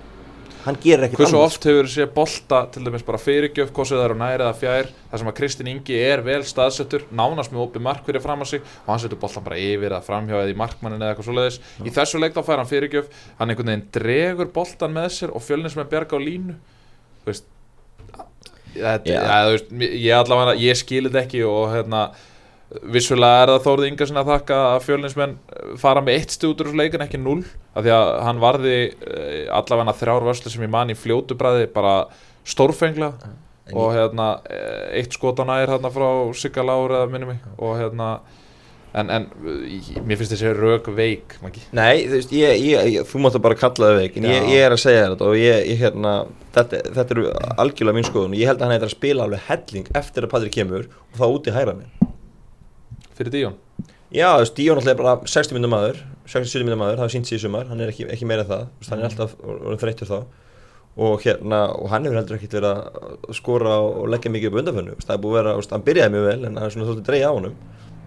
hann 0.65 0.77
gerir 0.83 1.05
ekkert 1.07 1.21
Hversu 1.21 1.37
annað. 1.37 1.45
oft 1.47 1.67
hefur 1.69 1.89
sé 1.91 2.05
bolta 2.13 2.59
til 2.73 2.83
dæmis 2.85 3.05
bara 3.07 3.19
fyrirgjöf, 3.21 3.69
sem 3.71 3.97
það 3.97 4.05
eru 4.05 4.17
næri 4.19 4.43
eða 4.43 4.55
fjær 4.59 4.89
þar 5.11 5.21
sem 5.21 5.29
að 5.31 5.37
Kristinn 5.37 5.69
Ingi 5.71 5.99
er 6.03 6.23
vel 6.25 6.41
staðsettur 6.47 7.05
nánast 7.15 7.53
með 7.53 7.63
opið 7.67 7.85
mark 7.85 8.07
fyrir 8.07 8.23
fram 8.23 8.43
að 8.43 8.51
sig 8.53 8.65
og 8.65 8.89
hann 8.91 9.03
setur 9.03 9.21
boltan 9.21 9.45
bara 9.45 9.61
yfir 9.61 9.95
að 9.95 10.09
framhjá 10.09 10.41
eða 10.41 10.51
í 10.51 10.57
markmannin 10.59 10.99
eða 10.99 11.13
eitthvað 11.13 11.29
svoleiðis 11.29 11.61
í 11.85 11.93
þessu 11.95 12.23
leik 12.23 12.35
þá 12.35 12.41
fær 12.49 12.61
hann 12.63 12.71
fyrirgjöf 12.73 13.07
hann 13.39 13.53
einhvern 13.53 13.71
veginn 13.73 13.87
dregur 13.99 14.51
boltan 14.59 14.97
með 14.97 15.09
sér 15.15 15.35
og 15.35 15.45
fjölnir 15.45 15.71
sem 15.73 15.83
er 15.85 15.91
bjarga 15.93 16.19
á 16.19 16.25
línu 16.25 16.57
þú 17.23 17.31
veist 17.31 17.47
þetta, 18.75 19.09
Já. 19.09 19.21
ja, 19.23 19.39
þú 19.45 19.55
veist, 19.55 19.71
ég 19.79 20.17
ég 20.59 20.77
skilir 20.79 21.13
þetta 21.13 21.25
ekki 21.25 21.45
og 21.47 21.71
hérna 21.73 22.03
vissulega 22.93 23.43
er 23.43 23.51
það 23.55 23.63
Þórði 23.65 23.89
Ingarsen 23.89 24.21
að 24.21 24.31
þakka 24.33 24.57
að 24.69 24.83
fjölninsmenn 24.85 25.35
fara 25.81 26.03
með 26.05 26.19
eitt 26.19 26.35
stúdur 26.35 26.69
úr 26.69 26.77
leikin 26.77 27.03
ekki 27.05 27.21
null 27.21 27.41
af 27.73 27.85
því 27.85 27.93
að 27.95 28.09
hann 28.27 28.41
varði 28.43 28.75
eh, 28.85 29.45
allavega 29.53 29.95
þrjár 30.01 30.27
vörslu 30.27 30.53
sem 30.53 30.65
ég 30.65 30.73
man 30.73 30.93
í 30.93 30.97
fljótu 30.97 31.37
bræði 31.39 31.69
bara 31.73 32.01
stórfengla 32.47 33.13
En 33.69 33.77
og 33.77 33.93
hérna 33.93 34.29
eh, 34.49 34.99
eitt 35.01 35.13
skotana 35.17 35.59
er 35.63 35.73
hérna 35.73 35.91
frá 35.93 36.07
Sigga 36.37 36.65
Lár 36.65 36.93
eða 36.99 37.09
minni 37.09 37.31
mig 37.31 37.41
og 37.57 37.75
hérna 37.77 38.11
en, 38.93 39.09
en 39.13 39.27
eh, 39.49 39.89
mér 40.05 40.19
finnst 40.19 40.35
þessi 40.35 40.53
rauk 40.57 40.89
veik 40.97 41.39
Maggi. 41.43 41.63
Nei, 41.77 42.05
þú 42.05 42.17
veist, 42.17 42.33
ég, 42.37 42.65
ég, 42.69 42.99
þú 43.09 43.23
máttu 43.25 43.41
bara 43.41 43.57
kalla 43.57 43.91
það 43.91 44.01
veik 44.03 44.19
en 44.21 44.29
ég, 44.29 44.49
ég 44.53 44.65
er 44.67 44.75
að 44.75 44.83
segja 44.85 45.07
þetta 45.07 45.29
og 45.29 45.39
ég, 45.41 45.71
hérna, 45.81 46.13
þetta, 46.57 46.83
þetta 46.97 47.17
eru 47.17 47.31
algjörlega 47.65 47.97
mín 47.97 48.09
skoðun 48.09 48.37
og 48.37 48.41
ég 48.41 48.51
held 48.51 48.61
að 48.61 48.67
hann 48.67 48.77
eitthvað 48.77 48.91
að 48.93 48.97
spila 48.97 49.25
alveg 49.25 49.49
helling 49.49 49.95
eftir 50.03 50.29
að 50.29 50.35
Patrik 50.35 50.57
kemur 50.57 50.85
og 50.89 51.17
þá 51.21 51.27
úti 51.29 51.55
hægra 51.57 51.77
minn 51.77 51.98
fyrir 53.19 53.35
Díón? 53.35 53.59
Já, 54.09 54.31
þú 54.33 54.41
veist, 54.41 54.55
Díón 54.57 54.79
alltaf 54.81 54.95
er 54.95 55.01
bara 55.03 55.15
60 55.27 55.57
minnum 55.57 55.75
maður 55.75 55.99
60-70 56.29 56.67
minnum 56.67 56.83
maður, 56.83 56.99
það 56.99 57.07
hefur 57.07 57.15
sínt 57.15 57.31
í 57.33 57.39
sumar 57.41 57.69
hann 57.69 57.81
er 57.81 57.91
ekki, 57.91 58.05
ekki 58.13 58.27
meira 58.29 58.45
en 58.45 58.49
það, 58.49 58.67
veist, 58.79 58.91
hann 58.93 59.01
er 59.01 59.07
alltaf 59.09 59.35
orðinn 59.41 59.81
þreyttur 59.81 60.09
þá. 60.09 60.17
Og 60.99 61.23
hérna, 61.23 61.59
og 61.79 61.89
hann 61.93 62.05
hefur 62.05 62.19
heldur 62.19 62.37
ekkert 62.37 62.55
verið 62.57 62.69
að 62.69 63.37
skora 63.37 63.77
og 63.85 64.09
leggja 64.11 64.31
mikið 64.33 64.51
upp 64.51 64.59
undanfönnu, 64.61 64.97
það 65.01 65.15
er 65.15 65.21
búið 65.23 65.33
að 65.33 65.39
vera, 65.39 65.55
veist, 65.59 65.73
hann 65.73 65.85
byrjaði 65.87 66.13
mjög 66.15 66.27
vel 66.27 66.39
en 66.41 66.59
hann 66.59 66.65
er 66.67 66.75
svona 66.75 66.89
þóttið 66.89 67.07
dreigja 67.07 67.31
á 67.31 67.37
honum. 67.37 67.55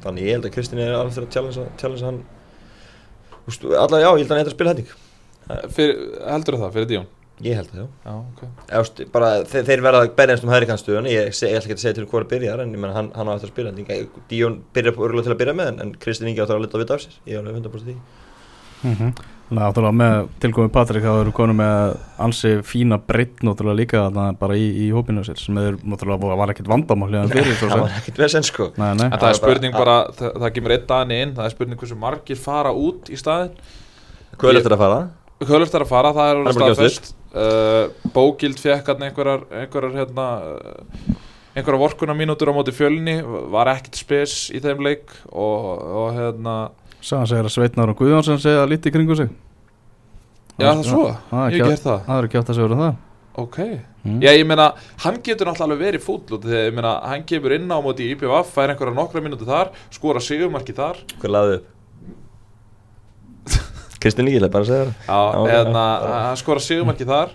Þannig 0.02 0.28
ég 0.28 0.36
held 0.36 0.48
að 0.48 0.54
Kristinn 0.56 0.82
er 0.82 0.94
alveg 0.98 1.16
fyrir 1.16 1.28
að 1.28 1.34
challenge, 1.36 1.66
challenge 1.80 2.06
hann. 2.08 2.20
Veist, 3.46 3.64
allavega 3.64 4.04
já, 4.04 4.10
ég 4.10 4.22
held 4.22 4.28
að 4.28 4.34
hann 4.34 4.42
eitthvað 4.42 4.52
að 4.52 4.58
spila 4.58 4.74
hætting 4.74 4.98
heldur 6.28 6.58
það 6.60 6.76
fyrir 6.76 6.90
Díón 6.90 7.10
ég 7.42 7.56
held 7.58 7.72
að 7.74 7.80
já. 7.82 7.86
Já, 8.06 8.12
ok. 8.14 8.42
Eða, 8.68 8.72
þú 8.72 8.82
veist, 8.82 9.02
bara, 9.12 9.30
þeir, 9.52 9.64
þeir 9.70 9.82
verða 9.86 10.00
að 10.06 10.14
berjast 10.20 10.44
um 10.46 10.50
hægri 10.54 10.68
kannstöðun 10.70 11.10
ég, 11.10 11.28
ég 11.32 11.58
ætla 11.58 11.62
ekki 11.66 11.76
að 11.78 11.82
segja 11.84 11.94
til 11.98 12.06
hvora 12.12 12.28
byrjar 12.32 12.62
en 12.64 12.72
ég 12.74 12.78
menn 12.84 12.94
hann, 12.96 13.10
hann 13.14 13.28
á 13.28 13.34
eftir 13.36 13.50
að 13.50 13.54
spila. 13.54 13.74
Ég- 13.82 14.22
Díón 14.30 14.60
byrjar 14.74 14.94
örgulega 14.96 15.28
til 15.28 15.34
að 15.36 15.40
byrja 15.42 15.54
með 15.58 15.72
en, 15.74 15.80
en 15.86 15.94
Kristinn 15.98 16.28
Ingi 16.32 16.40
áttur 16.44 16.56
að 16.60 16.66
leta 16.66 16.78
að 16.78 16.84
vita 16.86 16.94
af 16.98 17.04
sér. 17.06 17.20
Ég 17.26 17.38
er 17.38 17.42
alveg 17.44 17.62
100% 17.62 17.86
því. 17.90 17.96
Mhm. 18.82 19.12
Þannig 19.52 19.60
að 19.60 19.68
náttúrulega 19.68 19.96
með 19.98 20.28
tilkomi 20.40 20.70
Patrik 20.72 21.02
þá 21.04 21.10
eru 21.20 21.32
konum 21.36 21.58
með 21.60 21.90
ansi 22.24 22.50
fína 22.64 22.96
breytt 23.04 23.42
náttúrulega 23.44 23.76
líka 23.82 23.98
þarna 24.06 24.24
bara 24.40 24.54
í, 24.56 24.64
í 24.80 24.86
hópinu 24.94 25.20
sér 25.26 25.36
sem 25.36 25.58
er 25.60 25.76
náttúrulega 25.84 26.38
var 26.40 26.48
ekkert 26.54 26.70
vandamál 26.72 27.10
hérna 27.12 27.28
fyrir 27.28 27.58
svo 27.58 27.68
það 27.68 27.74
sem. 27.74 27.82
var 27.84 27.98
ekkert 28.00 28.20
vesen 28.22 28.46
sko. 28.48 28.70
Nei, 28.80 28.94
nei, 28.96 29.10
En 29.10 29.12
það 29.12 29.12
er 29.12 29.20
Það 29.20 29.28
er 29.28 29.38
spurning 29.42 29.72
bara- 29.76 29.84
bara, 29.84 30.12
það, 30.16 30.32
það 30.40 30.54
kemur 30.56 30.74
einn 30.78 30.86
daginn 30.88 31.12
inn, 31.18 31.34
það 31.36 31.44
er 31.44 31.50
spurning 31.56 31.78
hversu 31.82 31.98
margir 32.00 32.40
fara 32.40 32.72
út 32.72 33.10
í 33.12 33.18
staðinn. 33.20 33.52
hvað 34.38 34.50
er 34.54 34.60
eftir 34.62 34.72
að 34.78 34.82
fara? 34.86 35.00
Hjölust 35.42 35.74
er 35.74 35.84
að 35.84 35.88
fara, 35.92 36.12
það 36.16 36.30
er 36.32 36.40
alveg 36.40 36.56
staðfest. 36.56 37.12
Uh, 37.32 37.88
Bókild 38.12 38.60
fekk 38.60 38.92
hann 38.92 39.06
einhverjar, 39.08 39.46
einhverjar, 39.62 39.94
hérna, 39.96 40.26
uh, 40.44 41.20
einhverjar 41.56 41.80
vorkunar 41.80 42.18
mínútur 42.18 42.52
á 42.52 42.56
móti 42.56 42.74
fjölni, 42.76 43.18
var 43.52 43.70
ekkert 43.72 43.96
spes 44.02 44.34
í 44.52 44.60
þeim 44.60 44.84
leik 44.84 45.14
og, 45.32 45.70
og 46.02 46.10
hérna, 46.18 46.56
Sagan 47.02 47.26
segir 47.26 47.48
að 47.48 47.54
Sveitnar 47.56 47.90
og 47.90 47.98
Guðjónsson 47.98 48.38
segja 48.38 48.66
lítið 48.70 48.94
kringu 48.94 49.16
sig. 49.18 49.30
Já, 50.54 50.68
það 50.68 50.82
er 50.82 50.86
svo, 50.86 51.06
ég 51.50 51.64
ger 51.64 51.80
það. 51.80 52.04
Það 52.06 52.20
eru 52.20 52.28
ekki 52.28 52.38
átt 52.38 52.52
að 52.52 52.58
segja 52.58 52.68
um 52.68 52.82
það. 52.84 53.00
Ok. 53.42 53.58
Mm. 54.02 54.20
Já, 54.22 54.30
ég 54.36 54.46
meina, 54.46 54.68
hann 55.02 55.18
getur 55.24 55.48
náttúrulega 55.48 55.66
alveg 55.70 55.82
verið 55.86 56.02
fúll 56.04 56.20
út 56.20 56.42
Þegar, 56.44 56.64
ég 56.66 56.74
meina, 56.76 56.92
hann 57.06 57.22
kemur 57.26 57.54
inn 57.56 57.70
á 57.70 57.78
móti 57.80 58.04
í 58.04 58.16
IPVF 58.16 58.50
Fær 58.50 58.72
einhverja 58.72 58.96
nokkra 58.96 59.22
mínúti 59.24 59.46
þar 59.48 59.70
Skora 59.94 60.20
sigurmarki 60.22 60.74
þar. 60.76 60.98
Hver 61.22 61.32
laði 61.32 61.54
upp? 61.60 61.68
Kristinn 64.02 64.26
Líkileg, 64.28 64.50
bara 64.52 64.66
að 64.66 64.70
segja 64.72 64.84
það. 64.90 65.08
Já, 65.08 65.56
eðna, 65.62 65.86
já. 66.02 66.12
hann 66.26 66.40
skora 66.42 66.62
sigurmarki 66.64 67.06
þar. 67.08 67.32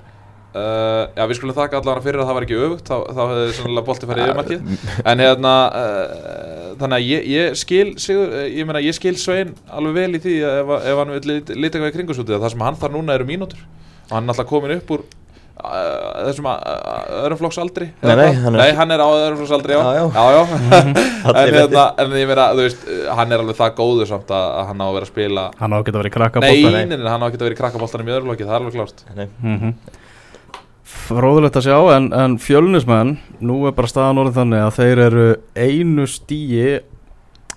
Uh, 0.57 1.03
Já, 1.13 1.25
við 1.29 1.37
skulum 1.37 1.53
þakka 1.57 1.77
allavega 1.81 2.03
fyrir 2.05 2.21
að 2.23 2.29
það 2.29 2.35
var 2.37 2.45
ekki 2.47 2.55
öfugt 2.65 2.87
Þá, 2.87 2.95
þá 3.13 3.19
hefði 3.29 3.49
sannlega 3.57 3.85
bolti 3.89 4.07
farið 4.09 4.23
yfirmarkið. 4.23 4.61
En 5.11 5.21
hérna, 5.21 5.51
uh, 5.75 6.69
þannig 6.79 6.95
að 6.97 7.03
ég, 7.11 7.25
ég 7.35 7.57
skil 7.59 7.91
sigur, 8.01 8.31
eh, 8.39 8.47
Ég 8.55 8.65
meina, 8.69 8.81
ég 8.81 8.95
skil 8.97 9.13
Svein 9.21 9.51
alveg 9.67 9.97
vel 9.99 10.17
í 10.17 10.21
því 10.23 10.33
Ef, 10.47 10.71
ef 10.79 11.01
hann 11.03 11.11
vil 11.13 11.21
lit- 11.29 11.51
lita 11.51 11.77
eitthvað 11.77 11.91
í 11.91 11.95
kringusútið 11.99 12.39
Það 12.41 12.53
sem 12.55 12.63
hann 12.65 12.79
þarf 12.79 12.95
núna 12.95 13.17
eru 13.19 13.27
mínútur. 13.29 13.61
Og 14.07 14.15
hann 14.15 14.23
er 14.25 14.33
alltaf 14.33 14.49
komin 14.49 14.73
upp 14.79 14.95
úr 14.95 15.03
uh, 15.03 15.26
þessum 15.57 16.47
uh, 16.51 16.57
öðrum 17.23 17.39
flokks 17.41 17.59
aldri 17.61 17.87
Nei, 18.03 18.15
nei, 18.19 18.27
hann 18.37 18.55
er- 18.55 18.61
nei, 18.61 18.71
hann 18.77 18.93
er 18.93 19.03
á 19.03 19.07
öðrum 19.09 19.39
flokks 19.41 19.53
aldri, 19.57 19.75
já. 19.75 19.81
Já, 19.81 19.91
já. 19.97 20.05
já, 20.13 20.25
já. 20.37 20.43
en, 21.41 21.53
hérna, 21.57 21.85
en 22.03 22.17
ég 22.19 22.29
meina, 22.29 22.47
þú 22.53 22.65
veist, 22.65 22.87
hann 23.19 23.33
er 23.33 23.43
alveg 23.43 23.59
það 23.59 23.75
góður 23.79 24.11
samt 24.11 24.33
að, 24.33 24.47
að 24.61 24.67
hann 24.71 24.83
á 24.83 24.87
að 24.87 24.97
vera 24.97 25.07
að 25.07 25.13
spila 25.13 25.45
Hann 25.59 25.73
á 25.73 25.77
að 25.77 25.85
geta 25.89 26.01
verið 26.03 26.15
krakka 26.17 26.43
Nei, 26.45 26.57
hann 26.67 27.23
á 27.23 27.27
að 27.27 27.39
vera 27.41 27.57
í 27.57 27.61
krakkaboltanum 27.61 28.11
í 28.11 28.15
öðru 28.17 28.31
loki, 28.31 28.47
það 28.47 28.57
er 28.57 28.61
alveg 28.61 28.77
klárt. 28.77 29.07
Nei, 29.17 29.27
mm 29.43 29.73
Fróðulegt 30.87 31.57
að 31.59 31.65
sjá 31.67 31.77
en, 31.97 32.05
en 32.15 32.35
fjölnismenn 32.39 33.17
Nú 33.43 33.61
er 33.67 33.73
bara 33.75 33.89
staðan 33.91 34.21
orðin 34.21 34.37
þannig 34.37 34.63
að 34.63 34.77
þeir 34.77 35.01
eru 35.03 35.25
einu 35.59 36.05
stíi 36.07 36.77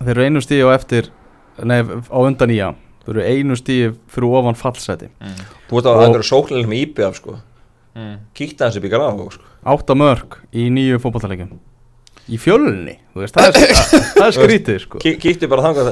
Þeir 0.01 0.13
eru 0.17 0.27
einu 0.27 0.43
stíi 0.43 0.63
á 0.67 0.71
eftir 0.75 1.11
Nei, 1.63 1.81
á 1.87 2.19
undan 2.19 2.51
í 2.55 2.59
Þeir 3.01 3.15
eru 3.15 3.23
einu 3.27 3.57
stíi 3.59 3.91
fyrir 4.13 4.35
ofan 4.39 4.59
fallseti. 4.59 5.09
Þú 5.71 5.79
veist 5.79 5.89
að 5.89 5.97
það 5.99 6.17
eru 6.19 6.27
sóknileg 6.29 6.69
með 6.71 6.83
IBF 6.85 7.17
sko 7.19 7.37
mm. 7.97 8.15
Kíkta 8.37 8.69
hans 8.69 8.79
upp 8.81 8.87
í 8.87 8.93
graf 8.93 9.19
sko. 9.35 9.51
Átta 9.75 9.97
mörg 9.99 10.39
í 10.53 10.69
nýju 10.73 11.01
fótballtalegjum 11.03 11.59
Í 12.31 12.37
fjölunni, 12.39 12.93
þú 13.11 13.23
veist, 13.25 13.35
það 13.35 13.57
er, 13.59 13.73
það 14.19 14.25
er 14.29 14.35
skrítið 14.37 14.77
sko. 14.85 15.01
Kí- 15.03 15.17
Kíktu 15.19 15.49
bara 15.51 15.65
þangað 15.65 15.89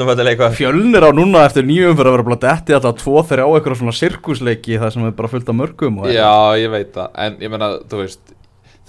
Þú 0.00 0.24
leika 0.26 0.48
Fjölnir 0.56 1.06
á 1.06 1.10
núna 1.14 1.44
eftir 1.46 1.66
nýjum 1.68 1.94
fyrir 1.98 2.10
að 2.10 2.16
vera 2.16 2.26
bara 2.26 2.40
detti 2.46 2.74
alltaf 2.74 2.98
tvo 2.98 3.22
þeirra 3.28 3.46
á 3.46 3.50
eitthvað 3.54 3.78
svona 3.82 3.94
sirkusleiki 4.00 4.80
það 4.82 4.92
sem 4.96 5.06
er 5.06 5.14
bara 5.20 5.30
fullt 5.30 5.52
af 5.52 5.58
mörgum 5.60 6.00
og 6.02 6.10
Já, 6.10 6.32
ég 6.58 6.74
veit 6.74 6.90
það, 6.96 7.08
en 7.26 7.38
ég 7.44 7.52
meina, 7.54 7.70
þú 7.92 8.02
veist 8.02 8.34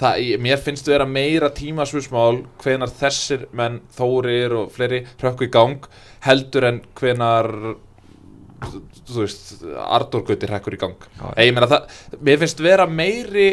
það, 0.01 0.17
ég, 0.25 0.41
Mér 0.47 0.63
finnst 0.65 0.89
vera 0.89 1.07
meira 1.09 1.51
tímasvusmál 1.59 2.41
hvenar 2.63 2.95
þessir 3.03 3.45
menn 3.57 3.77
Þórir 3.97 4.57
og 4.57 4.73
fleiri 4.73 5.03
hrökku 5.21 5.51
í 5.51 5.53
gang 5.53 5.85
heldur 6.25 6.69
en 6.71 6.81
hvenar 6.97 7.51
þú 8.61 9.17
veist, 9.23 9.51
Artur 9.81 10.23
Gauti 10.27 10.47
hrekkur 10.49 10.75
í 10.77 10.79
gang. 10.81 10.95
Já. 11.19 11.27
Ég 11.45 11.53
meina 11.55 11.67
það, 11.71 11.99
mér 12.21 12.37
finnst 12.43 12.59
vera 12.63 12.85
meiri 12.87 13.49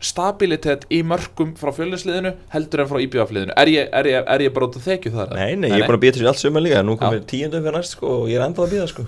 stabilitet 0.00 0.84
í 0.94 1.00
mörgum 1.02 1.54
frá 1.58 1.72
fjölinsliðinu 1.74 2.30
heldur 2.52 2.84
en 2.84 2.90
frá 2.90 2.98
IBF-liðinu 3.02 3.54
er, 3.58 3.66
ég- 3.72 3.88
er, 3.98 4.04
ég- 4.06 4.28
er 4.30 4.44
ég 4.46 4.52
bara 4.54 4.68
út 4.68 4.76
að 4.78 4.84
þekju 4.86 5.10
það? 5.14 5.32
Nei, 5.34 5.54
nei, 5.56 5.70
ég 5.70 5.82
er 5.82 5.88
búin 5.88 5.98
að 5.98 6.02
býja 6.04 6.12
til 6.14 6.22
sér 6.22 6.28
allt 6.30 6.38
sumar 6.42 6.62
líka 6.62 6.82
Nú 6.86 6.94
Já. 6.94 7.00
komið 7.02 7.24
tíundu 7.32 7.62
fyrir 7.64 7.74
næst 7.78 7.96
sko 7.96 8.06
Og 8.22 8.28
ég 8.30 8.38
er 8.38 8.44
enda 8.46 8.62
að 8.62 8.70
býða 8.76 8.86
sko. 8.92 9.06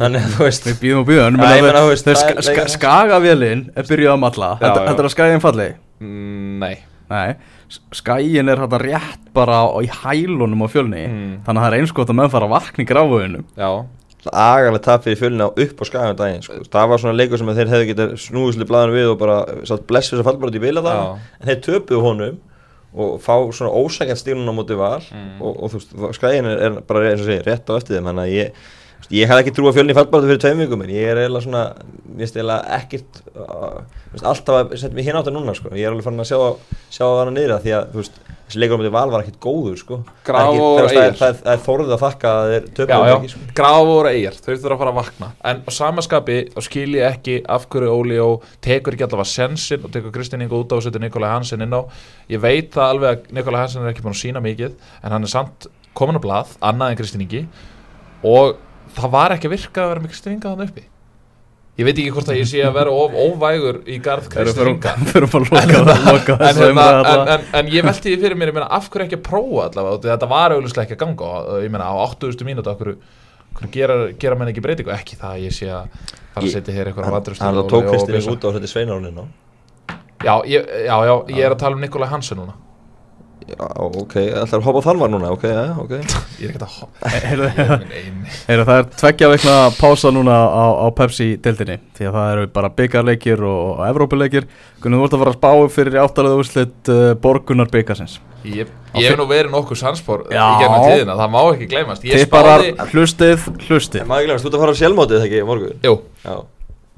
Þannig 0.00 0.20
að 0.22 0.30
þú 0.36 0.44
veist. 0.46 0.64
Við 0.70 0.78
býðum 0.84 1.00
og 1.00 1.08
býðum 1.10 1.40
er 1.42 2.68
skagavélinn 2.70 3.64
er 3.76 3.88
byrjuð 3.90 4.12
að 4.14 4.20
matla 4.22 4.50
Þetta 4.60 4.84
er 4.94 5.04
að 5.08 5.14
skaginn 5.16 5.42
falli? 5.42 5.66
Mm, 6.00 6.58
nei. 6.62 6.76
Nei, 7.10 7.34
skaginn 7.92 8.48
er 8.52 8.60
þetta 8.62 8.78
rétt 8.80 9.32
bara 9.34 9.64
í 9.82 9.88
hælunum 9.90 10.62
á 10.62 10.68
fjölni 10.70 11.02
Mm. 11.10 11.32
Þannig 11.44 11.58
að 11.58 11.64
það 11.64 11.72
er 11.72 11.78
eins 11.80 11.92
gott 11.96 12.08
að 12.12 12.14
menn 12.20 12.30
fara 12.30 12.46
að 12.46 12.54
vakna 12.54 12.84
í 12.84 12.86
gráfuðinu 12.86 13.42
Já, 13.58 13.70
Agalega 14.28 14.82
tap 14.84 15.04
fyrir 15.06 15.16
fjölina 15.16 15.46
upp 15.48 15.80
á 15.80 15.84
skagum 15.88 16.16
daginn 16.18 16.42
sko. 16.44 16.58
Það 16.68 16.88
var 16.92 16.98
svona 17.00 17.16
leikur 17.16 17.40
sem 17.40 17.52
þeir 17.56 17.70
hefðu 17.72 17.86
getað 17.94 18.14
snúðusli 18.20 18.66
blaðan 18.68 18.92
við 18.98 19.08
og 19.14 19.18
bara 19.22 19.38
satt 19.64 19.86
bless 19.88 20.10
þess 20.12 20.20
að 20.20 20.28
falla 20.28 20.42
bara 20.44 20.56
í 20.58 20.62
bila 20.66 20.82
það. 20.84 21.02
En 21.40 21.48
þeir 21.52 21.60
töpuðu 21.68 22.02
honum 22.04 22.38
og 22.90 23.20
fá 23.22 23.34
svona 23.54 23.70
ósækjant 23.80 24.18
stílun 24.20 24.50
á 24.50 24.54
móti 24.56 24.76
val 24.76 25.00
Mm. 25.00 25.40
og, 25.40 25.62
og 25.62 25.70
þú 25.70 25.78
veist, 25.78 25.92
skagin 26.18 26.44
er, 26.50 26.58
er 26.66 26.80
bara 26.82 27.04
eins 27.12 27.20
og 27.22 27.28
segir, 27.30 27.44
rétt 27.46 27.70
á 27.70 27.72
eftir 27.78 27.96
þeim 27.96 28.08
Þannig 28.10 28.24
að 28.26 28.34
ég, 28.34 28.52
ég 29.10 29.26
hef 29.30 29.40
ekki 29.42 29.52
trú 29.56 29.66
að 29.70 29.78
fjölni 29.80 29.94
fallbaratu 29.96 30.30
fyrir 30.30 30.42
tveim 30.44 30.60
vikum 30.64 30.82
En 30.86 30.90
ég 30.94 31.08
er 31.10 31.18
eiginlega 31.24 31.44
svona, 31.46 31.62
mér 32.10 32.24
finnst 32.24 32.36
eiginlega 32.38 32.80
ekkert 32.80 33.22
uh, 33.34 33.80
veist, 34.12 34.26
Alltaf 34.26 34.58
að 34.60 34.74
setja 34.78 34.94
mig 34.94 35.06
hinn 35.08 35.18
átt 35.18 35.30
að 35.30 35.34
núna 35.38 35.54
sko. 35.58 35.72
Ég 35.74 35.86
er 35.88 35.94
alveg 35.94 36.06
farin 36.06 36.22
að 36.22 36.28
sjá, 36.30 36.76
sjá 36.94 37.06
að 37.08 37.18
hana 37.24 37.32
niður 37.34 37.56
Því 37.64 37.72
að 37.78 37.88
þú 37.94 38.00
veist, 38.04 38.20
þessi 38.50 38.60
leikur 38.62 38.74
á 38.74 38.80
móti 38.80 38.92
val 38.94 39.10
var 39.14 39.22
ekkert 39.24 39.40
góður 39.42 39.76
sko. 39.78 39.98
Það 40.04 40.30
Graf 40.30 40.48
ekki- 40.50 40.62
og 40.66 40.78
er- 41.00 41.18
það 41.20 41.42
er- 41.54 41.60
þorðið 41.66 41.92
að 41.96 42.00
þakka 42.04 42.30
að 42.36 42.50
þeir 42.52 42.64
töpuðu 42.78 43.10
já, 43.10 43.16
ekki 43.16 43.30
sko. 43.34 43.42
Graf 43.60 43.80
voru 43.90 44.10
eigir, 44.14 44.38
þau 44.40 44.50
þurfa 44.54 44.74
að 44.74 44.80
fara 44.84 44.90
að 44.94 44.98
vakna 45.00 45.28
En 45.50 45.60
á 45.66 45.70
samaskapi, 45.80 46.38
þá 46.54 46.60
skil 46.66 46.88
ég 46.98 47.06
ekki 47.10 47.36
af 47.56 47.68
hverju 47.70 47.92
Óli 47.94 48.18
og 48.24 48.46
tekur 48.66 48.94
ekki 48.96 49.06
allavega 49.06 49.30
sensin 49.34 49.84
og 49.86 49.94
tekur 49.94 50.14
Kristinn 50.14 50.42
Ingo 50.46 50.62
út 50.64 50.70
á 50.74 50.78
og 50.78 50.82
setur 50.86 51.02
Nikolai 51.02 51.30
Hansen 51.34 51.62
inn 51.62 51.70
á 51.74 51.82
Ég 52.30 52.42
veit 52.42 52.70
það 52.74 52.90
alveg 52.94 53.10
að 53.10 53.30
Nikolai 53.38 53.60
Hansen 53.62 53.84
er 53.86 53.92
ekki 53.94 54.02
búin 54.06 54.14
að 54.18 54.22
sína 54.24 54.42
mikið 54.42 54.74
En 55.04 55.14
hann 55.14 55.22
er 55.22 55.30
samt 55.30 55.66
komin 55.94 56.18
á 56.18 56.22
blað, 56.22 56.56
annað 56.62 56.90
en 56.90 56.98
Kristinn 56.98 57.22
Ingi 57.26 57.44
Og 58.26 58.56
það 58.96 59.12
var 59.14 59.34
ekki 59.36 59.48
að 59.50 59.54
virka 59.56 59.84
að 59.84 59.92
vera 59.92 60.02
með 60.04 60.12
Kristinn 60.14 60.34
Inga 60.36 60.52
þannig 60.54 60.72
uppi. 60.72 60.84
Ég 61.80 61.86
veit 61.86 61.94
ekki 61.94 62.12
hvort 62.12 62.28
að 62.28 62.40
ég 62.40 62.48
sé 62.50 62.60
að 62.66 62.74
vera 62.76 62.92
of, 62.92 63.14
óvægur 63.14 63.78
í 63.88 63.96
garð 64.04 64.26
Kristinn 64.32 64.72
Inga 64.74 64.94
Fyrir 65.08 65.26
að 65.30 65.46
loka, 65.54 65.94
loka 66.10 66.36
en, 67.56 67.70
ég 67.72 67.86
velti 67.86 68.10
því 68.10 68.16
fyrir 68.24 68.36
mér, 68.36 68.52
ég 68.52 68.58
meina, 68.58 68.68
af 68.76 68.90
hverju 68.90 69.06
ekki 69.06 69.18
að 69.20 69.24
prófa 69.30 69.68
allavega, 69.68 70.00
Því 70.02 70.12
þetta 70.12 70.30
var 70.34 70.56
auðvitað 70.56 70.82
ekki 70.84 70.96
að 70.98 71.02
ganga 71.04 71.30
og, 71.38 71.50
ég 71.64 71.72
meina, 71.72 71.88
á 71.88 71.94
8000 72.04 72.50
mínútu, 72.50 72.72
af 72.74 72.82
hverju, 72.82 72.96
hverju 73.56 73.72
gera, 73.78 73.98
gera 74.20 74.40
menn 74.40 74.52
ekki 74.52 74.64
breytingu, 74.66 74.92
ekki 74.92 75.20
það 75.20 75.36
að 75.38 75.46
ég 75.46 75.56
sé 75.56 75.70
að 75.72 76.10
fara 76.34 76.44
að 76.44 76.56
setja 76.58 76.74
hér 76.76 76.90
eitthvað 76.90 77.08
Hann 77.08 77.16
vandrustur 77.16 77.46
hann 77.48 77.70
tók 77.70 77.88
Kristinn 77.88 78.34
út 78.34 78.44
á 78.44 78.48
þetta 78.58 78.72
sveinarunni 78.74 79.28
já, 80.20 80.34
ég, 80.44 80.66
já, 80.84 80.96
já, 81.06 81.14
ég 81.32 81.46
er 81.46 81.54
að 81.54 81.62
tala 81.62 81.78
um 81.78 81.86
Nikolai 81.86 82.10
Hansen 82.10 82.42
núna 82.42 82.58
Já, 83.48 83.66
ok, 83.80 84.14
ætlar 84.20 84.60
að 84.60 84.66
hoppa 84.66 84.80
á 84.80 84.86
þann 84.86 85.00
var 85.00 85.10
núna, 85.10 85.30
ok, 85.34 85.44
já, 85.50 85.62
ok. 85.80 85.92
Ég 86.40 86.46
er 86.46 86.50
ekki 86.52 86.60
að 86.62 86.74
hoppa. 86.76 87.12
Heyrðu, 87.24 87.48
Það 88.46 88.72
er 88.76 88.88
tveggja 89.00 89.30
veikna 89.32 89.54
pása 89.78 90.12
núna 90.14 90.36
á, 90.44 90.64
á 90.80 90.86
Pepsi-deildinni 90.96 91.78
Því 91.98 92.08
að 92.08 92.18
það 92.18 92.32
eru 92.34 92.50
bara 92.54 92.70
byggarleikir 92.78 93.42
og, 93.48 93.62
og 93.72 93.82
Evrópuleikir. 93.88 94.46
Gunnar, 94.84 95.00
þú 95.00 95.08
ert 95.08 95.16
að 95.16 95.24
fara 95.24 95.34
að 95.34 95.38
spá 95.40 95.74
fyrir 95.76 95.98
áttalega 96.04 96.42
úrslit 96.42 96.92
uh, 96.92 97.00
Borgunar 97.24 97.72
byggarsins 97.72 98.20
Ég, 98.46 98.70
ég 98.96 99.10
hef 99.10 99.18
nú 99.20 99.26
verið 99.28 99.52
nokkuð 99.52 99.80
sannspór 99.82 100.22
í 100.30 100.36
gennum 100.36 100.86
tíðina, 100.86 101.16
það 101.18 101.32
má 101.34 101.40
ekki 101.50 101.66
gleymast. 101.68 102.06
Ég 102.08 102.22
spáði, 102.24 102.70
hlustið, 102.94 103.42
hlustið. 103.66 104.00
En 104.00 104.08
maður 104.08 104.30
glemast, 104.30 104.46
þú 104.46 104.48
ert 104.48 104.56
að 104.56 104.62
fara 104.64 104.72
á 104.72 104.80
sjálfmótið 104.80 105.20
þegar 105.20 105.28
ekki, 105.28 105.48
morgun? 105.50 105.74
Jú, 105.84 105.92
Já. 106.24 106.38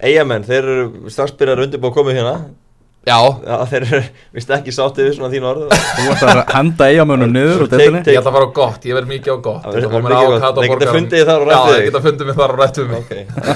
Eyjamenn, 0.03 0.47
þeir 0.47 0.61
eru 0.63 1.11
strax 1.11 1.35
byrjar 1.39 1.65
undirbúið 1.65 1.91
að 1.91 1.97
koma 1.99 2.15
hérna 2.15 2.37
já. 3.09 3.17
Já, 3.47 3.57
þeir 3.71 3.87
eru, 3.87 4.01
vist 4.37 4.53
ekki 4.57 4.75
sáttið 4.75 5.09
við 5.09 5.17
svona 5.17 5.31
þín 5.33 5.47
orð. 5.51 5.65
Þú 5.73 6.07
ert 6.13 6.25
að 6.29 6.43
henda 6.55 6.89
eigamönnum 6.93 7.33
niður 7.35 7.65
Ég 7.67 7.99
ætla 8.01 8.21
að 8.21 8.29
fara 8.37 8.49
á 8.49 8.53
gott, 8.59 8.87
ég 8.89 8.99
verð 8.99 9.11
mikið 9.13 9.33
á 9.35 9.39
gott. 9.49 9.67
Það 9.67 9.79
mér 9.79 10.07
mikið 10.07 10.13
gott. 10.13 10.21
avokado 10.23 10.67
Þeir 10.67 10.75
geta 10.75 10.97
fundið 10.97 11.27
þar 11.31 11.45
og 11.45 11.51
rætt 11.51 11.59
Já, 11.59 11.73
þig. 11.73 11.87
geta 11.89 12.05
fundið 12.07 12.31
mig 12.31 12.39
þar 12.41 12.55
og 12.55 12.63
rætt 12.63 12.81
við 12.81 12.93
mig. 12.93 13.13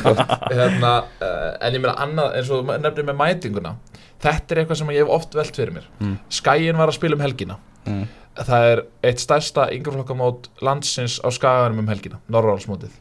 Hérna, 0.57 0.93
uh, 1.23 1.49
en 1.61 1.79
ég 1.79 1.85
meina 1.85 1.97
annað 2.07 2.37
eins 2.41 2.53
og 2.57 2.75
nefnir 2.75 3.09
með 3.11 3.19
mætinguna 3.23 3.75
þetta 4.27 4.55
er 4.55 4.63
eitthvað 4.63 4.81
sem 4.81 4.93
ég 4.97 5.05
hef 5.05 5.17
oft 5.21 5.35
velt 5.37 5.59
fyrir 5.59 5.75
mér. 5.77 5.89
Mm. 6.01 6.15
Skæin 6.33 6.79
var 6.81 6.91
að 6.91 6.99
spila 6.99 7.19
um 7.19 7.23
helgina. 7.23 7.59
Mm. 7.87 8.07
það 8.37 8.69
er 8.71 8.81
eitt 9.07 9.23
stærsta 9.23 9.69
yngreflokkamót 9.75 10.49
landsins 10.65 11.21
á 11.23 11.29
skaganum 11.31 11.85
um 11.85 11.91
helgina 11.91 12.19
Norrálsmótið 12.33 12.97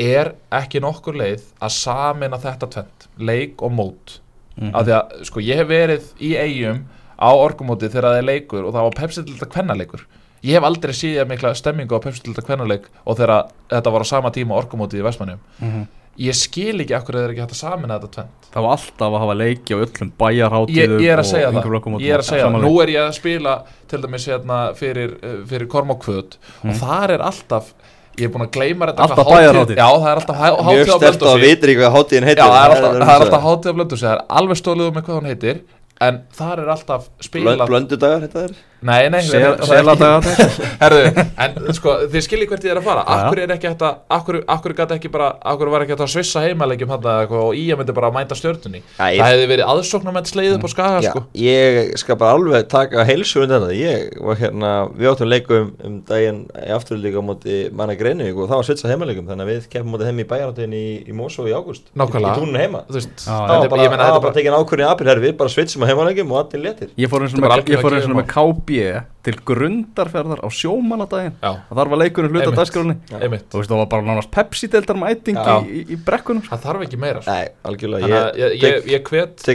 er 0.00 0.32
ekki 0.56 0.80
nokkur 0.82 1.16
leið 1.20 1.44
að 1.62 1.74
samina 1.76 2.40
þetta 2.40 2.68
tvent, 2.74 3.06
leik 3.20 3.62
og 3.62 3.74
mót 3.76 4.16
Mhm. 4.60 4.74
af 4.74 4.86
því 4.86 4.92
að 5.00 5.24
sko 5.24 5.40
ég 5.40 5.56
hef 5.56 5.68
verið 5.68 6.02
í 6.20 6.32
eigum 6.36 6.82
á 7.20 7.30
orkumótið 7.32 7.90
þegar 7.92 8.08
það 8.10 8.18
er 8.18 8.28
leikur 8.30 8.64
og 8.64 8.72
það 8.74 8.82
var 8.88 8.98
Pepsi 9.00 9.22
til 9.24 9.34
þetta 9.34 9.52
kvennaleikur. 9.54 10.00
Ég 10.42 10.52
hef 10.56 10.64
aldrei 10.64 10.92
síðið 10.96 11.28
mikla 11.28 11.54
stemmingu 11.54 11.92
á 11.96 12.00
Pepsi 12.00 12.22
til 12.24 12.32
þetta 12.34 12.46
kvennaleik 12.46 12.84
og 13.06 13.16
þegar 13.18 13.50
þetta 13.68 13.92
var 13.92 14.00
á 14.00 14.06
sama 14.08 14.30
tíma 14.30 14.56
orkumótið 14.56 15.00
í 15.00 15.04
Vestmannjum 15.04 15.38
Mhm. 15.60 15.86
ég 16.20 16.34
skil 16.34 16.80
ekki 16.80 16.92
akkur 16.96 17.14
þeir 17.14 17.24
eru 17.24 17.32
ekki 17.32 17.40
hægt 17.44 17.52
að 17.56 17.60
samina 17.60 17.98
þetta 18.00 18.10
tvent 18.10 18.48
Það 18.52 18.62
var 18.64 18.72
alltaf 18.76 19.12
að 19.14 19.18
hafa 19.20 19.34
leiki 19.40 19.70
á 19.72 19.78
öllum 19.84 20.12
bæjarháttíðum 20.18 21.00
ég, 21.00 21.00
ég 21.00 21.12
er 21.12 21.18
að 21.20 21.28
segja 21.30 21.50
það. 21.52 22.00
ég 22.00 22.12
er 22.14 22.18
að 22.18 22.28
segja 22.28 22.44
það, 22.50 22.62
nú 22.64 22.82
er 22.82 22.88
ég 22.88 23.00
að 23.06 23.12
spila 23.14 23.62
til 23.88 24.00
dæmis 24.02 24.26
hérna 24.26 24.58
fyrir, 24.74 25.10
uh, 25.22 25.46
fyrir 25.46 25.66
Kormákvöt 25.68 26.36
og 26.64 26.74
þar 26.80 27.10
er 27.10 27.18
alltaf 27.20 27.72
ég 28.18 28.24
er 28.26 28.32
búin 28.34 28.44
að 28.46 28.50
gleyma 28.56 28.86
þetta 28.90 29.02
Alltaf 29.06 29.26
bæjarhátíð. 29.30 29.76
já 29.80 29.88
það 29.90 30.08
er 30.10 30.20
alltaf 30.20 30.36
há- 30.36 30.50
Mjög 30.50 30.64
hátíð 30.66 30.90
á 30.90 30.98
stert 31.00 31.22
að 31.22 31.44
ekki 31.70 31.76
hvað 31.80 31.94
hátíðin 31.96 32.26
heitir. 32.28 32.42
Já 32.42 32.48
það 32.50 32.64
er 32.64 32.70
alltaf, 32.70 32.96
það 33.00 33.14
er 33.14 33.24
alltaf 33.26 33.42
hátíð 33.46 33.70
á 33.70 33.74
blöndu 33.78 33.96
það 34.00 34.12
er 34.14 34.20
alveg 34.40 34.56
stólið 34.60 34.86
um 34.90 34.94
með 34.94 35.04
hvað 35.06 35.18
hún 35.20 35.30
heitir 35.30 35.60
en 36.00 36.20
þar 36.40 36.58
er 36.64 36.68
alltaf 36.74 37.08
spilað 37.20 37.66
Blöndudagar, 37.70 38.20
þetta 38.26 38.44
er 38.48 38.50
Nei, 38.80 39.10
nei, 39.12 39.20
það 39.20 39.72
er 39.76 39.84
en 41.44 41.56
sko, 41.76 41.92
þið 42.12 42.22
skiljið 42.24 42.48
hvert 42.52 42.64
ég 42.64 42.72
er 42.72 42.78
að 42.80 42.86
fara. 42.86 43.02
Akkur 43.04 43.40
er 43.42 43.52
ekki 43.52 43.68
hægt 43.68 43.82
að 43.84 43.98
Akkur, 44.16 44.38
akkur 44.54 44.72
gæti 44.78 44.96
ekki 44.96 45.10
bara 45.12 45.26
Akkur 45.52 45.68
var 45.72 45.84
ekki 45.84 45.92
hægt 45.94 46.04
að 46.06 46.12
svissa 46.14 46.40
eitthvað 47.26 47.42
og 47.44 47.52
í 47.58 47.64
að 47.74 47.78
myndi 47.82 47.94
bara 47.96 48.08
að 48.10 48.16
mænta 48.16 48.34
ég- 49.12 49.20
Það 49.20 49.30
hefði 49.34 49.46
verið 49.50 49.66
aðsóknarmenn 49.74 50.28
sleið 50.30 50.54
upp 50.56 50.64
á 50.64 50.68
skaga 50.72 51.00
Já, 51.04 51.10
sko. 51.10 51.20
ég 51.36 51.92
skal 52.00 52.16
bara 52.20 52.32
alveg 52.38 52.68
taka 52.72 53.04
heilsu 53.08 53.42
undan 53.44 53.66
þetta, 53.66 53.76
ég 53.76 53.96
var 54.30 54.36
hérna 54.40 54.70
við 54.96 55.10
áttum 55.12 55.28
leikum 55.30 55.70
um 55.84 55.94
daginn 56.08 56.40
í 56.56 56.72
afturlíka 56.76 57.20
á 57.20 57.24
móti 57.28 57.58
manna 57.76 57.94
Greinivík 58.00 58.36
og 58.40 58.48
það 58.48 58.56
var 58.62 58.66
svitsa 58.70 58.88
heimaleikum 58.90 59.28
þannig 59.28 59.44
að 59.44 59.52
við 59.52 59.68
keppum 59.74 59.92
móti 59.94 60.08
þeim 60.08 60.20
í 60.24 60.28
bæjaráttin 60.32 60.72
í, 60.72 60.84
í 61.04 61.12
Mosó 61.16 61.44
í 61.44 61.52
ágúst. 61.52 61.84
Nákvæmlega. 61.92 62.32
í 62.32 62.40
túnun 62.40 62.56
heima. 62.60 62.80
Það 62.88 63.60
þetta 63.60 63.74
var 63.74 63.84
ég 63.84 63.90
það 64.00 64.20
bara 64.24 64.34
tekin 64.40 64.56
ákvörðin 64.56 64.88
KB 68.70 69.02
til 69.20 69.34
grundarferðar 69.44 70.40
á 70.40 70.48
og 71.68 71.72
þar 71.76 71.90
var 71.92 72.00
leikurinn 72.00 72.32
hluta 72.32 72.52
einmitt. 73.20 73.44
Þú 73.52 73.60
veist, 73.60 73.70
það 73.70 73.80
var 73.82 73.88
bara 73.92 74.06
nánast 74.06 74.30
Pepsi-deildar 74.32 74.96
mæting 74.96 75.36
Já. 75.36 75.58
í, 75.60 75.82
í, 75.92 75.98
brekkunum. 76.06 76.44
Það 76.46 76.62
þarf 76.64 76.84
ekki 76.86 77.00
meira 77.00 77.20
sko. 77.20 77.34
Nei, 77.34 77.50
algjörlega, 77.68 78.08
að 78.16 78.40
ég, 78.40 78.56
ég 78.62 79.04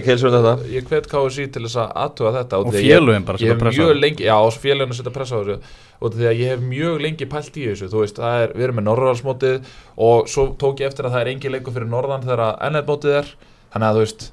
ég, 0.06 0.68
ég 0.76 0.92
hvet 0.92 1.10
KSI 1.10 1.48
til 1.56 1.64
þess 1.66 1.80
að 1.82 1.98
aðtuga 2.04 2.36
þetta 2.38 2.62
út 2.62 2.70
Og 2.70 2.78
að 2.78 2.86
félögin 2.86 3.28
bara 3.32 3.42
Ég 3.42 3.50
setja 3.50 3.60
pressa 3.64 3.98
lengi, 3.98 4.28
já, 4.30 4.36
og 4.38 4.54
félaginu 4.62 5.00
setja 5.00 5.16
pressa 5.18 5.34
á 5.34 5.42
þessu. 5.42 5.74
Og 5.96 6.14
því 6.14 6.30
að 6.30 6.40
ég 6.44 6.54
hef 6.54 6.64
mjög 6.70 7.04
lengi 7.08 7.30
pælt 7.32 7.58
í 7.58 7.68
þessu 7.72 7.90
þú 7.90 8.06
veist, 8.06 8.22
það 8.22 8.46
er, 8.46 8.56
við 8.56 8.68
erum 8.68 8.82
með 8.82 8.88
norðarsmótið 8.92 9.76
og 10.06 10.30
svo 10.30 10.48
tók 10.62 10.84
ég 10.84 10.92
eftir 10.92 11.08
að 11.08 11.16
það 11.16 11.26
er 11.26 11.34
engin 11.34 11.56
leikur 11.56 11.74
fyrir 11.74 11.90
norðan 11.90 12.26
þegar 12.28 12.60
ennleitmótið 12.68 13.20
er. 13.24 13.32
Þannig 13.74 13.88
að 13.88 13.96
þú 13.96 14.04
veist, 14.04 14.28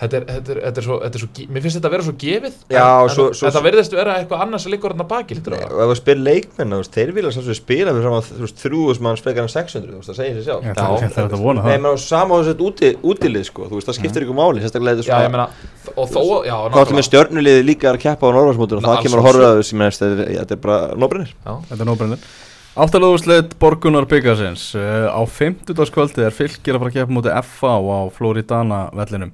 þetta 0.00 0.16
er, 0.16 0.24
þetta 0.30 0.52
er, 0.54 0.60
þetta 0.64 0.80
er 0.80 0.86
svo, 0.86 0.96
þetta 1.04 1.18
er 1.18 1.22
svo 1.22 1.46
mér 1.54 1.64
finnst 1.64 1.76
þetta 1.78 1.88
að 1.90 1.94
vera 1.94 2.06
svo 2.06 2.14
gefið 2.20 2.54
Já, 2.72 2.84
en, 2.84 3.04
og 3.04 3.10
svo- 3.14 3.26
en 3.28 3.36
svo- 3.36 3.46
þetta 3.50 3.62
verðist 3.66 3.96
vera 3.98 4.14
eitthvað 4.20 4.44
annars 4.46 4.64
sem 4.64 4.72
liggur 4.74 4.94
þarna 4.94 5.06
baki 5.10 5.36
Nei, 5.36 5.42
það 5.44 5.56
og 5.60 5.82
ef 5.84 5.90
þú 5.90 5.96
spyr 6.00 6.18
leikmenn, 6.24 6.74
þeir 6.96 7.12
vilja 7.16 7.32
svo 7.36 7.56
spila 7.60 7.94
fyrir 7.94 8.06
saman, 8.08 8.26
þú 8.30 8.44
veist, 8.46 8.58
þrjúðus 8.64 9.02
mann 9.04 9.20
spekar 9.20 9.44
um 9.44 9.52
600, 9.52 9.90
þú 9.90 10.00
veist, 10.00 10.10
það 10.10 10.20
segir 10.20 10.34
sér 10.38 10.46
sjálf 10.48 10.64
Ég 10.64 10.72
ætla 10.74 10.88
ég 10.96 11.08
ætla 11.10 11.26
að 11.28 11.44
vona 11.44 11.60
Nei, 11.60 11.70
það 11.70 11.80
menn 11.84 11.90
á 11.90 12.36
þessu 12.40 12.66
úti, 12.70 12.92
útilið, 13.12 13.44
sko, 13.50 13.68
þú 13.68 13.74
veist, 13.76 13.90
það 13.90 13.98
skiptir 14.00 14.26
ykkur 14.26 14.38
máli, 14.40 14.64
sérstaklega 14.64 15.00
þetta 15.00 15.04
er 15.04 15.10
já, 15.10 15.12
svona 15.12 15.28
ég 15.28 15.34
meina, 15.36 15.48
og 15.96 16.06
þó, 16.10 16.22
já, 16.48 16.56
Hvað 16.70 16.84
ætlum 16.86 17.00
við 17.00 17.08
stjörnuliði 17.10 17.66
líka 17.66 17.92
að 17.92 18.00
keppa 18.06 18.24
á 18.24 18.34
Norðvarsmótur 18.36 18.80
og 18.80 18.84
Ná, 18.84 18.90
það 18.90 19.02
kemur 19.04 19.20
að 19.20 19.28
horfa 19.28 19.50
að 19.50 19.60
þetta 20.40 20.56
er 20.56 20.62
já, 21.44 21.54
Þetta 21.70 21.82
er 21.84 21.90
nóbrennir 21.90 22.30
Áttalöðusleit 22.80 23.56
Borgunar 23.58 24.06
Byggasins 24.06 24.76
uh, 24.78 25.10
Á 25.10 25.20
50. 25.26 25.74
kvöldi 25.90 26.22
er 26.22 26.34
fylgir 26.34 26.76
að 26.76 26.84
fara 26.84 26.92
að 26.92 26.98
keppa 27.00 27.14
mútið 27.16 27.34
FA 27.42 27.72
á 27.82 27.98
Floridana 28.14 28.78
vellinum 28.94 29.32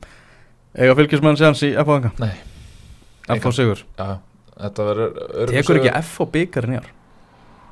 Eiga 0.76 0.96
fylgismenn 0.98 1.38
séðans 1.40 1.62
í 1.64 1.72
þanga? 1.76 2.12
nei, 2.20 2.34
Engan. 3.32 3.54
sigur 3.56 3.80
já, 3.96 4.18
þetta 4.60 4.88
verður 4.90 5.52
Tekur 5.54 5.80
ekki 5.80 5.92
FA 6.10 6.26
byggarinn 6.34 6.76
í 6.76 6.80
ár? 6.82 6.90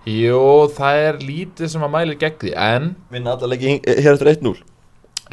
Jú, 0.05 0.45
það 0.77 1.01
er 1.09 1.19
lítið 1.25 1.71
sem 1.73 1.85
að 1.85 1.93
mæli 1.95 2.17
gegn 2.21 2.39
því, 2.43 2.55
en 2.61 2.95
Vinna 3.13 3.37
alla 3.37 3.51
leiki 3.53 3.77
hér 3.85 4.17
eftir 4.17 4.33
1-0 4.35 4.57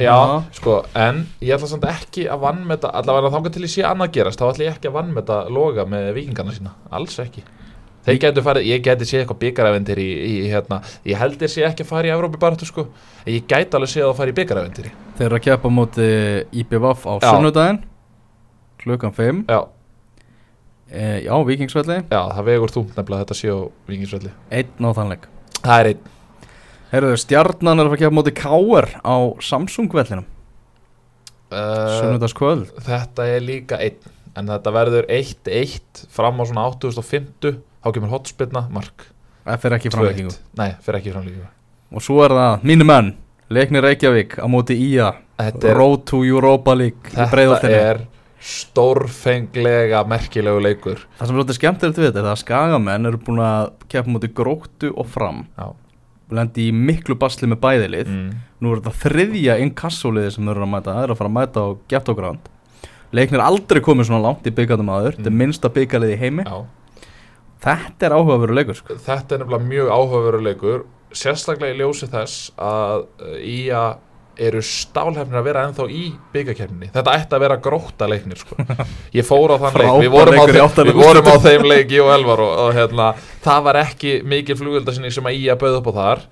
Já, 0.00 0.08
Já. 0.16 0.42
sko, 0.56 0.78
en 0.96 1.26
ég 1.44 1.52
ætla 1.52 1.68
samt 1.68 1.84
ekki 1.84 2.24
að 2.32 2.40
vannmeta, 2.46 2.88
allavega 2.96 3.28
þangað 3.34 3.52
til 3.56 3.64
ég 3.66 3.72
sé 3.74 3.82
annað 3.84 4.14
gerast, 4.16 4.40
þá 4.40 4.46
ætla 4.48 4.64
ég 4.64 4.76
ekki 4.78 4.88
að 4.88 4.96
vannmeta 4.96 5.36
loga 5.52 5.84
með 5.84 6.06
vikingarna 6.16 6.54
sína, 6.56 6.72
alls 6.96 7.18
ekki. 7.20 7.42
Þeir 8.02 8.16
getur 8.24 8.42
farið, 8.42 8.64
ég 8.66 8.80
geti 8.82 9.06
séð 9.06 9.20
eitthvað 9.22 9.38
byggarævendir 9.44 9.98
í, 10.02 10.06
í, 10.26 10.32
hérna, 10.50 10.80
ég 11.06 11.20
held 11.20 11.36
þeir 11.38 11.52
sé 11.52 11.62
ekki 11.68 11.84
að 11.84 11.90
fara 11.92 12.08
í 12.08 12.12
Evrópi 12.16 12.40
baráttu, 12.42 12.66
sko, 12.66 12.86
en 13.22 13.30
ég 13.36 13.44
gæti 13.46 13.78
alveg 13.78 13.92
séð 13.92 14.08
að 14.08 14.16
fara 14.18 14.32
í 14.32 14.36
byggarævendir 14.40 14.88
í. 14.88 14.92
Þeir 15.20 15.26
eru 15.28 15.38
að 15.38 15.44
keppa 15.46 15.70
mútið 15.70 16.58
IBVF 16.64 17.06
á 17.06 17.12
Já. 17.22 17.28
sunnudaginn 17.30 17.78
klukkan 18.82 19.14
5 19.14 19.44
Já, 19.46 19.60
e, 20.90 21.04
á 21.30 21.36
Vikingsvelli 21.46 22.00
já, 22.10 22.20
það 22.34 22.44
vegur 22.50 22.74
þúmt 22.74 22.96
nefnilega 22.98 23.22
þetta 23.22 23.38
sé 23.38 23.54
á 23.54 23.58
vikingsvelli. 23.86 24.32
einn 24.50 24.82
á 24.82 24.90
þannleik 24.98 25.28
Það 25.62 25.78
er 25.84 25.90
einn, 25.92 26.02
Herðu, 26.92 27.12
stjarnan 27.22 27.78
er 27.78 27.86
að 27.86 27.92
fara 27.92 28.00
að 28.00 28.02
keppa 28.02 28.16
mútið 28.18 28.34
KR 28.42 28.88
á 29.06 29.14
Samsung 29.46 29.94
vellinum 29.94 30.26
uh, 31.52 32.00
sunnudagskvöld. 32.00 32.72
þetta 32.82 33.26
er 33.36 33.44
líka 33.46 33.78
einn, 33.78 34.02
en 34.36 34.50
þetta 34.50 34.74
verður 34.74 35.06
1-1 35.12 36.02
fram 36.12 36.40
á 36.40 36.44
svona 36.50 36.66
8050, 36.74 37.60
þá 37.82 37.90
kemur 37.96 38.14
hotspilna, 38.14 38.66
mark. 38.72 39.08
Það 39.42 39.60
fer 39.64 39.76
ekki 39.78 39.90
framleikingu 39.90 40.30
2-1. 40.30 40.40
Nei, 40.60 40.70
fyrir 40.84 41.00
ekki 41.00 41.12
framleikingu. 41.14 41.50
Og 41.92 42.04
svo 42.06 42.22
er 42.24 42.34
það 42.38 42.64
mínu 42.70 42.86
menn 42.88 43.12
Leiknir 43.52 43.84
Reykjavík 43.84 44.38
á 44.40 44.46
móti 44.48 44.76
er 44.96 45.76
Road 45.76 46.06
to 46.08 46.22
Europa 46.24 46.72
League 46.78 47.12
Þetta 47.12 47.68
er 47.68 48.00
stórfenglega 48.42 50.02
merkilegu 50.08 50.62
leikur 50.62 51.02
Það 51.18 51.26
sem 51.26 51.34
er 51.34 51.38
svolítið 51.38 51.58
skemmtilegt 51.58 52.00
við 52.00 52.08
þetta 52.08 52.22
er 52.22 52.30
að 52.32 52.40
skagamenn 52.42 53.10
eru 53.10 53.20
búin 53.22 53.42
að 53.44 53.68
keppa 53.92 54.10
mútið 54.14 54.34
gróttu 54.38 54.92
og 54.98 55.10
fram 55.12 55.44
Já. 55.58 55.68
lendi 56.32 56.68
í 56.70 56.74
miklu 56.74 57.18
basli 57.20 57.50
með 57.50 57.60
bæðilið 57.62 58.10
mm. 58.10 58.30
nú 58.64 58.72
er 58.72 58.80
þetta 58.82 58.94
þriðja 59.04 59.58
inkassóliði 59.66 60.34
sem 60.34 60.48
þau 60.48 60.54
eru 60.54 60.66
að 60.66 60.72
mæta 60.74 60.96
það 60.96 61.04
er 61.06 61.14
að 61.14 61.20
fara 61.20 61.32
að 61.32 61.36
mæta 61.38 61.66
á 61.66 61.68
Gettogránd 61.92 62.50
Leiknir 63.12 63.42
er 63.42 63.44
aldrei 63.44 63.82
komið 63.84 64.08
svona 64.08 64.24
langt 64.24 64.46
í 64.48 64.54
byggandum 64.56 64.90
aður 64.94 65.18
þetta 65.18 65.28
er 65.28 65.34
Mm. 65.34 65.42
minnsta 65.44 65.68
byggalið 65.76 66.14
í 66.14 66.20
heimi 66.22 66.46
Já. 66.48 66.62
Þetta 67.62 68.08
er 68.08 68.16
áhugaveru 68.16 68.56
leikur 68.58 68.78
sko. 68.78 68.96
Þetta 69.06 69.36
er 69.36 69.44
nefnilega 69.44 69.68
mjög 69.72 69.92
áhugaveru 69.96 70.42
leikur 70.46 70.86
sérstaklega 71.16 71.74
í 71.74 71.78
ljósi 71.82 72.08
þess 72.10 72.50
að 72.60 73.04
uh, 73.04 73.36
IA 73.38 73.84
eru 74.42 74.62
stálhefnir 74.64 75.36
að 75.36 75.44
vera 75.44 75.64
ennþá 75.68 75.86
í 75.92 76.06
byggakefninni 76.32 76.88
þetta 76.94 77.16
ætti 77.18 77.36
að 77.36 77.42
vera 77.44 77.58
gróta 77.62 78.08
leiknir 78.08 78.40
sko. 78.40 78.56
ég 79.18 79.26
fór 79.28 79.52
á 79.52 79.56
þann 79.60 79.76
leik, 79.82 79.90
við 80.06 80.14
vorum, 80.14 80.38
á 80.40 80.44
í 80.44 80.54
þeim, 80.54 80.88
við 80.88 81.00
vorum 81.02 81.28
á 81.28 81.36
þeim 81.44 81.66
leik 81.68 81.92
ég 81.92 82.06
og 82.06 82.12
Elvar 82.14 82.44
og, 82.44 82.54
og 82.64 82.78
hérna, 82.78 83.10
það 83.44 83.66
var 83.68 83.80
ekki 83.82 84.14
mikil 84.32 84.56
flugöldasinni 84.60 85.12
sem 85.12 85.28
að 85.28 85.36
IA 85.42 85.58
bauð 85.60 85.80
upp 85.82 85.90
á 85.92 85.98
þar. 85.98 86.24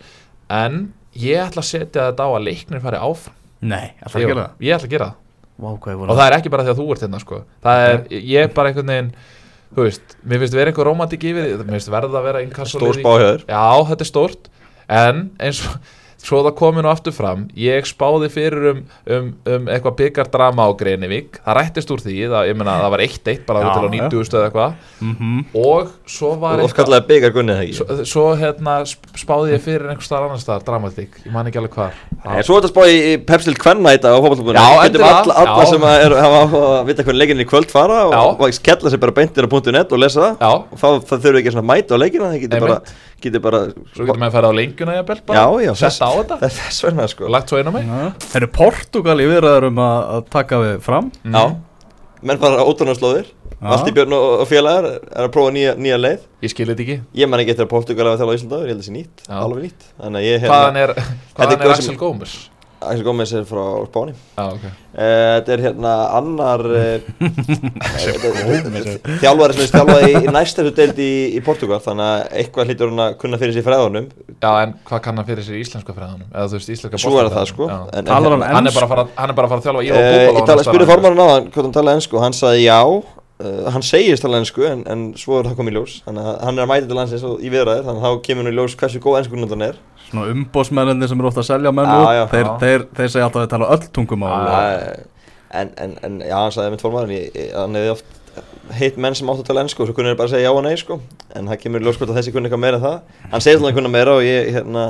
En 0.61 0.79
ég 1.21 1.43
ætla 1.45 1.61
að 1.61 1.69
setja 1.69 2.07
þetta 2.09 2.25
á 2.25 2.31
að 2.33 2.47
leiknir 2.49 2.83
fari 2.85 3.03
áfram. 3.05 3.37
Nei, 3.61 3.93
það 4.01 4.17
að 4.17 4.25
gera 4.25 4.41
það? 4.47 4.65
ég 4.65 4.79
ætla 4.79 4.89
að 4.89 4.95
gera 4.95 5.11
það. 5.11 5.19
Vá, 5.61 5.69
hvað 5.77 5.93
ég 5.93 6.01
og 6.07 6.17
það 6.17 6.25
er 6.25 6.39
ekki 6.39 6.55
bara 6.55 6.65
því 6.65 6.73
að 6.73 6.79
þú 6.81 6.87
ert 6.95 7.05
hérna 7.05 7.21
sko. 7.21 7.43
það 7.61 7.87
er, 7.87 7.99
ég 8.17 8.47
er 8.47 8.55
bara 8.57 8.71
einhvern 8.71 8.93
veginn 8.95 9.11
þú 9.75 9.87
veist, 9.87 10.17
mér 10.27 10.43
finnst 10.43 10.57
vera 10.59 10.73
einhver 10.73 10.89
romantik 10.91 11.25
yfir 11.31 11.47
því 11.47 11.65
mér 11.65 11.77
finnst 11.79 11.93
verða 11.93 12.21
að 12.21 12.29
vera 12.29 12.67
Stór 12.71 12.99
spáhjöður 12.99 13.45
já, 13.47 13.67
þetta 13.91 14.07
er 14.07 14.11
stórt. 14.11 14.51
En 14.91 15.25
eins 15.39 15.61
og 15.67 15.77
svo 16.21 16.43
það 16.45 16.57
komi 16.59 16.85
nú 16.85 16.91
aftur 16.91 17.15
fram. 17.17 17.47
Ég 17.59 17.87
spáði 17.89 18.29
fyrir 18.33 18.69
um, 18.73 18.81
um, 19.11 19.31
um 19.49 19.69
eitthvað 19.73 19.97
byggardrama 20.01 20.67
á 20.67 20.71
Greinivík 20.81 21.41
það 21.45 21.59
rættist 21.59 21.93
úr 21.95 22.03
því, 22.05 22.17
það, 22.33 22.51
ég 22.51 22.59
meina 22.61 22.77
það 22.83 22.95
var 22.95 23.05
1-1 23.07 23.45
bara 23.49 23.63
Já, 23.65 23.71
til 23.71 23.81
á 23.81 23.89
já. 23.89 23.93
90 23.97 24.29
stöð 24.31 24.47
eitthvað. 24.49 24.77
Mm 25.01 25.15
og 25.61 25.91
svo 26.07 26.35
var 26.41 26.61
og 26.61 26.71
ekki? 27.65 27.77
Svo, 27.79 28.05
svo 28.07 28.27
hérna 28.39 28.77
sp- 28.87 29.11
spáði 29.19 29.55
ég 29.55 29.65
fyrir 29.65 29.89
einhver 29.91 30.07
staðar 30.07 30.29
annar 30.29 30.43
staðar 30.43 30.67
dramatík, 30.67 31.21
ég 31.27 31.33
man 31.35 31.49
ekki 31.49 31.61
alveg 31.61 31.77
hvar. 31.79 31.97
Nei, 32.25 32.43
Svo 32.47 32.57
er 32.59 32.63
þetta 32.65 32.73
spáði 32.73 32.97
í 33.01 33.13
Pepsil 33.27 33.55
Kvenna 33.59 33.95
í 33.97 34.01
dag 34.03 34.15
á 34.15 34.21
Já, 34.21 34.67
Við 34.81 34.93
getum 34.93 35.07
alla, 35.09 35.67
sem 35.71 35.87
að 35.89 36.05
er, 36.05 36.17
hafa 36.21 36.85
vita 36.89 37.05
hvernig 37.07 37.21
leikinni 37.23 37.47
í 37.47 37.51
kvöld 37.51 37.71
fara 37.73 38.03
og, 38.09 38.41
og 38.41 38.61
kella 38.67 38.93
sér 38.93 39.03
bara 39.03 39.17
beintir 39.17 39.47
á 39.47 39.51
.net 39.71 39.93
og 39.93 40.03
lesa 40.03 40.21
það. 40.21 40.45
Og 40.71 40.81
þá 40.81 40.89
það 41.09 41.25
þurfi 41.25 41.43
ekki 41.43 41.55
að 41.57 41.69
mæta 41.71 41.97
á 41.97 42.03
leikina 42.03 42.31
það 42.31 42.43
getur 42.45 42.65
bara, 42.67 42.79
getur 43.25 43.43
bara 43.45 43.61
svo 43.71 44.05
getur 44.07 44.21
maður 44.21 44.29
að 44.31 44.37
fara 44.39 44.51
á 44.51 44.59
lengjuna 44.61 44.95
jafnvel 45.01 45.19
bara, 45.31 45.41
Já, 45.41 45.65
já, 45.67 45.73
setta 45.83 46.09
á 46.09 46.13
þetta. 46.21 46.39
er 46.47 46.55
þess 46.61 46.85
vegna 46.87 47.09
sko. 47.13 47.29
Lagt 47.37 47.53
svo 47.53 47.61
inn 47.63 47.71
á 47.71 47.75
mig. 47.75 47.91
Það 48.27 48.39
eru 48.41 48.49
Portugal 48.61 49.19
í 49.21 49.27
viðræður 49.31 49.69
um 49.71 49.83
að, 49.87 49.99
að 50.17 50.25
taka 50.37 50.63
við 50.65 50.79
fram. 50.87 51.11
Já, 51.25 51.45
menn 52.23 52.41
fara 52.43 52.65
ótrúnarslóðir 52.69 53.29
Já. 53.61 53.67
Valdi 53.75 53.93
Björn 53.93 54.15
og, 54.17 54.23
og 54.41 54.47
félagar 54.49 54.87
er 54.89 55.25
að 55.27 55.33
prófa 55.35 55.51
nýja, 55.53 55.75
nýja 55.77 55.99
leið. 56.01 56.23
Ég 56.41 56.49
skil 56.55 56.65
þetta 56.71 56.81
ekki. 56.81 56.95
Ég 57.21 57.29
man 57.29 57.43
ekki 57.43 57.53
eftir 57.53 57.67
að 57.67 57.73
Portugal 57.75 58.07
hafa 58.09 58.23
þjála 58.23 58.33
á 58.33 58.37
Íslandaður, 58.39 58.63
ég 58.65 58.73
held 58.73 58.79
að 58.81 58.81
það 58.81 58.89
sé 58.89 58.95
nýtt, 58.95 59.21
Já. 59.27 59.35
alveg 59.45 59.67
nýtt. 59.67 59.83
Þannig 60.01 60.21
að 60.23 60.25
ég 60.31 60.47
hvaðan 60.49 60.79
er, 60.81 60.93
Þetta 60.97 61.37
hvaðan 61.37 61.53
er 61.53 61.53
er 61.53 61.67
gaur 61.67 61.75
sem- 61.77 61.85
Axel 61.85 61.99
Gómez 62.01 62.33
Axel 62.81 63.05
Gómez 63.05 63.29
er 63.37 63.45
frá 63.45 63.61
Spáni. 63.91 64.15
Já, 64.39 64.45
ok. 64.49 64.63
Eh, 64.91 65.35
Þetta 65.37 65.53
er 65.55 65.61
hérna 65.67 65.91
annar 66.17 66.63
eh, 66.75 67.01
Þjálfari 69.21 69.55
sem 69.55 69.63
er 69.67 69.71
þjálfað 69.75 70.01
í, 70.09 70.11
næstættu 70.35 70.73
deild 70.75 70.99
í, 71.03 71.11
í 71.37 71.39
Portugal 71.47 71.79
Þannig 71.85 72.07
að 72.09 72.21
eitthvað 72.41 72.67
hlýtur 72.71 72.89
hann 72.91 73.03
að 73.05 73.11
kunna 73.21 73.37
fyrir 73.41 73.55
sér 73.57 73.67
fræðunum. 73.69 74.07
Já, 74.41 74.51
en 74.65 74.71
hvað 74.89 75.01
kann 75.07 75.17
hann 75.21 75.29
fyrir 75.29 75.45
sér 75.47 75.57
í 75.59 75.61
íslenska 75.65 75.93
fræðanum 75.97 76.29
eða 76.33 76.47
þú 76.49 76.55
veist, 76.59 76.71
íslenska 76.75 76.97
það 77.37 77.47
sko 77.53 77.65
já. 77.71 77.77
en, 77.77 77.81
en, 78.01 78.05
Talar 78.11 78.31
hann 78.37 78.45
hann, 78.49 78.65
er 78.65 78.67
ensku? 78.73 78.81
bara 78.81 78.87
að 78.89 78.93
fara, 78.97 79.05
hann 79.21 79.31
er 79.31 79.37
bara 79.39 79.47
að 79.47 79.53
fara 79.55 79.61
að 79.61 79.67
þjálfa 79.69 79.83
í 79.85 79.87
og 80.41 80.45
tala- 80.49 80.65
spurði 80.67 80.87
formarinn 80.91 81.23
á 81.23 81.27
hann 81.35 81.47
hvort 81.51 81.65
hann 81.69 81.77
talaði 81.77 81.97
ennsku 82.01 82.15
og 82.19 82.25
hann 82.27 82.37
sagði 82.41 82.61
já. 82.67 82.81
Uh, 83.41 83.65
hann 83.73 83.81
segist 83.87 84.21
tala 84.25 84.37
ennsku 84.41 84.63
en, 84.69 84.81
en 84.91 85.01
svo 85.17 85.33
er 85.41 85.45
það 85.49 85.57
komið 85.61 85.73
í 85.73 85.75
ljós. 85.79 85.95
Þannig 86.05 86.25
að 86.29 86.35
hann 86.45 86.57
er 86.59 86.63
að 86.67 86.71
mæta 86.75 86.87
til 86.91 86.97
landsins 86.99 87.25
og 87.25 87.35
í 87.41 87.49
viðræðir 87.53 87.87
þannig 87.87 88.03
að 88.05 88.11
þá 88.11 88.13
kemur 88.27 88.43
hann 88.45 88.53
í 88.53 88.57
ljós 88.59 88.75
hversu 88.77 89.01
góð 89.01 89.17
ennsku 89.23 89.35
hann 89.41 89.65
er 89.71 89.77
Svona 90.11 90.27
umbósmennir 90.35 91.09
sem 91.09 91.21
eru 91.23 91.29
ofta 91.31 91.41
að 91.45 91.51
selja 91.53 91.73
menn 91.73 91.87
Já, 91.87 92.13
já. 92.19 92.25
þeir, 92.33 92.49
þeir, 92.63 92.87
þeir 92.99 93.09
segja 93.15 93.27
alltaf 93.29 93.41
að 93.41 93.45
þeir 93.47 93.53
tala 93.57 93.69
öll 93.77 93.91
tungumál 93.95 94.31
Já. 94.31 94.41
og- 94.41 95.07
en, 95.61 95.71
en, 95.83 95.93
en 96.07 96.19
já 96.23 96.37
hann 96.39 96.53
sagði 96.55 96.79
ég- 97.11 97.33
ég- 97.35 97.55
hann 97.59 97.75
hefði 97.75 97.91
oft 97.91 98.05
heitt 98.79 98.97
menn 99.03 99.15
sem 99.19 99.27
áttu 99.27 99.43
að 99.43 99.49
tala 99.49 99.63
ennsku 99.65 99.83
og 99.83 99.89
svo 99.89 99.95
kunni 99.97 100.13
þeir 100.13 100.19
bara 100.21 100.29
að 100.29 100.35
segja 100.37 100.47
já 100.47 100.53
og 100.55 100.63
nei 100.63 100.77
sko 100.79 101.01
en 101.35 101.49
það 101.51 101.59
kemur 101.65 101.81
í 101.83 101.85
ljós 101.89 101.99
hvort 101.99 102.11
að 102.13 102.19
þessi 102.21 102.33
kunni 102.33 102.47
eitthvað 102.47 102.63
meira 102.63 102.77
en 102.79 102.85
það 102.85 103.01
hann 103.33 103.41
segist 103.43 103.63
alveg 103.65 103.75
kunna 103.81 103.91
meira 103.91 104.15
og 104.15 104.23
ég 104.23 104.53
hérna 104.55 104.85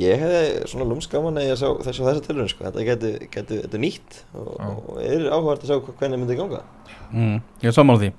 ég 0.00 0.16
hefði 0.22 0.68
svona 0.72 0.86
lúmskaman 0.88 1.36
að 1.36 1.48
ég 1.50 1.60
sá 1.60 1.66
þessu 1.84 2.00
og 2.02 2.08
þessu 2.08 2.24
tilurinn 2.26 2.48
sko 2.48 2.64
þetta 2.64 2.86
getur, 2.88 3.18
getur, 3.36 3.60
þetta 3.66 3.76
er 3.76 3.84
nýtt 3.84 4.16
og, 4.32 4.48
Já. 4.56 4.70
og 4.72 5.02
er 5.04 5.28
áhugað 5.28 5.60
að 5.60 5.68
sjá 5.68 5.92
hvernig 6.00 6.22
myndi 6.22 6.38
ganga 6.40 6.62
mm, 7.12 7.36
Ég 7.62 7.68
er 7.70 7.76
sammála 7.76 8.00
því 8.00 8.10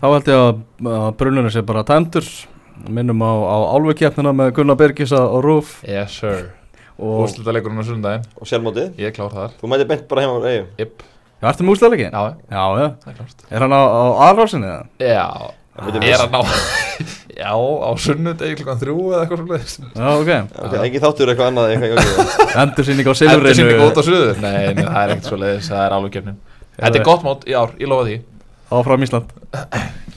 þá 0.00 0.06
held 0.14 0.30
ég 0.30 0.40
að, 0.46 0.62
að 0.94 1.10
brununum 1.20 1.50
sé 1.50 1.62
bara 1.66 1.82
tæmdur 1.90 2.30
minnum 2.88 3.20
á, 3.24 3.32
á 3.32 3.56
álfukjapnina 3.76 4.32
með 4.36 4.52
Gunnar 4.58 4.78
Birgis 4.80 5.12
á 5.12 5.20
Rúf 5.42 5.80
Yes 5.88 6.16
sir. 6.22 6.50
Og 7.00 7.24
Úrslita 7.26 7.52
leikurinn 7.56 7.80
á 7.80 7.84
sundaginn 7.84 8.26
Og 8.40 8.48
sjálfmótið? 8.48 8.90
Ég 9.00 9.10
er 9.10 9.14
klár 9.16 9.32
þar. 9.32 9.54
Þú 9.60 9.70
mæti 9.72 9.86
beint 9.88 10.04
bara 10.10 10.24
heim 10.24 10.34
á 10.36 10.38
eigum 10.44 10.68
Jep 10.80 11.04
Já, 11.40 11.48
ertu 11.48 11.64
með 11.64 11.76
úsleikin? 11.76 12.12
Já, 12.12 12.22
Já, 12.52 12.64
já, 12.76 12.88
það 13.00 13.08
er 13.08 13.16
klart. 13.16 13.46
Er 13.48 13.64
hann 13.64 13.72
á, 13.72 13.80
á 13.80 14.04
aðrásinni 14.28 14.68
eða? 14.68 14.84
Já. 15.00 15.26
Veitum 15.80 16.04
Er 16.04 16.20
hann 16.20 16.34
á 16.36 16.42
Já, 17.40 17.52
á 17.56 17.90
sunnudegi 17.96 18.58
klukkan 18.58 18.80
þrjú 18.82 18.96
eða 19.14 19.22
eitthvað 19.24 19.64
svona 19.70 19.90
Já, 19.94 20.08
ok, 20.20 20.30
Ok, 20.66 20.74
engin 20.84 21.04
þáttur 21.06 21.32
eitthvað 21.32 21.48
annað 21.52 21.72
eitthvað, 21.72 22.02
eitthvað, 22.02 22.52
endursýning 22.64 23.08
á 23.08 23.12
Endur 23.14 23.22
sinni 23.22 23.54
Silfrinu 23.54 23.78
gótt 23.80 24.00
á 24.00 24.04
suðu 24.04 24.34
Nei, 24.42 24.58
nei, 24.76 24.84
það 24.84 25.00
er 25.00 25.14
ekkert 25.14 25.30
svo 25.30 25.38
leiðis 25.40 25.70
Það 25.70 25.84
er 25.86 25.96
alveg 25.96 26.14
kefnin 26.18 26.36
Þetta 26.80 27.00
er 27.00 27.06
gott 27.06 27.24
mót 27.24 27.48
í 27.48 27.56
ár, 27.56 27.72
ég 27.80 27.88
lofa 27.90 28.06
því. 28.08 28.18
Áfram 28.76 29.04
Ísland 29.04 29.32